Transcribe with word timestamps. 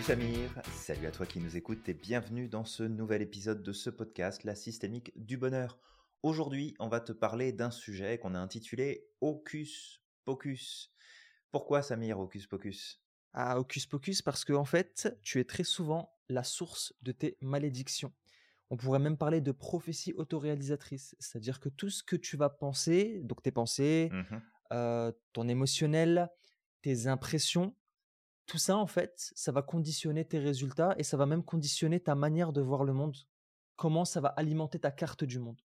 Salut 0.00 0.22
Samir, 0.22 0.62
salut 0.72 1.06
à 1.06 1.10
toi 1.10 1.26
qui 1.26 1.40
nous 1.40 1.58
écoutes 1.58 1.86
et 1.90 1.92
bienvenue 1.92 2.48
dans 2.48 2.64
ce 2.64 2.82
nouvel 2.82 3.20
épisode 3.20 3.62
de 3.62 3.72
ce 3.72 3.90
podcast, 3.90 4.44
La 4.44 4.54
systémique 4.54 5.12
du 5.14 5.36
bonheur. 5.36 5.78
Aujourd'hui, 6.22 6.74
on 6.78 6.88
va 6.88 7.00
te 7.00 7.12
parler 7.12 7.52
d'un 7.52 7.70
sujet 7.70 8.16
qu'on 8.16 8.34
a 8.34 8.38
intitulé 8.38 9.06
Hocus 9.20 10.02
Pocus. 10.24 10.90
Pourquoi 11.50 11.82
Samir 11.82 12.18
Hocus 12.18 12.46
Pocus? 12.46 13.02
Ah, 13.34 13.58
Hocus 13.58 13.84
Pocus 13.84 14.22
parce 14.22 14.46
que 14.46 14.54
en 14.54 14.64
fait, 14.64 15.18
tu 15.20 15.38
es 15.38 15.44
très 15.44 15.64
souvent 15.64 16.16
la 16.30 16.44
source 16.44 16.94
de 17.02 17.12
tes 17.12 17.36
malédictions. 17.42 18.12
On 18.70 18.78
pourrait 18.78 19.00
même 19.00 19.18
parler 19.18 19.42
de 19.42 19.52
prophétie 19.52 20.14
autoréalisatrice, 20.14 21.14
c'est-à-dire 21.18 21.60
que 21.60 21.68
tout 21.68 21.90
ce 21.90 22.02
que 22.02 22.16
tu 22.16 22.38
vas 22.38 22.48
penser, 22.48 23.20
donc 23.24 23.42
tes 23.42 23.52
pensées, 23.52 24.08
Mmh 24.12 24.38
euh, 24.72 25.10
ton 25.32 25.48
émotionnel, 25.48 26.30
tes 26.80 27.08
impressions, 27.08 27.74
tout 28.50 28.58
ça 28.58 28.76
en 28.76 28.88
fait, 28.88 29.30
ça 29.36 29.52
va 29.52 29.62
conditionner 29.62 30.24
tes 30.26 30.40
résultats 30.40 30.96
et 30.98 31.04
ça 31.04 31.16
va 31.16 31.24
même 31.24 31.44
conditionner 31.44 32.00
ta 32.00 32.16
manière 32.16 32.52
de 32.52 32.60
voir 32.60 32.82
le 32.82 32.92
monde. 32.92 33.16
Comment 33.76 34.04
ça 34.04 34.20
va 34.20 34.30
alimenter 34.30 34.80
ta 34.80 34.90
carte 34.90 35.22
du 35.22 35.38
monde. 35.38 35.62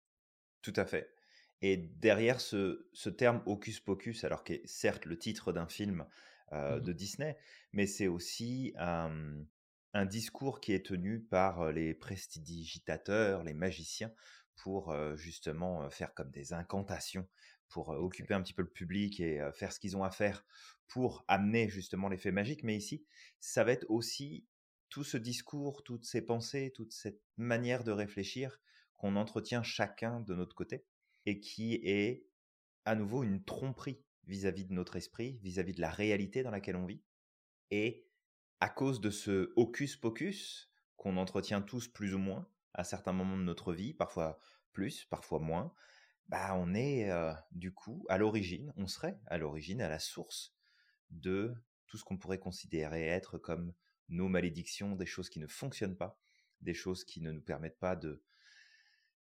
Tout 0.63 0.73
à 0.75 0.85
fait. 0.85 1.13
Et 1.61 1.77
derrière 1.77 2.41
ce, 2.41 2.89
ce 2.93 3.09
terme 3.09 3.43
Hocus 3.45 3.79
Pocus, 3.79 4.23
alors 4.23 4.43
qui 4.43 4.53
est 4.53 4.67
certes 4.67 5.05
le 5.05 5.17
titre 5.17 5.53
d'un 5.53 5.67
film 5.67 6.07
euh, 6.53 6.79
Mhm. 6.79 6.83
de 6.83 6.91
Disney, 6.91 7.37
mais 7.71 7.85
c'est 7.85 8.07
aussi 8.07 8.73
un, 8.77 9.45
un 9.93 10.05
discours 10.05 10.59
qui 10.59 10.73
est 10.73 10.85
tenu 10.85 11.21
par 11.21 11.61
euh, 11.61 11.71
les 11.71 11.93
prestidigitateurs, 11.93 13.43
les 13.43 13.53
magiciens, 13.53 14.11
pour 14.55 14.91
euh, 14.91 15.15
justement 15.15 15.89
faire 15.91 16.13
comme 16.15 16.31
des 16.31 16.53
incantations, 16.53 17.27
pour 17.71 17.91
euh, 17.91 17.97
occuper 17.97 18.33
un 18.33 18.41
petit 18.41 18.53
peu 18.53 18.61
le 18.61 18.69
public 18.69 19.19
et 19.19 19.41
euh, 19.41 19.51
faire 19.51 19.71
ce 19.71 19.79
qu'ils 19.79 19.97
ont 19.97 20.03
à 20.03 20.11
faire 20.11 20.45
pour 20.87 21.25
amener 21.27 21.69
justement 21.69 22.09
l'effet 22.09 22.31
magique. 22.31 22.63
Mais 22.63 22.75
ici, 22.75 23.03
ça 23.39 23.63
va 23.63 23.71
être 23.71 23.85
aussi 23.89 24.45
tout 24.89 25.03
ce 25.03 25.17
discours, 25.17 25.83
toutes 25.83 26.05
ces 26.05 26.21
pensées, 26.21 26.71
toute 26.75 26.91
cette 26.91 27.21
manière 27.37 27.83
de 27.83 27.91
réfléchir 27.91 28.59
qu'on 28.97 29.15
entretient 29.15 29.63
chacun 29.63 30.19
de 30.19 30.35
notre 30.35 30.55
côté 30.55 30.85
et 31.25 31.39
qui 31.39 31.75
est 31.83 32.25
à 32.85 32.95
nouveau 32.95 33.23
une 33.23 33.43
tromperie 33.43 34.03
vis-à-vis 34.27 34.65
de 34.65 34.73
notre 34.73 34.95
esprit, 34.97 35.39
vis-à-vis 35.41 35.73
de 35.73 35.81
la 35.81 35.89
réalité 35.89 36.43
dans 36.43 36.51
laquelle 36.51 36.75
on 36.75 36.85
vit. 36.85 37.01
Et 37.71 38.05
à 38.59 38.69
cause 38.69 39.01
de 39.01 39.09
ce 39.09 39.53
hocus 39.55 39.95
pocus 39.95 40.71
qu'on 40.97 41.17
entretient 41.17 41.61
tous 41.61 41.87
plus 41.87 42.13
ou 42.13 42.19
moins 42.19 42.47
à 42.73 42.83
certains 42.83 43.13
moments 43.13 43.37
de 43.37 43.43
notre 43.43 43.73
vie, 43.73 43.93
parfois 43.93 44.39
plus, 44.71 45.05
parfois 45.05 45.39
moins, 45.39 45.73
bah 46.31 46.55
on 46.55 46.73
est 46.73 47.11
euh, 47.11 47.33
du 47.51 47.73
coup 47.73 48.05
à 48.07 48.17
l'origine, 48.17 48.71
on 48.77 48.87
serait 48.87 49.19
à 49.27 49.37
l'origine, 49.37 49.81
à 49.81 49.89
la 49.89 49.99
source 49.99 50.55
de 51.09 51.53
tout 51.87 51.97
ce 51.97 52.05
qu'on 52.05 52.17
pourrait 52.17 52.39
considérer 52.39 53.05
être 53.05 53.37
comme 53.37 53.73
nos 54.07 54.29
malédictions, 54.29 54.95
des 54.95 55.05
choses 55.05 55.29
qui 55.29 55.39
ne 55.41 55.47
fonctionnent 55.47 55.97
pas, 55.97 56.17
des 56.61 56.73
choses 56.73 57.03
qui 57.03 57.19
ne 57.21 57.33
nous 57.33 57.41
permettent 57.41 57.79
pas 57.79 57.97
de 57.97 58.23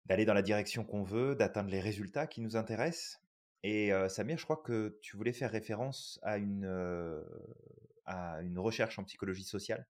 d'aller 0.06 0.26
dans 0.26 0.36
la 0.36 0.44
direction 0.44 0.86
qu'on 0.86 1.04
veut, 1.04 1.36
d'atteindre 1.36 1.72
les 1.72 1.82
résultats 1.82 2.28
qui 2.28 2.42
nous 2.42 2.56
intéressent. 2.56 3.20
Et 3.64 3.92
euh, 3.92 4.08
Samir, 4.08 4.38
je 4.38 4.44
crois 4.44 4.62
que 4.64 4.98
tu 5.02 5.18
voulais 5.18 5.34
faire 5.34 5.52
référence 5.52 6.20
à 6.22 6.38
une, 6.38 6.66
euh, 6.66 7.24
à 8.06 8.42
une 8.42 8.58
recherche 8.58 8.98
en 8.98 9.04
psychologie 9.04 9.44
sociale 9.44 9.88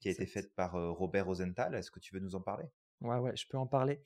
qui 0.00 0.08
a 0.08 0.12
été 0.12 0.24
faite 0.24 0.54
par 0.54 0.72
Robert 0.72 1.26
Rosenthal. 1.26 1.74
Est-ce 1.74 1.90
que 1.90 2.00
tu 2.00 2.14
veux 2.14 2.20
nous 2.20 2.34
en 2.34 2.40
parler? 2.40 2.64
Ouais, 3.00 3.18
ouais, 3.18 3.36
je 3.36 3.46
peux 3.46 3.58
en 3.58 3.66
parler. 3.66 4.00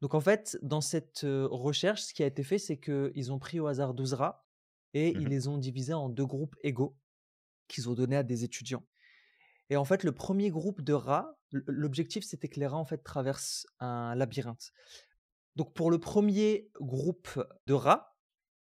Donc 0.00 0.14
en 0.14 0.20
fait, 0.20 0.58
dans 0.62 0.80
cette 0.80 1.20
recherche, 1.24 2.02
ce 2.02 2.14
qui 2.14 2.22
a 2.22 2.26
été 2.26 2.44
fait, 2.44 2.58
c'est 2.58 2.78
qu'ils 2.78 3.32
ont 3.32 3.38
pris 3.38 3.60
au 3.60 3.66
hasard 3.66 3.94
12 3.94 4.14
rats 4.14 4.46
et 4.94 5.16
ils 5.20 5.28
Mhm, 5.28 5.28
les 5.28 5.48
ont 5.48 5.58
divisés 5.58 5.94
en 5.94 6.08
deux 6.08 6.26
groupes 6.26 6.56
égaux 6.62 6.96
qu'ils 7.68 7.88
ont 7.88 7.94
donnés 7.94 8.16
à 8.16 8.22
des 8.22 8.44
étudiants. 8.44 8.86
Et 9.70 9.76
en 9.76 9.84
fait, 9.84 10.04
le 10.04 10.12
premier 10.12 10.50
groupe 10.50 10.82
de 10.82 10.94
rats, 10.94 11.38
l'objectif, 11.52 12.24
c'était 12.24 12.48
que 12.48 12.60
les 12.60 12.66
rats 12.66 12.78
en 12.78 12.84
fait 12.84 13.04
traversent 13.04 13.66
un 13.80 14.14
labyrinthe. 14.14 14.72
Donc 15.56 15.74
pour 15.74 15.90
le 15.90 15.98
premier 15.98 16.70
groupe 16.80 17.42
de 17.66 17.74
rats, 17.74 18.16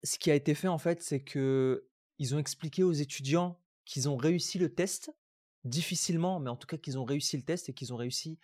ce 0.04 0.18
qui 0.18 0.30
a 0.30 0.34
été 0.34 0.54
fait 0.54 0.68
en 0.68 0.78
fait, 0.78 1.02
c'est 1.02 1.22
que 1.22 1.88
ils 2.18 2.34
ont 2.34 2.38
expliqué 2.38 2.82
aux 2.82 2.92
étudiants 2.92 3.62
qu'ils 3.84 4.08
ont 4.08 4.16
réussi 4.16 4.58
le 4.58 4.74
test 4.74 5.12
difficilement, 5.64 6.40
mais 6.40 6.50
en 6.50 6.56
tout 6.56 6.66
cas 6.66 6.76
qu'ils 6.76 6.98
ont 6.98 7.04
réussi 7.04 7.36
le 7.36 7.42
test 7.44 7.68
et 7.68 7.74
qu'ils 7.74 7.92
ont 7.92 7.96
réussi 7.96 8.38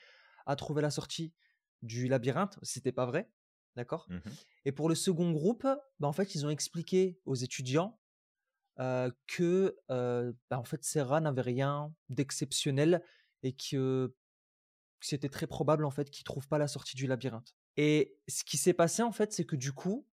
à 0.46 0.56
trouver 0.56 0.82
la 0.82 0.90
sortie 0.90 1.34
du 1.82 2.08
labyrinthe. 2.08 2.58
C'était 2.62 2.92
pas 2.92 3.06
vrai, 3.06 3.30
d'accord? 3.76 4.06
Mhm, 4.08 4.20
Et 4.64 4.72
pour 4.72 4.88
le 4.88 4.94
second 4.94 5.32
groupe, 5.32 5.66
bah, 5.98 6.08
en 6.08 6.12
fait, 6.12 6.34
ils 6.34 6.46
ont 6.46 6.50
expliqué 6.50 7.20
aux 7.24 7.34
étudiants 7.34 8.00
euh, 8.78 9.10
que 9.26 9.76
euh, 9.90 10.32
bah, 10.48 10.58
en 10.58 10.64
fait 10.64 10.82
ces 10.84 11.02
rats 11.02 11.20
n'avaient 11.20 11.42
rien 11.42 11.94
d'exceptionnel 12.08 13.02
et 13.42 13.52
que 13.52 14.14
c'était 15.00 15.28
très 15.28 15.46
probable 15.46 15.84
en 15.84 15.90
fait 15.90 16.08
qu'ils 16.08 16.24
trouvent 16.24 16.48
pas 16.48 16.56
la 16.56 16.68
sortie 16.68 16.96
du 16.96 17.06
labyrinthe. 17.06 17.54
Et 17.76 18.18
ce 18.28 18.42
qui 18.42 18.56
s'est 18.56 18.72
passé 18.72 19.02
en 19.02 19.12
fait, 19.12 19.32
c'est 19.32 19.44
que 19.44 19.56
du 19.56 19.72
coup, 19.72 20.06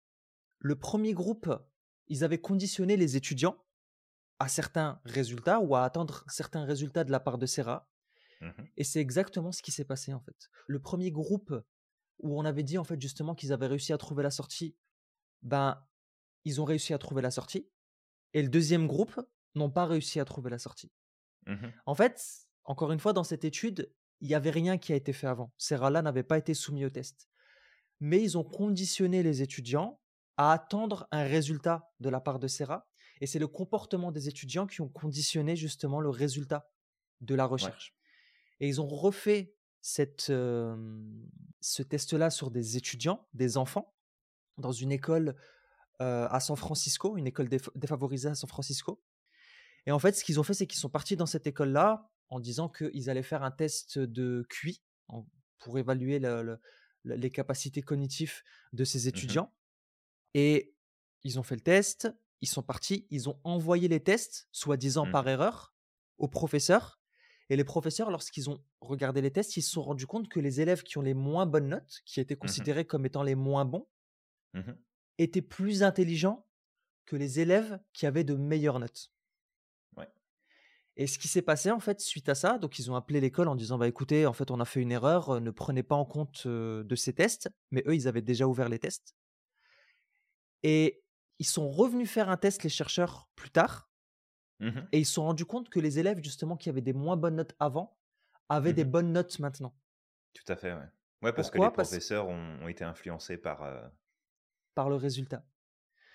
le 0.60 0.78
premier 0.78 1.14
groupe, 1.14 1.50
ils 2.08 2.24
avaient 2.24 2.42
conditionné 2.42 2.98
les 2.98 3.16
étudiants 3.16 3.58
à 4.40 4.50
certains 4.50 5.00
résultats 5.06 5.60
ou 5.60 5.76
à 5.76 5.84
attendre 5.84 6.26
certains 6.28 6.66
résultats 6.66 7.04
de 7.04 7.12
la 7.12 7.20
part 7.20 7.38
de 7.38 7.46
ces 7.46 7.62
mhm. 8.42 8.68
Et 8.78 8.84
c'est 8.84 9.00
exactement 9.00 9.52
ce 9.52 9.62
qui 9.62 9.72
s'est 9.72 9.86
passé 9.86 10.14
en 10.14 10.20
fait. 10.20 10.50
Le 10.68 10.80
premier 10.80 11.12
groupe 11.12 11.54
où 12.20 12.40
on 12.40 12.46
avait 12.46 12.64
dit 12.64 12.78
en 12.78 12.84
fait 12.84 13.00
justement 13.02 13.36
qu'ils 13.36 13.54
avaient 13.54 13.68
réussi 13.68 13.94
à 13.94 13.98
trouver 13.98 14.24
la 14.24 14.32
sortie, 14.32 14.76
ben 15.42 15.84
ils 16.46 16.62
ont 16.62 16.66
réussi 16.66 16.94
à 16.94 16.98
trouver 16.98 17.22
la 17.22 17.32
sortie. 17.32 17.70
Et 18.34 18.42
le 18.42 18.50
deuxième 18.50 18.88
groupe 18.88 19.20
n'ont 19.56 19.70
pas 19.70 19.86
réussi 19.86 20.20
à 20.20 20.26
trouver 20.26 20.50
la 20.50 20.60
sortie. 20.60 20.92
Mhm. 21.46 21.74
En 21.86 21.96
fait, 21.96 22.48
encore 22.64 22.92
une 22.92 23.00
fois, 23.00 23.14
dans 23.14 23.24
cette 23.24 23.46
étude, 23.46 23.92
il 24.22 24.28
n'y 24.28 24.36
avait 24.36 24.52
rien 24.52 24.78
qui 24.78 24.94
a 24.94 24.96
été 24.96 25.14
fait 25.14 25.28
avant. 25.28 25.54
Ces 25.58 25.76
rats-là 25.76 26.02
n'avaient 26.02 26.24
pas 26.24 26.38
été 26.38 26.54
soumis 26.54 26.86
au 26.86 26.90
test. 26.90 27.30
Mais 28.00 28.22
ils 28.22 28.38
ont 28.38 28.44
conditionné 28.44 29.24
les 29.24 29.42
étudiants 29.42 30.00
à 30.38 30.52
attendre 30.52 31.08
un 31.12 31.24
résultat 31.24 31.92
de 32.00 32.10
la 32.10 32.20
part 32.20 32.40
de 32.40 32.48
ces 32.48 32.64
rats. 32.64 32.88
Et 33.22 33.28
c'est 33.28 33.40
le 33.40 33.48
comportement 33.48 34.12
des 34.12 34.28
étudiants 34.28 34.68
qui 34.68 34.82
ont 34.82 34.90
conditionné 34.90 35.56
justement 35.56 36.00
le 36.00 36.10
résultat 36.10 36.70
de 37.22 37.34
la 37.34 37.46
recherche. 37.46 37.97
Et 38.60 38.68
ils 38.68 38.82
ont 38.82 38.88
refait 38.88 39.56
cette, 39.82 40.30
euh, 40.30 40.76
ce 41.62 41.84
test-là 41.84 42.30
sur 42.30 42.52
des 42.52 42.78
étudiants, 42.78 43.28
des 43.34 43.58
enfants, 43.58 43.96
dans 44.58 44.72
une 44.72 44.92
école 44.92 45.36
euh, 46.02 46.28
à 46.30 46.40
San 46.40 46.56
Francisco, 46.56 47.18
une 47.18 47.28
école 47.28 47.48
déf- 47.48 47.70
défavorisée 47.76 48.30
à 48.30 48.36
San 48.36 48.48
Francisco. 48.50 49.04
Et 49.86 49.92
en 49.92 50.00
fait, 50.00 50.14
ce 50.14 50.24
qu'ils 50.24 50.40
ont 50.40 50.44
fait, 50.44 50.54
c'est 50.54 50.68
qu'ils 50.68 50.80
sont 50.80 50.90
partis 50.90 51.16
dans 51.16 51.26
cette 51.26 51.48
école-là 51.48 52.12
en 52.30 52.40
disant 52.40 52.68
qu'ils 52.70 53.10
allaient 53.10 53.24
faire 53.24 53.44
un 53.44 53.52
test 53.52 53.98
de 54.00 54.46
QI 54.50 54.82
pour 55.60 55.80
évaluer 55.80 56.20
le- 56.20 56.44
le- 56.44 56.60
le- 57.04 57.16
les 57.16 57.30
capacités 57.32 57.82
cognitives 57.82 58.42
de 58.74 58.84
ces 58.84 59.04
Mhm. 59.04 59.08
étudiants. 59.10 59.54
Et 60.34 60.76
ils 61.24 61.40
ont 61.40 61.44
fait 61.44 61.56
le 61.56 61.62
test, 61.62 62.10
ils 62.42 62.48
sont 62.50 62.64
partis, 62.64 63.08
ils 63.10 63.30
ont 63.30 63.40
envoyé 63.44 63.88
les 63.88 64.04
tests, 64.04 64.48
soi-disant 64.52 65.10
par 65.10 65.24
Mhm. 65.24 65.30
erreur, 65.30 65.74
aux 66.18 66.28
professeurs. 66.28 66.97
Et 67.50 67.56
les 67.58 67.64
professeurs, 67.66 68.12
lorsqu'ils 68.12 68.50
ont 68.50 68.64
regardé 68.82 69.22
les 69.22 69.32
tests, 69.32 69.58
ils 69.58 69.62
se 69.62 69.72
sont 69.72 69.84
rendus 69.84 70.08
compte 70.08 70.30
que 70.30 70.40
les 70.40 70.62
élèves 70.62 70.84
qui 70.84 70.98
ont 70.98 71.02
les 71.02 71.14
moins 71.14 71.46
bonnes 71.46 71.70
notes, 71.70 72.02
qui 72.06 72.20
étaient 72.22 72.38
Mhm. 72.42 72.68
considérés 72.68 72.86
comme 72.86 73.06
étant 73.06 73.24
les 73.24 73.36
moins 73.36 73.66
bons, 73.66 73.88
Mhm. 74.54 74.78
étaient 75.20 75.44
plus 75.44 75.84
intelligents 75.84 76.48
que 77.06 77.16
les 77.18 77.40
élèves 77.42 77.80
qui 77.94 78.06
avaient 78.08 78.24
de 78.24 78.36
meilleures 78.36 78.80
notes. 78.80 79.12
Ouais. 79.96 80.10
Et 80.98 81.06
ce 81.08 81.20
qui 81.20 81.28
s'est 81.28 81.42
passé 81.44 81.70
en 81.72 81.80
fait 81.80 82.00
suite 82.02 82.28
à 82.30 82.36
ça, 82.36 82.58
donc 82.58 82.80
ils 82.80 82.90
ont 82.92 82.96
appelé 82.96 83.22
l'école 83.22 83.48
en 83.48 83.56
disant 83.56 83.78
bah 83.78 83.88
écoutez, 83.88 84.26
en 84.26 84.34
fait 84.34 84.50
on 84.52 84.60
a 84.60 84.66
fait 84.66 84.82
une 84.82 84.92
erreur, 84.92 85.30
euh, 85.30 85.40
ne 85.40 85.52
prenez 85.52 85.84
pas 85.84 85.96
en 85.96 86.06
compte 86.06 86.44
euh, 86.48 86.84
de 86.84 86.96
ces 86.96 87.14
tests, 87.14 87.50
mais 87.72 87.84
eux 87.88 87.96
ils 87.96 88.08
avaient 88.08 88.22
déjà 88.24 88.48
ouvert 88.48 88.68
les 88.70 88.80
tests. 88.80 89.14
Et 90.64 91.04
ils 91.40 91.46
sont 91.48 91.70
revenus 91.70 92.10
faire 92.10 92.30
un 92.30 92.38
test 92.38 92.64
les 92.64 92.70
chercheurs 92.70 93.30
plus 93.36 93.50
tard 93.52 93.90
Mhm. 94.60 94.88
et 94.92 95.00
ils 95.00 95.06
se 95.06 95.14
sont 95.14 95.24
rendus 95.24 95.46
compte 95.46 95.70
que 95.70 95.80
les 95.80 96.00
élèves 96.00 96.22
justement 96.24 96.58
qui 96.58 96.70
avaient 96.70 96.82
des 96.82 96.94
moins 96.94 97.16
bonnes 97.18 97.36
notes 97.36 97.56
avant 97.60 97.98
avaient 98.50 98.74
des 98.74 98.86
Mhm. 98.86 98.92
bonnes 98.92 99.12
notes 99.14 99.38
maintenant. 99.40 99.76
Tout 100.34 100.52
à 100.52 100.56
fait, 100.56 100.74
ouais. 100.74 100.90
Ouais, 101.24 101.34
parce 101.34 101.50
que 101.52 101.58
les 101.58 101.64
Parce 101.72 101.90
professeurs 101.90 102.28
ont, 102.28 102.60
ont 102.62 102.68
été 102.68 102.84
influencés 102.84 103.38
par. 103.38 103.64
euh, 103.64 103.88
par 104.76 104.90
le 104.90 104.96
résultat. 104.96 105.44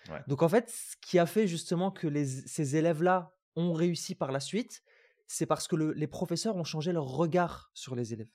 Ouais. 0.09 0.21
Donc 0.27 0.41
en 0.41 0.49
fait, 0.49 0.69
ce 0.69 0.95
qui 1.01 1.19
a 1.19 1.25
fait 1.25 1.47
justement 1.47 1.91
que 1.91 2.07
les- 2.07 2.25
ces 2.25 2.75
élèves-là 2.75 3.35
ont 3.55 3.73
réussi 3.73 4.15
par 4.15 4.31
la 4.31 4.39
suite, 4.39 4.83
c'est 5.27 5.45
parce 5.45 5.67
que 5.67 5.75
le- 5.75 5.91
les 5.93 6.07
professeurs 6.07 6.55
ont 6.55 6.63
changé 6.63 6.91
leur 6.91 7.05
regard 7.05 7.71
sur 7.73 7.95
les 7.95 8.13
élèves. 8.13 8.31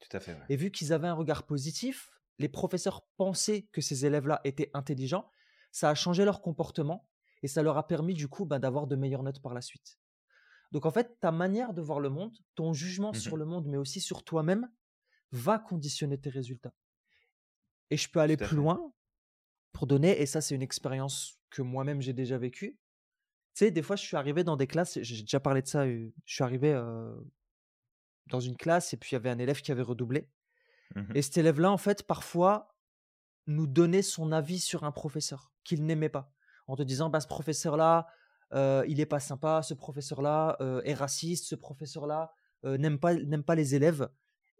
Tout 0.00 0.16
à 0.16 0.20
fait, 0.20 0.32
ouais. 0.34 0.44
Et 0.48 0.56
vu 0.56 0.70
qu'ils 0.70 0.92
avaient 0.92 1.08
un 1.08 1.14
regard 1.14 1.44
positif, 1.46 2.10
les 2.38 2.48
professeurs 2.48 3.06
pensaient 3.16 3.62
que 3.72 3.80
ces 3.80 4.06
élèves-là 4.06 4.40
étaient 4.44 4.70
intelligents, 4.74 5.30
ça 5.72 5.88
a 5.90 5.94
changé 5.94 6.24
leur 6.24 6.40
comportement 6.42 7.08
et 7.44 7.48
ça 7.48 7.62
leur 7.62 7.78
a 7.78 7.88
permis 7.88 8.14
du 8.14 8.28
coup 8.28 8.46
bah, 8.46 8.58
d'avoir 8.60 8.88
de 8.88 8.96
meilleures 8.96 9.24
notes 9.24 9.42
par 9.42 9.54
la 9.54 9.62
suite. 9.62 9.98
Donc 10.72 10.86
en 10.86 10.92
fait, 10.92 11.18
ta 11.20 11.32
manière 11.32 11.74
de 11.74 11.82
voir 11.82 12.00
le 12.00 12.10
monde, 12.10 12.36
ton 12.56 12.72
jugement 12.74 13.14
sur 13.14 13.36
Mhm. 13.36 13.38
le 13.38 13.46
monde, 13.46 13.66
mais 13.68 13.78
aussi 13.78 14.00
sur 14.00 14.24
toi-même, 14.24 14.70
va 15.32 15.58
conditionner 15.58 16.18
tes 16.20 16.30
résultats. 16.30 16.74
Et 17.90 17.96
je 17.96 18.10
peux 18.10 18.20
aller 18.20 18.36
plus 18.36 18.56
fait. 18.56 18.56
loin 18.56 18.92
pour 19.72 19.86
donner, 19.86 20.20
et 20.20 20.26
ça 20.26 20.40
c'est 20.40 20.54
une 20.56 20.62
expérience 20.62 21.40
que 21.50 21.62
moi-même 21.62 22.02
j'ai 22.02 22.12
déjà 22.14 22.38
vécue. 22.38 22.78
Tu 23.54 23.66
sais, 23.66 23.72
des 23.72 23.82
fois 23.82 23.96
je 23.96 24.04
suis 24.04 24.16
arrivé 24.16 24.44
dans 24.44 24.56
des 24.56 24.66
classes, 24.68 25.00
j'ai 25.02 25.22
déjà 25.22 25.40
parlé 25.40 25.62
de 25.62 25.68
ça, 25.68 25.86
je 25.88 26.10
suis 26.26 26.44
arrivé 26.44 26.72
euh, 26.72 27.14
dans 28.26 28.40
une 28.40 28.56
classe 28.56 28.92
et 28.92 28.96
puis 28.96 29.10
il 29.10 29.14
y 29.14 29.16
avait 29.16 29.30
un 29.30 29.38
élève 29.38 29.60
qui 29.60 29.72
avait 29.72 29.82
redoublé. 29.82 30.30
Mmh 30.94 31.14
Et 31.14 31.22
cet 31.22 31.38
élève-là, 31.38 31.72
en 31.72 31.78
fait, 31.78 32.04
parfois, 32.04 32.76
nous 33.48 33.68
donnait 33.68 34.02
son 34.02 34.32
avis 34.32 34.60
sur 34.60 34.84
un 34.84 34.92
professeur 34.92 35.52
qu'il 35.64 35.86
n'aimait 35.86 36.10
pas, 36.10 36.33
en 36.66 36.76
te 36.76 36.82
disant, 36.82 37.10
bah, 37.10 37.20
ce 37.20 37.26
professeur-là, 37.26 38.06
euh, 38.52 38.84
il 38.88 39.00
est 39.00 39.06
pas 39.06 39.20
sympa, 39.20 39.62
ce 39.62 39.74
professeur-là 39.74 40.56
euh, 40.60 40.82
est 40.84 40.94
raciste, 40.94 41.46
ce 41.46 41.54
professeur-là 41.54 42.32
euh, 42.64 42.78
n'aime 42.78 42.98
pas, 42.98 43.14
n'aime 43.14 43.42
pas 43.44 43.54
les 43.54 43.74
élèves. 43.74 44.08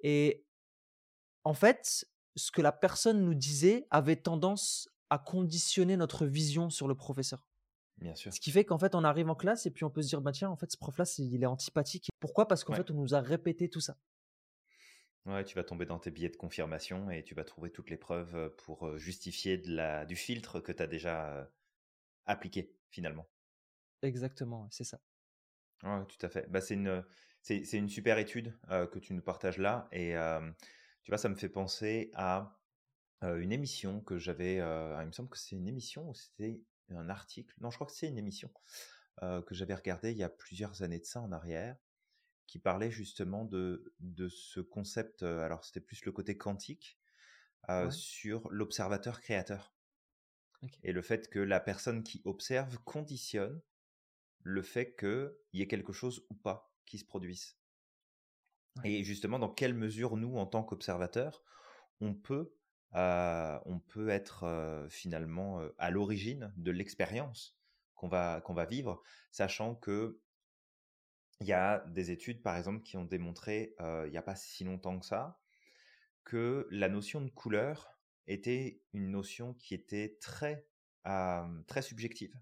Et 0.03 0.47
en 1.45 1.55
fait, 1.55 2.07
ce 2.37 2.51
que 2.51 2.63
la 2.63 2.73
personne 2.73 3.25
nous 3.25 3.35
disait 3.35 3.87
avait 3.91 4.17
tendance 4.17 4.89
à 5.11 5.19
conditionner 5.19 5.97
notre 5.97 6.27
vision 6.27 6.71
sur 6.71 6.89
le 6.89 6.95
professeur. 6.95 7.49
Bien 7.99 8.15
sûr. 8.15 8.33
Ce 8.33 8.41
qui 8.41 8.51
fait 8.51 8.65
qu'en 8.65 8.79
fait, 8.79 8.95
on 8.95 9.05
arrive 9.05 9.31
en 9.31 9.35
classe 9.35 9.67
et 9.67 9.71
puis 9.71 9.85
on 9.85 9.91
peut 9.91 10.03
se 10.03 10.09
dire, 10.09 10.21
bah 10.21 10.33
tiens, 10.33 10.51
en 10.51 10.57
fait, 10.57 10.71
ce 10.73 10.77
prof-là, 10.79 11.05
il 11.19 11.43
est 11.43 11.47
antipathique. 11.47 12.11
Pourquoi? 12.21 12.49
Parce 12.49 12.65
qu'en 12.65 12.73
Ouais. 12.73 12.79
fait, 12.79 12.91
on 12.91 12.95
nous 12.95 13.15
a 13.15 13.21
répété 13.21 13.71
tout 13.71 13.81
ça. 13.81 13.97
Ouais, 15.27 15.45
tu 15.45 15.55
vas 15.55 15.65
tomber 15.65 15.85
dans 15.87 15.99
tes 15.99 16.11
billets 16.11 16.29
de 16.31 16.37
confirmation 16.37 17.11
et 17.11 17.23
tu 17.23 17.35
vas 17.35 17.45
trouver 17.45 17.71
toutes 17.71 17.89
les 17.91 17.97
preuves 17.97 18.55
pour 18.57 18.97
justifier 18.99 19.57
de 19.59 19.75
la, 19.75 20.05
du 20.05 20.17
filtre 20.17 20.61
que 20.61 20.71
tu 20.73 20.83
as 20.83 20.87
déjà 20.87 21.51
euh, 22.29 22.33
appliqué, 22.33 22.77
finalement. 22.91 23.29
Exactement, 24.03 24.69
c'est 24.71 24.85
ça. 24.85 25.01
Ouais, 25.83 26.05
tout 26.07 26.25
à 26.25 26.29
fait. 26.29 26.49
Bah, 26.51 26.61
c'est 26.61 26.75
une, 26.75 27.05
c'est, 27.43 27.65
c'est 27.65 27.79
une 27.79 27.89
super 27.89 28.19
étude 28.19 28.59
euh, 28.71 28.87
que 28.87 28.99
tu 28.99 29.13
nous 29.15 29.23
partages 29.23 29.59
là. 29.59 29.89
Et 29.93 30.17
euh, 30.17 30.41
tu 31.03 31.11
vois, 31.11 31.19
ça 31.19 31.29
me 31.29 31.35
fait 31.35 31.49
penser 31.49 32.11
à 32.15 32.59
euh, 33.23 33.39
une 33.41 33.53
émission 33.53 34.01
que 34.01 34.19
j'avais. 34.19 34.57
il 34.57 35.07
me 35.07 35.13
semble 35.13 35.29
que 35.29 35.39
c'est 35.39 35.57
une 35.57 35.69
émission 35.69 36.09
ou 36.09 36.15
c'était 36.15 36.63
un 36.91 37.09
article. 37.11 37.55
Non, 37.61 37.71
je 37.71 37.77
crois 37.77 37.87
que 37.87 37.93
c'est 37.93 38.09
une 38.09 38.19
émission 38.19 38.51
que 39.23 39.55
j'avais 39.55 39.75
regardée 39.75 40.11
il 40.11 40.19
y 40.19 40.25
a 40.25 40.29
plusieurs 40.29 40.83
années 40.83 40.99
de 40.99 41.05
ça 41.05 41.21
en 41.21 41.33
arrière, 41.33 41.77
qui 42.47 42.59
parlait 42.59 42.91
justement 42.91 43.45
de, 43.45 43.95
de 44.01 44.29
ce 44.29 44.61
concept. 44.61 45.23
alors, 45.23 45.65
c'était 45.65 45.81
plus 45.81 46.05
le 46.05 46.13
côté 46.13 46.37
quantique 46.37 46.99
Ouais. 47.79 47.91
sur 47.91 48.49
l'observateur 48.51 49.21
créateur. 49.21 49.74
Et 50.83 50.93
le 50.93 51.03
fait 51.03 51.29
que 51.29 51.39
la 51.39 51.61
personne 51.61 52.03
qui 52.03 52.23
observe 52.25 52.79
conditionne 52.85 53.61
le 54.43 54.63
fait 54.63 54.95
qu'il 54.95 55.33
y 55.55 55.63
ait 55.63 55.67
quelque 55.67 55.93
chose 55.93 56.27
ou 56.31 56.35
pas 56.35 56.75
qui 56.87 56.99
se 56.99 57.05
produise. 57.05 57.57
Ouais. 58.77 58.93
Et 58.93 59.05
justement, 59.05 59.39
dans 59.39 59.49
quelle 59.49 59.75
mesure 59.75 60.17
nous, 60.17 60.37
en 60.37 60.47
tant 60.47 60.63
qu'observateurs, 60.63 61.43
on 62.01 62.15
peut, 62.15 62.55
euh, 62.95 63.59
on 63.65 63.79
peut 63.79 64.09
être 64.09 64.45
euh, 64.45 64.89
finalement 64.89 65.61
euh, 65.61 65.75
à 65.79 65.91
l'origine 65.91 66.53
de 66.57 66.71
l'expérience 66.71 67.57
qu'on 67.95 68.09
va, 68.09 68.41
qu'on 68.43 68.55
va 68.55 68.67
vivre, 68.67 69.03
sachant 69.31 69.75
que 69.75 70.21
il 71.41 71.49
y 71.49 71.53
a 71.53 71.85
des 71.89 72.13
études, 72.13 72.43
par 72.43 72.57
exemple, 72.57 72.83
qui 72.83 72.97
ont 72.97 73.05
démontré, 73.05 73.75
il 73.81 74.11
n'y 74.11 74.17
a 74.17 74.23
pas 74.23 74.37
si 74.37 74.63
longtemps 74.63 75.01
que 75.01 75.05
ça, 75.05 75.41
que 76.23 76.69
la 76.71 76.89
notion 76.89 77.21
de 77.21 77.29
couleur 77.29 77.94
était 78.27 78.81
une 78.93 79.11
notion 79.11 79.55
qui 79.55 79.75
était 79.75 80.17
très, 80.21 80.67
très 81.67 81.83
subjective. 81.83 82.35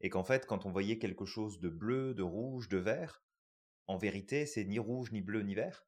Et 0.00 0.10
qu'en 0.10 0.24
fait, 0.24 0.46
quand 0.46 0.66
on 0.66 0.72
voyait 0.72 0.98
quelque 0.98 1.24
chose 1.24 1.60
de 1.60 1.68
bleu, 1.68 2.14
de 2.14 2.22
rouge, 2.22 2.68
de 2.68 2.78
vert, 2.78 3.22
en 3.86 3.96
vérité, 3.96 4.46
c'est 4.46 4.64
ni 4.64 4.78
rouge, 4.78 5.12
ni 5.12 5.20
bleu, 5.20 5.42
ni 5.42 5.54
vert. 5.54 5.86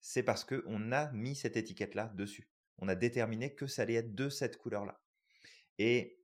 C'est 0.00 0.22
parce 0.22 0.44
qu'on 0.44 0.92
a 0.92 1.10
mis 1.12 1.34
cette 1.34 1.56
étiquette-là 1.56 2.08
dessus. 2.14 2.50
On 2.78 2.88
a 2.88 2.94
déterminé 2.94 3.54
que 3.54 3.66
ça 3.66 3.82
allait 3.82 3.94
être 3.94 4.14
de 4.14 4.28
cette 4.28 4.58
couleur-là. 4.58 5.00
Et 5.78 6.20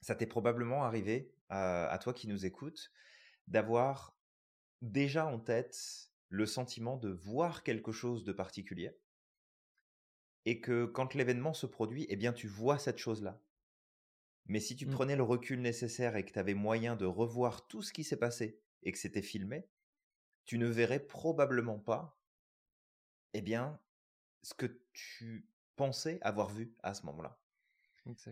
ça 0.00 0.14
t'est 0.14 0.26
probablement 0.26 0.84
arrivé, 0.84 1.34
à 1.48 1.98
toi 2.00 2.14
qui 2.14 2.28
nous 2.28 2.46
écoutes, 2.46 2.92
d'avoir 3.48 4.16
déjà 4.80 5.26
en 5.26 5.40
tête 5.40 5.76
le 6.28 6.46
sentiment 6.46 6.96
de 6.96 7.10
voir 7.10 7.64
quelque 7.64 7.90
chose 7.90 8.22
de 8.24 8.32
particulier 8.32 8.96
et 10.46 10.60
que 10.60 10.84
quand 10.86 11.14
l'événement 11.14 11.54
se 11.54 11.66
produit, 11.66 12.06
eh 12.08 12.16
bien 12.16 12.32
tu 12.32 12.46
vois 12.48 12.78
cette 12.78 12.98
chose-là. 12.98 13.40
Mais 14.46 14.60
si 14.60 14.76
tu 14.76 14.86
Mm. 14.86 14.90
prenais 14.90 15.16
le 15.16 15.22
recul 15.22 15.60
nécessaire 15.60 16.16
et 16.16 16.24
que 16.24 16.32
tu 16.32 16.38
avais 16.38 16.54
moyen 16.54 16.96
de 16.96 17.06
revoir 17.06 17.66
tout 17.68 17.82
ce 17.82 17.92
qui 17.92 18.04
s'est 18.04 18.18
passé 18.18 18.60
et 18.82 18.92
que 18.92 18.98
c'était 18.98 19.22
filmé, 19.22 19.68
tu 20.44 20.58
ne 20.58 20.66
verrais 20.66 21.00
probablement 21.06 21.78
pas 21.78 22.20
eh 23.34 23.42
bien 23.42 23.80
ce 24.42 24.54
que 24.54 24.80
tu 24.92 25.48
pensais 25.76 26.18
avoir 26.22 26.48
vu 26.48 26.74
à 26.82 26.94
ce 26.94 27.06
moment-là. 27.06 27.38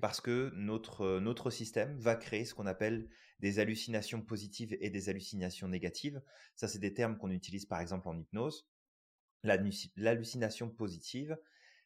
Parce 0.01 0.21
que 0.21 0.51
notre, 0.55 1.03
euh, 1.03 1.21
notre 1.21 1.51
système 1.51 1.99
va 1.99 2.17
créer 2.17 2.45
ce 2.45 2.55
qu'on 2.55 2.67
appelle 2.67 3.09
des 3.39 3.59
hallucinations 3.59 4.23
positives 4.23 4.77
et 4.81 4.91
des 4.91 5.09
hallucinations 5.09 5.69
négatives. 5.69 6.23
Ça, 6.57 6.69
c'est 6.69 6.79
des 6.79 6.95
termes 6.95 7.19
qu'on 7.19 7.31
utilise 7.31 7.67
par 7.67 7.81
exemple 7.81 8.09
en 8.09 8.19
hypnose. 8.19 8.69
L'halluci- 9.45 9.93
L'hallucination 9.97 10.71
positive, 10.71 11.39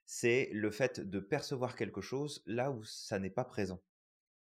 c'est 0.06 0.50
le 0.52 0.70
fait 0.70 1.00
de 1.00 1.20
percevoir 1.20 1.76
quelque 1.76 2.00
chose 2.00 2.42
là 2.46 2.70
où 2.70 2.84
ça 2.84 3.18
n'est 3.18 3.30
pas 3.30 3.44
présent. 3.44 3.82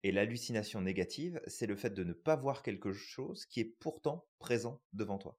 Et 0.02 0.12
l'hallucination 0.12 0.80
négative, 0.80 1.42
c'est 1.46 1.66
le 1.66 1.76
fait 1.76 1.90
de 1.90 2.04
ne 2.04 2.12
pas 2.14 2.36
voir 2.36 2.62
quelque 2.62 2.92
chose 2.92 3.44
qui 3.46 3.60
est 3.60 3.76
pourtant 3.80 4.26
présent 4.38 4.80
devant 4.92 5.18
toi. 5.18 5.38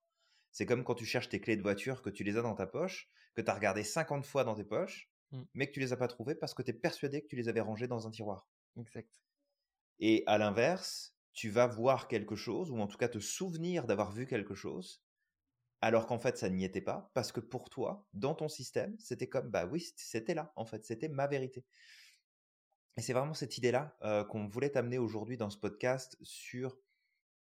C'est 0.51 0.65
comme 0.65 0.83
quand 0.83 0.95
tu 0.95 1.05
cherches 1.05 1.29
tes 1.29 1.39
clés 1.39 1.57
de 1.57 1.61
voiture, 1.61 2.01
que 2.01 2.09
tu 2.09 2.23
les 2.23 2.37
as 2.37 2.41
dans 2.41 2.55
ta 2.55 2.67
poche, 2.67 3.09
que 3.33 3.41
tu 3.41 3.49
as 3.49 3.55
regardé 3.55 3.83
50 3.83 4.25
fois 4.25 4.43
dans 4.43 4.55
tes 4.55 4.65
poches, 4.65 5.11
Mm. 5.31 5.43
mais 5.53 5.67
que 5.67 5.73
tu 5.73 5.79
les 5.79 5.93
as 5.93 5.97
pas 5.97 6.07
trouvées 6.07 6.35
parce 6.35 6.53
que 6.53 6.61
tu 6.61 6.71
es 6.71 6.73
persuadé 6.73 7.21
que 7.21 7.27
tu 7.27 7.35
les 7.35 7.47
avais 7.47 7.61
rangées 7.61 7.87
dans 7.87 8.07
un 8.07 8.11
tiroir. 8.11 8.47
Exact. 8.77 9.09
Et 9.99 10.23
à 10.27 10.37
l'inverse, 10.37 11.15
tu 11.33 11.49
vas 11.49 11.67
voir 11.67 12.07
quelque 12.07 12.35
chose, 12.35 12.71
ou 12.71 12.79
en 12.79 12.87
tout 12.87 12.97
cas 12.97 13.07
te 13.07 13.19
souvenir 13.19 13.85
d'avoir 13.85 14.11
vu 14.11 14.25
quelque 14.25 14.55
chose, 14.55 15.01
alors 15.81 16.07
qu'en 16.07 16.19
fait 16.19 16.37
ça 16.37 16.49
n'y 16.49 16.63
était 16.63 16.81
pas, 16.81 17.11
parce 17.13 17.31
que 17.31 17.39
pour 17.39 17.69
toi, 17.69 18.07
dans 18.13 18.35
ton 18.35 18.47
système, 18.47 18.95
c'était 18.99 19.27
comme, 19.27 19.49
bah 19.49 19.65
oui, 19.65 19.91
c'était 19.95 20.33
là, 20.33 20.53
en 20.55 20.65
fait, 20.65 20.85
c'était 20.85 21.09
ma 21.09 21.27
vérité. 21.27 21.65
Et 22.97 23.01
c'est 23.01 23.13
vraiment 23.13 23.33
cette 23.33 23.57
idée-là 23.57 23.97
euh, 24.03 24.23
qu'on 24.23 24.47
voulait 24.47 24.77
amener 24.77 24.97
aujourd'hui 24.97 25.37
dans 25.37 25.49
ce 25.49 25.57
podcast 25.57 26.17
sur 26.21 26.77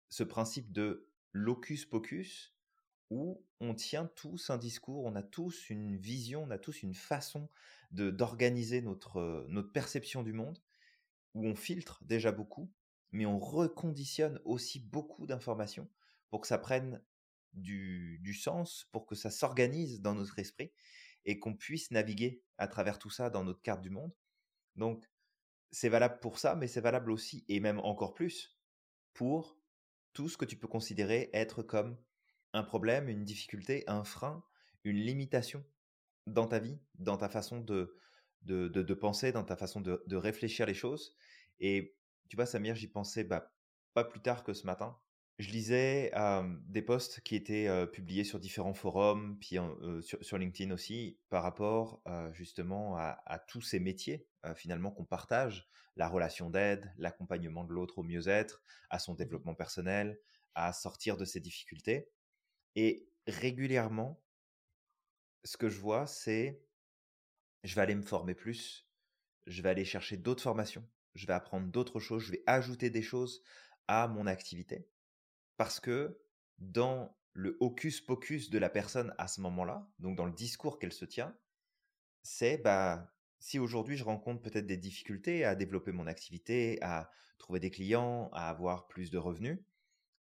ce 0.08 0.24
principe 0.24 0.72
de 0.72 1.08
locus 1.32 1.86
pocus, 1.86 2.54
où 3.10 3.44
on 3.60 3.74
tient 3.74 4.06
tous 4.16 4.50
un 4.50 4.58
discours, 4.58 5.04
on 5.04 5.14
a 5.14 5.22
tous 5.22 5.70
une 5.70 5.96
vision, 5.96 6.42
on 6.42 6.50
a 6.50 6.58
tous 6.58 6.82
une 6.82 6.94
façon 6.94 7.48
de 7.92 8.10
d'organiser 8.10 8.80
notre, 8.82 9.18
euh, 9.18 9.46
notre 9.48 9.72
perception 9.72 10.22
du 10.22 10.32
monde, 10.32 10.58
où 11.34 11.46
on 11.46 11.54
filtre 11.54 12.02
déjà 12.04 12.32
beaucoup, 12.32 12.72
mais 13.12 13.26
on 13.26 13.38
reconditionne 13.38 14.40
aussi 14.44 14.80
beaucoup 14.80 15.26
d'informations 15.26 15.88
pour 16.30 16.40
que 16.40 16.48
ça 16.48 16.58
prenne 16.58 17.00
du, 17.56 18.34
sens, 18.34 18.86
pour 18.92 19.06
que 19.06 19.14
ça 19.14 19.30
s'organise 19.30 20.00
dans 20.00 20.14
notre 20.14 20.38
esprit 20.38 20.72
et 21.24 21.38
qu'on 21.38 21.54
puisse 21.54 21.90
naviguer 21.90 22.42
à 22.58 22.68
travers 22.68 22.98
tout 22.98 23.10
ça 23.10 23.30
dans 23.30 23.44
notre 23.44 23.62
carte 23.62 23.82
du 23.82 23.90
monde. 23.90 24.12
Donc, 24.76 25.04
c'est 25.70 25.88
valable 25.88 26.20
pour 26.20 26.38
ça, 26.38 26.54
mais 26.54 26.68
c'est 26.68 26.80
valable 26.80 27.10
aussi, 27.10 27.44
et 27.48 27.60
même 27.60 27.80
encore 27.80 28.14
plus, 28.14 28.56
pour 29.14 29.58
tout 30.12 30.28
ce 30.28 30.36
que 30.36 30.44
tu 30.44 30.56
peux 30.56 30.68
considérer 30.68 31.30
être 31.32 31.62
comme 31.62 31.98
un 32.52 32.62
problème, 32.62 33.08
une 33.08 33.24
difficulté, 33.24 33.84
un 33.86 34.04
frein, 34.04 34.44
une 34.84 34.96
limitation 34.96 35.64
dans 36.26 36.46
ta 36.46 36.58
vie, 36.58 36.78
dans 36.94 37.16
ta 37.16 37.28
façon 37.28 37.60
de, 37.60 37.96
de, 38.42 38.68
de, 38.68 38.82
de 38.82 38.94
penser, 38.94 39.32
dans 39.32 39.44
ta 39.44 39.56
façon 39.56 39.80
de, 39.80 40.02
de, 40.06 40.16
réfléchir 40.16 40.66
les 40.66 40.74
choses. 40.74 41.16
Et 41.60 41.96
tu 42.28 42.36
vois, 42.36 42.46
Samir, 42.46 42.74
j'y 42.74 42.88
pensais 42.88 43.24
bah, 43.24 43.52
pas 43.94 44.04
plus 44.04 44.20
tard 44.20 44.44
que 44.44 44.52
ce 44.52 44.66
matin. 44.66 44.98
Je 45.38 45.50
lisais 45.50 46.12
euh, 46.14 46.42
des 46.66 46.80
posts 46.80 47.20
qui 47.20 47.36
étaient 47.36 47.68
euh, 47.68 47.84
publiés 47.84 48.24
sur 48.24 48.38
différents 48.38 48.72
forums, 48.72 49.38
puis 49.38 49.58
euh, 49.58 50.00
sur, 50.00 50.22
sur, 50.24 50.38
LinkedIn 50.38 50.72
aussi, 50.72 51.18
par 51.28 51.42
rapport 51.42 52.02
justement 52.32 52.96
à, 52.96 53.20
à, 53.26 53.38
tous 53.38 53.60
ces 53.60 53.78
métiers 53.78 54.26
finalement 54.54 54.92
qu'on 54.92 55.04
partage, 55.04 55.68
la 55.96 56.08
relation 56.08 56.50
d'aide, 56.50 56.92
l'accompagnement 56.98 57.64
de 57.64 57.72
l'autre 57.72 57.98
au 57.98 58.02
mieux-être, 58.02 58.62
à 58.90 58.98
son 58.98 59.14
développement 59.14 59.54
personnel, 59.54 60.18
à 60.54 60.72
sortir 60.72 61.16
de 61.16 61.24
ses 61.24 61.40
difficultés. 61.40 62.08
Et 62.76 63.08
régulièrement, 63.26 64.22
ce 65.44 65.56
que 65.56 65.68
je 65.68 65.80
vois, 65.80 66.06
c'est 66.06 66.62
je 67.64 67.74
vais 67.74 67.80
aller 67.80 67.96
me 67.96 68.02
former 68.02 68.34
plus, 68.34 68.88
je 69.46 69.62
vais 69.62 69.68
aller 69.68 69.84
chercher 69.84 70.16
d'autres 70.16 70.42
formations, 70.42 70.88
je 71.14 71.26
vais 71.26 71.32
apprendre 71.32 71.66
d'autres 71.66 72.00
choses, 72.00 72.22
je 72.22 72.32
vais 72.32 72.44
ajouter 72.46 72.88
des 72.88 73.02
choses 73.02 73.42
à 73.88 74.06
mon 74.06 74.26
activité. 74.26 74.86
Parce 75.56 75.80
que 75.80 76.20
dans 76.58 77.16
le 77.32 77.56
hocus 77.60 78.00
pocus 78.00 78.50
de 78.50 78.58
la 78.58 78.70
personne 78.70 79.14
à 79.18 79.28
ce 79.28 79.40
moment-là, 79.42 79.88
donc 79.98 80.16
dans 80.16 80.26
le 80.26 80.32
discours 80.32 80.78
qu'elle 80.78 80.92
se 80.92 81.04
tient, 81.04 81.36
c'est 82.22 82.58
bah 82.58 83.12
si 83.38 83.58
aujourd'hui 83.58 83.96
je 83.96 84.04
rencontre 84.04 84.42
peut-être 84.42 84.66
des 84.66 84.76
difficultés 84.76 85.44
à 85.44 85.54
développer 85.54 85.92
mon 85.92 86.06
activité, 86.06 86.78
à 86.82 87.10
trouver 87.38 87.60
des 87.60 87.70
clients, 87.70 88.30
à 88.32 88.48
avoir 88.48 88.88
plus 88.88 89.10
de 89.10 89.18
revenus, 89.18 89.60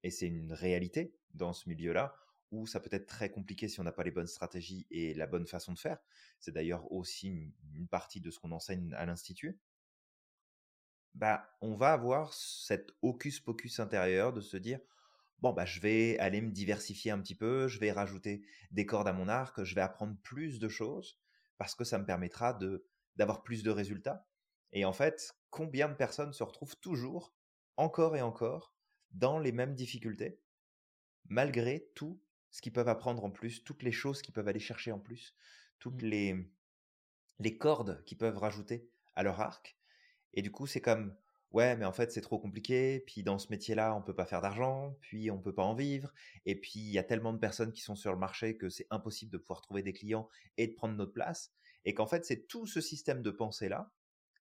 et 0.04 0.12
c'est 0.12 0.27
une 0.27 0.54
réalité 0.54 1.15
dans 1.34 1.54
ce 1.54 1.70
milieu-là, 1.70 2.15
où 2.51 2.68
ça 2.68 2.80
peut 2.80 2.89
être 2.92 3.08
très 3.08 3.32
compliqué 3.32 3.68
si 3.68 3.80
on 3.80 3.84
n'a 3.84 3.92
pas 3.92 4.04
les 4.04 4.12
bonnes 4.12 4.27
stratégies 4.27 4.86
et 4.92 5.13
la 5.13 5.27
bonne 5.27 5.48
façon 5.48 5.74
de 5.74 5.80
faire. 5.80 5.98
C'est 6.39 6.51
d'ailleurs 6.51 6.92
aussi 6.92 7.54
une 7.74 7.88
partie 7.88 8.22
de 8.22 8.30
ce 8.30 8.39
qu'on 8.39 8.51
enseigne 8.51 8.94
à 8.94 9.06
l'Institut. 9.06 9.60
Bah, 11.15 11.50
on 11.62 11.74
va 11.74 11.94
avoir 11.94 12.34
cet 12.34 12.92
hocus 13.01 13.39
pocus 13.39 13.80
intérieur 13.80 14.34
de 14.34 14.42
se 14.42 14.58
dire 14.58 14.80
bon, 15.39 15.54
bah, 15.54 15.65
je 15.65 15.80
vais 15.80 16.18
aller 16.20 16.42
me 16.42 16.51
diversifier 16.51 17.12
un 17.12 17.20
petit 17.20 17.36
peu, 17.36 17.68
je 17.68 17.80
vais 17.80 17.92
rajouter 17.92 18.44
des 18.72 18.86
cordes 18.86 19.08
à 19.08 19.13
mon 19.13 19.27
arc, 19.27 19.63
je 19.63 19.75
vais 19.75 19.82
apprendre 19.82 20.18
plus 20.24 20.60
de 20.60 20.68
choses 20.70 21.20
parce 21.58 21.75
que 21.75 21.84
ça 21.84 21.98
me 22.00 22.06
permettra 22.06 22.54
de 22.54 22.86
d'avoir 23.15 23.44
plus 23.44 23.63
de 23.63 23.72
résultats. 23.72 24.27
Et 24.74 24.84
en 24.84 24.92
fait, 24.94 25.34
combien 25.50 25.88
de 25.88 25.94
personnes 25.94 26.34
se 26.34 26.44
retrouvent 26.44 26.77
toujours, 26.80 27.34
encore 27.77 28.18
et 28.18 28.22
encore, 28.22 28.75
dans 29.12 29.39
les 29.39 29.54
mêmes 29.54 29.74
difficultés, 29.75 30.42
malgré 31.25 31.92
tout 31.96 32.22
ce 32.51 32.62
qu'ils 32.62 32.74
peuvent 32.74 32.89
apprendre 32.89 33.24
en 33.25 33.32
plus, 33.32 33.63
toutes 33.63 33.84
les 33.84 33.92
choses 33.92 34.22
qu'ils 34.22 34.34
peuvent 34.34 34.48
aller 34.48 34.60
chercher 34.60 34.92
en 34.92 35.00
plus, 35.00 35.36
toutes 35.80 36.01
Mmh. 36.04 36.04
les, 36.04 36.51
les 37.39 37.58
cordes 37.58 38.04
qu'ils 38.06 38.18
peuvent 38.18 38.38
rajouter 38.38 38.89
à 39.15 39.24
leur 39.24 39.42
arc? 39.42 39.77
Et 40.34 40.42
du 40.42 40.51
coup, 40.51 40.68
c'est 40.68 40.82
comme, 40.82 41.15
ouais, 41.56 41.78
mais 41.78 41.86
en 41.86 41.94
fait, 41.94 42.12
c'est 42.12 42.22
trop 42.22 42.38
compliqué. 42.38 43.02
Puis 43.08 43.24
dans 43.24 43.40
ce 43.40 43.48
métier-là, 43.50 43.96
on 43.96 44.02
peut 44.02 44.14
pas 44.14 44.26
faire 44.26 44.42
d'argent. 44.42 44.96
Puis 45.00 45.32
on 45.32 45.40
peut 45.40 45.54
pas 45.54 45.64
en 45.64 45.74
vivre. 45.74 46.14
Et 46.46 46.60
puis 46.60 46.80
il 46.80 46.92
y 46.92 47.00
a 47.00 47.04
tellement 47.04 47.34
de 47.34 47.40
personnes 47.40 47.72
qui 47.72 47.82
sont 47.82 47.96
sur 47.96 48.12
le 48.12 48.20
marché 48.20 48.58
que 48.58 48.70
c'est 48.70 48.88
impossible 48.90 49.32
de 49.32 49.38
pouvoir 49.38 49.62
trouver 49.62 49.82
des 49.82 49.94
clients 49.94 50.30
et 50.58 50.68
de 50.68 50.74
prendre 50.74 50.96
notre 50.96 51.14
place. 51.14 51.54
Et 51.86 51.94
qu'en 51.94 52.08
fait, 52.08 52.26
c'est 52.26 52.48
tout 52.48 52.68
ce 52.68 52.82
système 52.82 53.22
de 53.22 53.32
pensée-là 53.32 53.92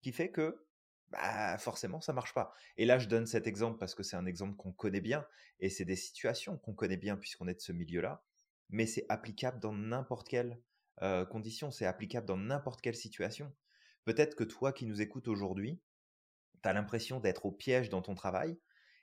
qui 0.02 0.14
fait 0.14 0.32
que 0.32 0.66
bah, 1.10 1.58
forcément, 1.58 2.00
ça 2.00 2.14
marche 2.14 2.34
pas. 2.34 2.54
Et 2.78 2.86
là, 2.86 2.98
je 2.98 3.10
donne 3.10 3.28
cet 3.28 3.46
exemple 3.46 3.78
parce 3.78 3.94
que 3.94 4.04
c'est 4.04 4.16
un 4.16 4.26
exemple 4.26 4.56
qu'on 4.56 4.72
connaît 4.72 5.02
bien 5.02 5.28
et 5.60 5.70
c'est 5.70 5.86
des 5.86 5.98
situations 5.98 6.58
qu'on 6.58 6.74
connaît 6.74 6.98
bien 6.98 7.18
puisqu'on 7.18 7.48
est 7.48 7.56
de 7.56 7.60
ce 7.60 7.74
milieu-là. 7.74 8.24
Mais 8.70 8.86
c'est 8.86 9.06
applicable 9.10 9.60
dans 9.60 9.74
n'importe 9.74 10.30
quelle 10.30 10.62
euh, 11.02 11.26
condition, 11.26 11.72
c'est 11.72 11.86
applicable 11.86 12.26
dans 12.26 12.38
n'importe 12.38 12.80
quelle 12.80 12.96
situation. 12.96 13.52
Peut-être 14.06 14.36
que 14.36 14.46
toi 14.46 14.72
qui 14.72 14.86
nous 14.86 15.02
écoutes 15.02 15.28
aujourd'hui, 15.28 15.82
tu 16.64 16.70
as 16.70 16.74
l'impression 16.74 17.20
d'être 17.20 17.46
au 17.46 17.52
piège 17.52 17.90
dans 17.90 18.02
ton 18.02 18.16
travail 18.16 18.58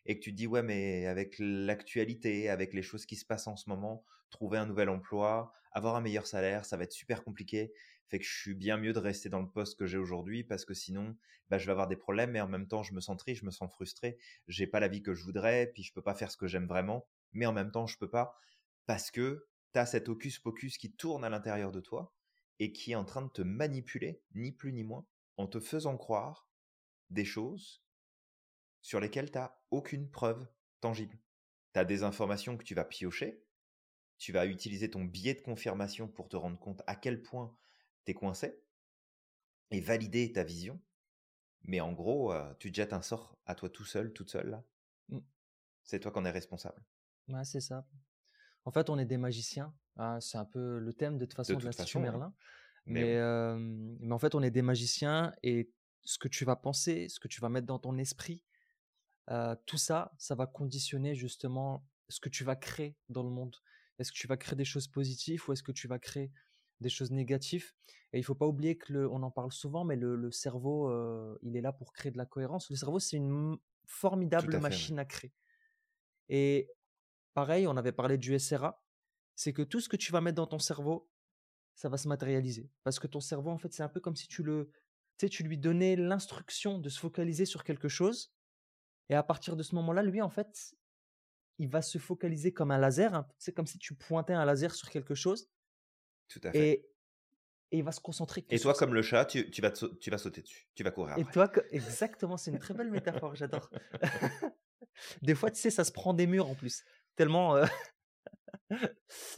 et 0.06 0.18
que 0.18 0.24
tu 0.24 0.32
te 0.32 0.36
dis 0.36 0.46
ouais 0.46 0.62
mais 0.62 1.06
avec 1.06 1.36
l'actualité, 1.38 2.48
avec 2.48 2.72
les 2.74 2.82
choses 2.82 3.06
qui 3.06 3.16
se 3.16 3.24
passent 3.24 3.46
en 3.46 3.56
ce 3.56 3.68
moment, 3.68 4.04
trouver 4.30 4.58
un 4.58 4.66
nouvel 4.66 4.88
emploi, 4.88 5.52
avoir 5.72 5.96
un 5.96 6.00
meilleur 6.00 6.26
salaire, 6.26 6.64
ça 6.64 6.76
va 6.76 6.84
être 6.84 6.92
super 6.92 7.24
compliqué. 7.24 7.72
Fait 8.08 8.18
que 8.18 8.24
je 8.24 8.40
suis 8.40 8.54
bien 8.54 8.78
mieux 8.78 8.92
de 8.92 8.98
rester 8.98 9.28
dans 9.28 9.40
le 9.40 9.50
poste 9.50 9.78
que 9.78 9.86
j'ai 9.86 9.98
aujourd'hui 9.98 10.42
parce 10.42 10.64
que 10.64 10.72
sinon, 10.72 11.16
bah, 11.50 11.58
je 11.58 11.66
vais 11.66 11.72
avoir 11.72 11.88
des 11.88 11.96
problèmes 11.96 12.30
mais 12.30 12.40
en 12.40 12.48
même 12.48 12.66
temps, 12.66 12.82
je 12.82 12.94
me 12.94 13.00
sens 13.00 13.18
triste, 13.18 13.42
je 13.42 13.46
me 13.46 13.50
sens 13.50 13.70
frustré, 13.70 14.18
j'ai 14.46 14.66
pas 14.66 14.80
la 14.80 14.88
vie 14.88 15.02
que 15.02 15.14
je 15.14 15.24
voudrais, 15.24 15.70
puis 15.74 15.82
je 15.82 15.92
peux 15.92 16.02
pas 16.02 16.14
faire 16.14 16.30
ce 16.30 16.36
que 16.36 16.46
j'aime 16.46 16.66
vraiment, 16.66 17.06
mais 17.32 17.46
en 17.46 17.52
même 17.52 17.70
temps, 17.70 17.86
je 17.86 17.98
peux 17.98 18.10
pas 18.10 18.34
parce 18.86 19.10
que 19.10 19.46
tu 19.74 19.78
as 19.78 19.84
cet 19.84 20.08
hocus 20.08 20.38
pocus 20.38 20.78
qui 20.78 20.92
tourne 20.92 21.24
à 21.24 21.28
l'intérieur 21.28 21.70
de 21.70 21.80
toi 21.80 22.14
et 22.58 22.72
qui 22.72 22.92
est 22.92 22.96
en 22.96 23.04
train 23.04 23.22
de 23.22 23.28
te 23.28 23.42
manipuler, 23.42 24.22
ni 24.34 24.52
plus 24.52 24.72
ni 24.72 24.82
moins, 24.82 25.06
en 25.36 25.46
te 25.46 25.60
faisant 25.60 25.96
croire 25.98 26.47
des 27.10 27.24
choses 27.24 27.82
sur 28.82 29.00
lesquelles 29.00 29.30
tu 29.30 29.38
n'as 29.38 29.54
aucune 29.70 30.10
preuve 30.10 30.46
tangible. 30.80 31.18
Tu 31.74 31.80
as 31.80 31.84
des 31.84 32.02
informations 32.02 32.56
que 32.56 32.64
tu 32.64 32.74
vas 32.74 32.84
piocher, 32.84 33.44
tu 34.18 34.32
vas 34.32 34.46
utiliser 34.46 34.90
ton 34.90 35.04
biais 35.04 35.34
de 35.34 35.40
confirmation 35.40 36.08
pour 36.08 36.28
te 36.28 36.36
rendre 36.36 36.58
compte 36.58 36.82
à 36.86 36.96
quel 36.96 37.22
point 37.22 37.56
tu 38.04 38.12
es 38.12 38.14
coincé 38.14 38.62
et 39.70 39.80
valider 39.80 40.32
ta 40.32 40.44
vision. 40.44 40.80
Mais 41.62 41.80
en 41.80 41.92
gros, 41.92 42.32
euh, 42.32 42.54
tu 42.58 42.70
te 42.70 42.76
jettes 42.76 42.92
un 42.92 43.02
sort 43.02 43.38
à 43.44 43.54
toi 43.54 43.68
tout 43.68 43.84
seul, 43.84 44.12
toute 44.12 44.30
seule 44.30 44.50
là. 44.50 44.64
Mmh. 45.08 45.18
C'est 45.82 46.00
toi 46.00 46.12
qui 46.12 46.18
en 46.18 46.24
es 46.24 46.30
responsable. 46.30 46.82
Ouais, 47.28 47.44
c'est 47.44 47.60
ça. 47.60 47.86
En 48.64 48.70
fait, 48.70 48.90
on 48.90 48.98
est 48.98 49.06
des 49.06 49.16
magiciens. 49.16 49.74
Ah, 49.96 50.18
c'est 50.20 50.38
un 50.38 50.44
peu 50.44 50.78
le 50.78 50.92
thème 50.92 51.18
de 51.18 51.24
toute 51.24 51.34
façon 51.34 51.56
de, 51.56 51.64
l'Institut 51.64 51.96
oui. 51.98 52.04
Merlin. 52.04 52.34
Mais 52.86 53.00
Mais, 53.00 53.04
oui. 53.04 53.16
euh, 53.16 53.56
mais 54.00 54.12
en 54.12 54.18
fait, 54.18 54.34
on 54.34 54.42
est 54.42 54.50
des 54.50 54.62
magiciens 54.62 55.34
et 55.42 55.70
ce 56.08 56.16
que 56.16 56.28
tu 56.28 56.46
vas 56.46 56.56
penser, 56.56 57.10
ce 57.10 57.20
que 57.20 57.28
tu 57.28 57.38
vas 57.42 57.50
mettre 57.50 57.66
dans 57.66 57.78
ton 57.78 57.98
esprit, 57.98 58.42
euh, 59.30 59.54
tout 59.66 59.76
ça, 59.76 60.10
ça 60.16 60.34
va 60.34 60.46
conditionner 60.46 61.14
justement 61.14 61.86
ce 62.08 62.18
que 62.18 62.30
tu 62.30 62.44
vas 62.44 62.56
créer 62.56 62.96
dans 63.10 63.22
le 63.22 63.28
monde. 63.28 63.54
Est-ce 63.98 64.10
que 64.10 64.16
tu 64.16 64.26
vas 64.26 64.38
créer 64.38 64.56
des 64.56 64.64
choses 64.64 64.88
positives 64.88 65.44
ou 65.46 65.52
est-ce 65.52 65.62
que 65.62 65.70
tu 65.70 65.86
vas 65.86 65.98
créer 65.98 66.32
des 66.80 66.88
choses 66.88 67.10
négatives? 67.10 67.74
Et 68.14 68.18
il 68.18 68.24
faut 68.24 68.34
pas 68.34 68.46
oublier 68.46 68.78
que 68.78 68.90
le, 68.90 69.10
on 69.10 69.22
en 69.22 69.30
parle 69.30 69.52
souvent, 69.52 69.84
mais 69.84 69.96
le, 69.96 70.16
le 70.16 70.30
cerveau, 70.30 70.88
euh, 70.88 71.38
il 71.42 71.58
est 71.58 71.60
là 71.60 71.74
pour 71.74 71.92
créer 71.92 72.10
de 72.10 72.16
la 72.16 72.24
cohérence. 72.24 72.70
Le 72.70 72.76
cerveau, 72.76 73.00
c'est 73.00 73.18
une 73.18 73.58
formidable 73.84 74.48
à 74.48 74.50
fait. 74.52 74.56
ouais. 74.56 74.62
machine 74.62 74.98
à 74.98 75.04
créer. 75.04 75.34
Et 76.30 76.70
pareil, 77.34 77.66
on 77.66 77.76
avait 77.76 77.92
parlé 77.92 78.16
du 78.16 78.38
SRA, 78.38 78.82
c'est 79.34 79.52
que 79.52 79.60
tout 79.60 79.80
ce 79.80 79.90
que 79.90 79.96
tu 79.96 80.10
vas 80.10 80.22
mettre 80.22 80.36
dans 80.36 80.46
ton 80.46 80.58
cerveau, 80.58 81.10
ça 81.74 81.90
va 81.90 81.98
se 81.98 82.08
matérialiser. 82.08 82.70
Parce 82.82 82.98
que 82.98 83.06
ton 83.06 83.20
cerveau, 83.20 83.50
en 83.50 83.58
fait, 83.58 83.74
c'est 83.74 83.82
un 83.82 83.90
peu 83.90 84.00
comme 84.00 84.16
si 84.16 84.26
tu 84.26 84.42
le, 84.42 84.70
tu 85.18 85.26
sais, 85.26 85.30
tu 85.30 85.42
lui 85.42 85.58
donnais 85.58 85.96
l'instruction 85.96 86.78
de 86.78 86.88
se 86.88 86.98
focaliser 86.98 87.44
sur 87.44 87.64
quelque 87.64 87.88
chose. 87.88 88.32
Et 89.08 89.14
à 89.14 89.22
partir 89.22 89.56
de 89.56 89.62
ce 89.62 89.74
moment-là, 89.74 90.02
lui, 90.02 90.22
en 90.22 90.30
fait, 90.30 90.74
il 91.58 91.68
va 91.68 91.82
se 91.82 91.98
focaliser 91.98 92.52
comme 92.52 92.70
un 92.70 92.78
laser. 92.78 93.14
hein. 93.14 93.26
C'est 93.38 93.52
comme 93.52 93.66
si 93.66 93.78
tu 93.78 93.94
pointais 93.94 94.32
un 94.34 94.44
laser 94.44 94.74
sur 94.74 94.90
quelque 94.90 95.14
chose 95.14 95.50
Tout 96.28 96.40
à 96.44 96.52
fait. 96.52 96.58
et, 96.58 96.72
et 97.70 97.78
il 97.78 97.84
va 97.84 97.92
se 97.92 98.00
concentrer 98.00 98.44
Et 98.50 98.58
toi, 98.60 98.74
comme 98.74 98.94
le 98.94 99.02
chat, 99.02 99.24
tu, 99.26 99.50
tu 99.50 99.60
vas, 99.60 99.70
te 99.70 99.86
tu 99.96 100.10
vas 100.10 100.18
sauter 100.18 100.42
dessus. 100.42 100.68
Tu 100.74 100.82
vas 100.84 100.90
courir 100.90 101.18
Et 101.18 101.24
toi, 101.24 101.50
exactement, 101.70 102.36
c'est 102.36 102.50
une 102.50 102.58
très 102.58 102.74
belle 102.74 102.90
métaphore, 102.90 103.34
j'adore. 103.34 103.70
des 105.22 105.34
fois, 105.34 105.50
tu 105.50 105.60
sais, 105.60 105.70
ça 105.70 105.84
se 105.84 105.92
prend 105.92 106.14
des 106.14 106.26
murs 106.26 106.48
en 106.48 106.54
plus. 106.54 106.84
Tellement. 107.16 107.56
euh, 107.56 107.66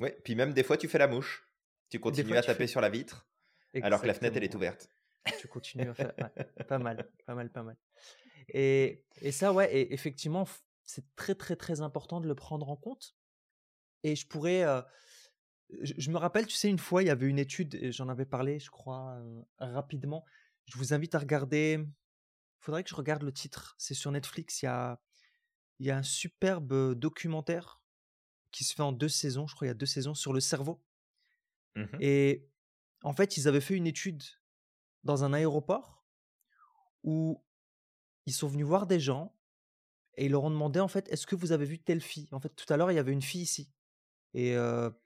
Oui, 0.00 0.10
puis 0.24 0.34
même 0.34 0.52
des 0.52 0.62
fois, 0.62 0.76
tu 0.76 0.88
fais 0.88 0.98
la 0.98 1.06
mouche. 1.08 1.46
Tu 1.88 1.98
continues 2.00 2.28
fois, 2.28 2.38
à 2.38 2.42
taper 2.42 2.64
fais. 2.64 2.66
sur 2.66 2.80
la 2.80 2.88
vitre 2.90 3.28
alors 3.80 4.00
que 4.02 4.06
la 4.06 4.14
fenêtre, 4.14 4.36
elle 4.36 4.44
est 4.44 4.46
Exactement. 4.46 4.58
ouverte. 4.58 4.88
Tu 5.38 5.48
continues 5.48 5.88
à 5.88 5.94
faire. 5.94 6.12
ouais, 6.18 6.64
pas 6.64 6.78
mal, 6.78 7.10
pas 7.26 7.34
mal, 7.34 7.50
pas 7.50 7.62
mal. 7.62 7.76
Et, 8.48 9.04
et 9.20 9.32
ça, 9.32 9.52
ouais, 9.52 9.72
et 9.74 9.92
effectivement, 9.92 10.46
c'est 10.84 11.04
très, 11.14 11.34
très, 11.34 11.56
très 11.56 11.80
important 11.82 12.20
de 12.20 12.28
le 12.28 12.34
prendre 12.34 12.68
en 12.68 12.76
compte. 12.76 13.14
Et 14.02 14.16
je 14.16 14.26
pourrais. 14.26 14.64
euh, 14.64 14.82
je, 15.82 15.94
je 15.96 16.10
me 16.10 16.16
rappelle, 16.16 16.46
tu 16.46 16.56
sais, 16.56 16.68
une 16.68 16.78
fois, 16.78 17.02
il 17.02 17.06
y 17.06 17.10
avait 17.10 17.26
une 17.26 17.38
étude, 17.38 17.92
j'en 17.92 18.08
avais 18.08 18.26
parlé, 18.26 18.58
je 18.58 18.70
crois, 18.70 19.14
euh, 19.18 19.42
rapidement. 19.58 20.24
Je 20.66 20.76
vous 20.78 20.94
invite 20.94 21.14
à 21.14 21.18
regarder. 21.18 21.78
Il 21.80 22.64
faudrait 22.64 22.82
que 22.82 22.90
je 22.90 22.96
regarde 22.96 23.22
le 23.22 23.32
titre. 23.32 23.74
C'est 23.78 23.94
sur 23.94 24.10
Netflix. 24.10 24.62
Il 24.62 24.66
y 24.66 24.68
a, 24.68 25.00
il 25.78 25.86
y 25.86 25.90
a 25.90 25.96
un 25.96 26.02
superbe 26.02 26.94
documentaire 26.94 27.80
qui 28.50 28.64
se 28.64 28.74
fait 28.74 28.82
en 28.82 28.92
deux 28.92 29.08
saisons. 29.08 29.46
Je 29.46 29.54
crois 29.54 29.66
qu'il 29.66 29.70
y 29.70 29.76
a 29.76 29.78
deux 29.78 29.86
saisons 29.86 30.14
sur 30.14 30.32
le 30.32 30.40
cerveau. 30.40 30.82
Mhm. 31.76 31.98
Et 32.00 32.48
en 33.02 33.12
fait, 33.12 33.36
ils 33.36 33.48
avaient 33.48 33.60
fait 33.60 33.76
une 33.76 33.86
étude 33.86 34.22
dans 35.04 35.24
un 35.24 35.32
aéroport 35.32 36.04
où 37.02 37.42
ils 38.26 38.32
sont 38.34 38.48
venus 38.48 38.66
voir 38.66 38.86
des 38.86 39.00
gens 39.00 39.36
et 40.16 40.26
ils 40.26 40.32
leur 40.32 40.44
ont 40.44 40.50
demandé 40.50 40.80
en 40.80 40.88
fait 40.88 41.08
est-ce 41.08 41.26
que 41.26 41.34
vous 41.36 41.52
avez 41.52 41.64
vu 41.64 41.78
telle 41.78 42.00
fille? 42.00 42.28
En 42.32 42.40
fait, 42.40 42.50
tout 42.50 42.70
à 42.72 42.76
l'heure 42.76 42.90
il 42.92 42.96
y 42.96 42.98
avait 42.98 43.12
une 43.12 43.22
fille 43.22 43.42
ici 43.42 43.70
et 44.34 44.56
euh, 44.56 44.90
tu 44.90 44.96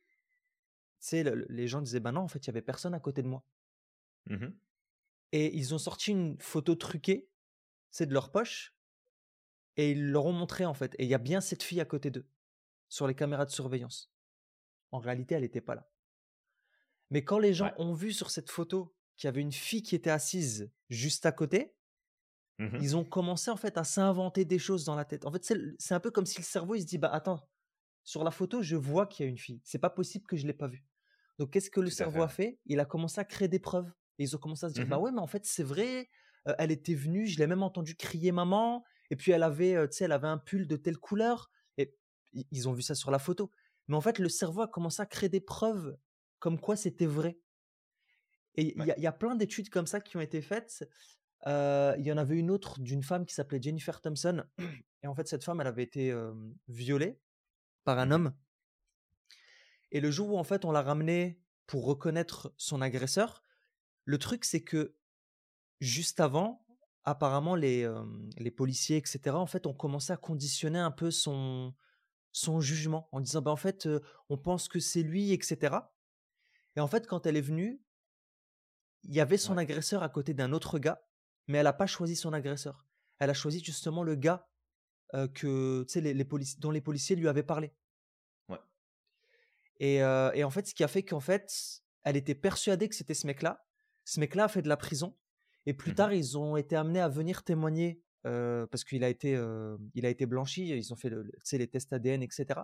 sais 0.98 1.22
le- 1.22 1.34
le- 1.34 1.46
les 1.48 1.68
gens 1.68 1.80
disaient 1.82 2.00
bah 2.00 2.12
non 2.12 2.22
en 2.22 2.28
fait 2.28 2.40
il 2.44 2.48
y 2.48 2.50
avait 2.50 2.62
personne 2.62 2.94
à 2.94 3.00
côté 3.00 3.22
de 3.22 3.28
moi 3.28 3.44
Mhm. 4.26 4.58
et 5.32 5.54
ils 5.56 5.74
ont 5.74 5.78
sorti 5.78 6.10
une 6.12 6.40
photo 6.40 6.74
truquée 6.74 7.30
c'est 7.90 8.06
de 8.06 8.14
leur 8.14 8.32
poche 8.32 8.74
et 9.76 9.90
ils 9.92 10.10
leur 10.10 10.26
ont 10.26 10.32
montré 10.32 10.64
en 10.64 10.74
fait 10.74 10.94
et 10.98 11.04
il 11.04 11.08
y 11.10 11.14
a 11.14 11.18
bien 11.18 11.40
cette 11.40 11.62
fille 11.62 11.80
à 11.80 11.84
côté 11.84 12.10
d'eux 12.10 12.28
sur 12.88 13.06
les 13.06 13.14
caméras 13.14 13.44
de 13.44 13.50
surveillance. 13.50 14.12
En 14.92 14.98
réalité 14.98 15.34
elle 15.34 15.42
n'était 15.42 15.60
pas 15.60 15.74
là. 15.74 15.90
Mais 17.10 17.24
quand 17.24 17.38
les 17.38 17.52
gens 17.54 17.66
Ouais. 17.66 17.74
ont 17.78 17.92
vu 17.92 18.12
sur 18.12 18.30
cette 18.30 18.50
photo 18.50 18.94
qu'il 19.16 19.28
y 19.28 19.30
avait 19.30 19.40
une 19.42 19.52
fille 19.52 19.82
qui 19.82 19.94
était 19.94 20.10
assise 20.10 20.70
juste 20.90 21.26
à 21.26 21.32
côté, 21.32 21.76
Mhm. 22.58 22.78
ils 22.78 22.96
ont 22.96 23.04
commencé 23.04 23.50
en 23.50 23.56
fait 23.56 23.78
à 23.78 23.84
s'inventer 23.84 24.44
des 24.44 24.58
choses 24.58 24.84
dans 24.84 24.96
la 24.96 25.04
tête. 25.04 25.26
En 25.26 25.32
fait, 25.32 25.44
c'est 25.78 25.94
un 25.94 26.00
peu 26.00 26.10
comme 26.10 26.26
si 26.26 26.38
le 26.38 26.44
cerveau 26.44 26.74
il 26.74 26.80
se 26.82 26.86
dit 26.86 26.98
bah 26.98 27.10
attends, 27.12 27.48
sur 28.04 28.24
la 28.24 28.30
photo, 28.30 28.62
je 28.62 28.76
vois 28.76 29.06
qu'il 29.06 29.24
y 29.24 29.28
a 29.28 29.30
une 29.30 29.38
fille. 29.38 29.60
C'est 29.64 29.78
pas 29.78 29.90
possible 29.90 30.26
que 30.26 30.36
je 30.36 30.46
l'ai 30.46 30.52
pas 30.54 30.68
vue. 30.68 30.86
Donc 31.38 31.52
qu'est-ce 31.52 31.70
que 31.70 31.80
le 31.80 31.90
Tout 31.90 31.90
cerveau 31.90 32.22
fait, 32.22 32.22
a 32.22 32.28
fait? 32.28 32.60
Il 32.66 32.80
a 32.80 32.84
commencé 32.84 33.20
à 33.20 33.24
créer 33.24 33.48
des 33.48 33.60
preuves. 33.60 33.92
Et 34.18 34.24
ils 34.24 34.36
ont 34.36 34.38
commencé 34.40 34.66
à 34.66 34.68
se 34.70 34.74
dire 34.74 34.86
bah 34.86 34.98
Mhm. 34.98 35.00
ouais, 35.00 35.12
mais 35.12 35.20
en 35.20 35.26
fait, 35.26 35.44
c'est 35.46 35.64
vrai, 35.64 36.08
euh, 36.48 36.54
elle 36.58 36.70
était 36.72 36.94
venue, 36.94 37.26
je 37.26 37.38
l'ai 37.38 37.46
même 37.48 37.62
entendu 37.64 37.96
crier 37.96 38.32
maman 38.32 38.84
et 39.10 39.16
puis 39.16 39.32
elle 39.32 39.42
avait 39.44 39.74
euh, 39.76 39.88
tu 39.88 39.98
sais, 39.98 40.04
elle 40.06 40.12
avait 40.12 40.28
un 40.28 40.38
pull 40.38 40.66
de 40.68 40.76
telle 40.76 40.98
couleur 40.98 41.50
et 41.78 41.96
ils 42.32 42.68
ont 42.68 42.72
vu 42.74 42.82
ça 42.82 42.94
sur 42.94 43.10
la 43.10 43.18
photo. 43.20 43.50
Mais 43.88 43.96
en 43.96 44.00
fait, 44.02 44.18
le 44.18 44.28
cerveau 44.28 44.62
a 44.62 44.68
commencé 44.68 45.02
à 45.02 45.06
créer 45.06 45.28
des 45.30 45.40
preuves 45.40 45.96
comme 46.40 46.60
quoi 46.60 46.76
c'était 46.76 47.06
vrai. 47.06 47.40
Et 48.56 48.72
il 48.74 48.80
Ouais. 48.80 48.86
y, 48.88 48.90
a- 48.92 48.96
il 48.98 49.02
y 49.02 49.06
a 49.06 49.12
plein 49.12 49.34
d'études 49.34 49.68
comme 49.70 49.86
ça 49.86 50.00
qui 50.00 50.16
ont 50.16 50.20
été 50.20 50.40
faites. 50.42 50.88
Euh, 51.46 51.94
Il 51.98 52.04
y 52.06 52.12
en 52.12 52.16
avait 52.16 52.36
une 52.36 52.50
autre 52.50 52.80
d'une 52.80 53.02
femme 53.02 53.26
qui 53.26 53.34
s'appelait 53.34 53.60
Jennifer 53.60 54.00
Thompson. 54.00 54.44
Et 55.02 55.06
en 55.06 55.14
fait, 55.14 55.28
cette 55.28 55.44
femme, 55.44 55.60
elle 55.60 55.66
avait 55.66 55.82
été 55.82 56.10
euh, 56.10 56.32
violée 56.68 57.20
par 57.84 57.98
un 57.98 58.06
Mhm. 58.06 58.12
homme. 58.12 58.34
Et 59.92 60.00
le 60.00 60.10
jour 60.10 60.32
où 60.32 60.38
en 60.38 60.44
fait 60.44 60.64
on 60.64 60.72
l'a 60.72 60.82
ramenée 60.82 61.40
pour 61.66 61.84
reconnaître 61.84 62.52
son 62.56 62.80
agresseur, 62.80 63.44
le 64.04 64.18
truc 64.18 64.44
c'est 64.44 64.62
que 64.64 64.96
juste 65.80 66.20
avant, 66.20 66.66
apparemment 67.04 67.54
les, 67.54 67.84
euh, 67.84 68.02
les 68.38 68.50
policiers, 68.50 68.96
etc., 68.96 69.36
en 69.36 69.46
fait, 69.46 69.66
ont 69.66 69.74
commencé 69.74 70.12
à 70.12 70.16
conditionner 70.16 70.78
un 70.78 70.90
peu 70.90 71.10
son, 71.10 71.74
son 72.32 72.60
jugement 72.60 73.08
en 73.12 73.20
disant 73.20 73.42
bah, 73.42 73.50
en 73.50 73.56
fait, 73.56 73.88
on 74.30 74.38
pense 74.38 74.68
que 74.68 74.80
c'est 74.80 75.02
lui, 75.02 75.32
etc. 75.32 75.76
Et 76.76 76.80
en 76.80 76.88
fait, 76.88 77.06
quand 77.06 77.26
elle 77.26 77.36
est 77.36 77.40
venue, 77.42 77.80
il 79.04 79.14
y 79.14 79.20
avait 79.20 79.36
son 79.38 79.56
Ouais. 79.56 79.62
agresseur 79.62 80.02
à 80.02 80.08
côté 80.08 80.34
d'un 80.34 80.52
autre 80.52 80.78
gars, 80.78 81.04
mais 81.46 81.58
elle 81.58 81.64
n'a 81.64 81.72
pas 81.72 81.86
choisi 81.86 82.16
son 82.16 82.32
agresseur. 82.32 82.86
Elle 83.18 83.30
a 83.30 83.34
choisi 83.34 83.62
justement 83.62 84.02
le 84.02 84.14
gars 84.16 84.48
que, 85.34 85.86
les, 86.00 86.14
les 86.14 86.26
dont 86.58 86.70
les 86.72 86.80
policiers 86.80 87.14
lui 87.16 87.28
avaient 87.28 87.44
parlé. 87.44 87.72
Ouais. 88.48 88.58
Et, 89.78 89.96
et 89.96 90.44
en 90.44 90.50
fait, 90.50 90.66
ce 90.66 90.74
qui 90.74 90.82
a 90.84 90.88
fait 90.88 91.04
qu'en 91.04 91.20
fait, 91.20 91.82
elle 92.02 92.16
était 92.16 92.34
persuadée 92.34 92.88
que 92.88 92.94
c'était 92.94 93.14
ce 93.14 93.26
mec-là. 93.26 93.64
Ce 94.04 94.18
mec-là 94.20 94.44
a 94.44 94.48
fait 94.48 94.62
de 94.62 94.68
la 94.68 94.76
prison. 94.76 95.16
Et 95.66 95.72
plus 95.74 95.92
mmh 95.92 95.94
tard, 95.94 96.12
ils 96.12 96.36
ont 96.36 96.56
été 96.56 96.76
amenés 96.76 97.00
à 97.00 97.08
venir 97.08 97.42
témoigner 97.44 98.02
parce 98.22 98.84
qu'il 98.84 99.04
a 99.04 99.08
été, 99.08 99.32
il 99.94 100.06
a 100.06 100.08
été 100.08 100.26
blanchi. 100.26 100.68
Ils 100.68 100.92
ont 100.92 100.96
fait 100.96 101.10
le, 101.10 101.30
les 101.52 101.68
tests 101.68 101.92
ADN, 101.92 102.22
etc. 102.22 102.60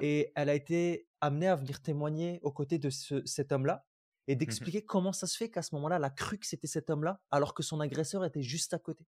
Et 0.00 0.32
elle 0.34 0.48
a 0.48 0.54
été 0.54 1.08
amenée 1.20 1.48
à 1.48 1.56
venir 1.56 1.80
témoigner 1.82 2.38
aux 2.42 2.52
côtés 2.52 2.78
de 2.78 2.90
cet 2.90 3.52
homme-là 3.52 3.86
et 4.28 4.34
mmh 4.34 4.38
d'expliquer 4.38 4.84
comment 4.84 5.12
ça 5.12 5.26
se 5.26 5.36
fait 5.36 5.50
qu'à 5.50 5.62
ce 5.62 5.74
moment-là, 5.74 5.96
elle 5.96 6.04
a 6.04 6.10
cru 6.10 6.38
que 6.38 6.46
c'était 6.46 6.66
cet 6.66 6.90
homme-là, 6.90 7.20
alors 7.30 7.54
que 7.54 7.62
son 7.62 7.80
agresseur 7.80 8.24
était 8.24 8.42
juste 8.42 8.74
à 8.74 8.78
côté. 8.78 9.06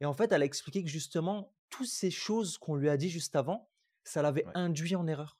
Et 0.00 0.06
en 0.06 0.14
fait, 0.14 0.32
elle 0.32 0.42
a 0.42 0.44
expliqué 0.44 0.82
que 0.82 0.88
justement, 0.88 1.54
toutes 1.68 1.88
ces 1.88 2.10
choses 2.10 2.56
qu'on 2.56 2.74
lui 2.74 2.88
a 2.88 2.96
dit 2.96 3.10
juste 3.10 3.36
avant, 3.36 3.70
ça 4.04 4.22
l'avait 4.22 4.46
induit 4.54 4.96
en 4.96 5.06
erreur. 5.06 5.38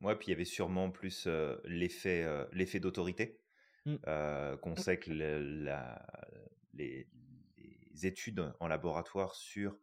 Ouais, 0.00 0.16
puis 0.16 0.28
il 0.28 0.30
y 0.30 0.34
avait 0.34 0.44
sûrement 0.44 0.90
plus 0.90 1.28
l'effet, 1.64 2.26
l'effet 2.52 2.80
d'autorité. 2.80 3.38
Mmh. 3.84 3.96
qu'on 4.60 4.76
sait 4.76 4.98
que 4.98 5.10
les, 6.72 7.08
études 8.04 8.52
en 8.60 8.68
laboratoire 8.68 9.34
sur 9.34 9.76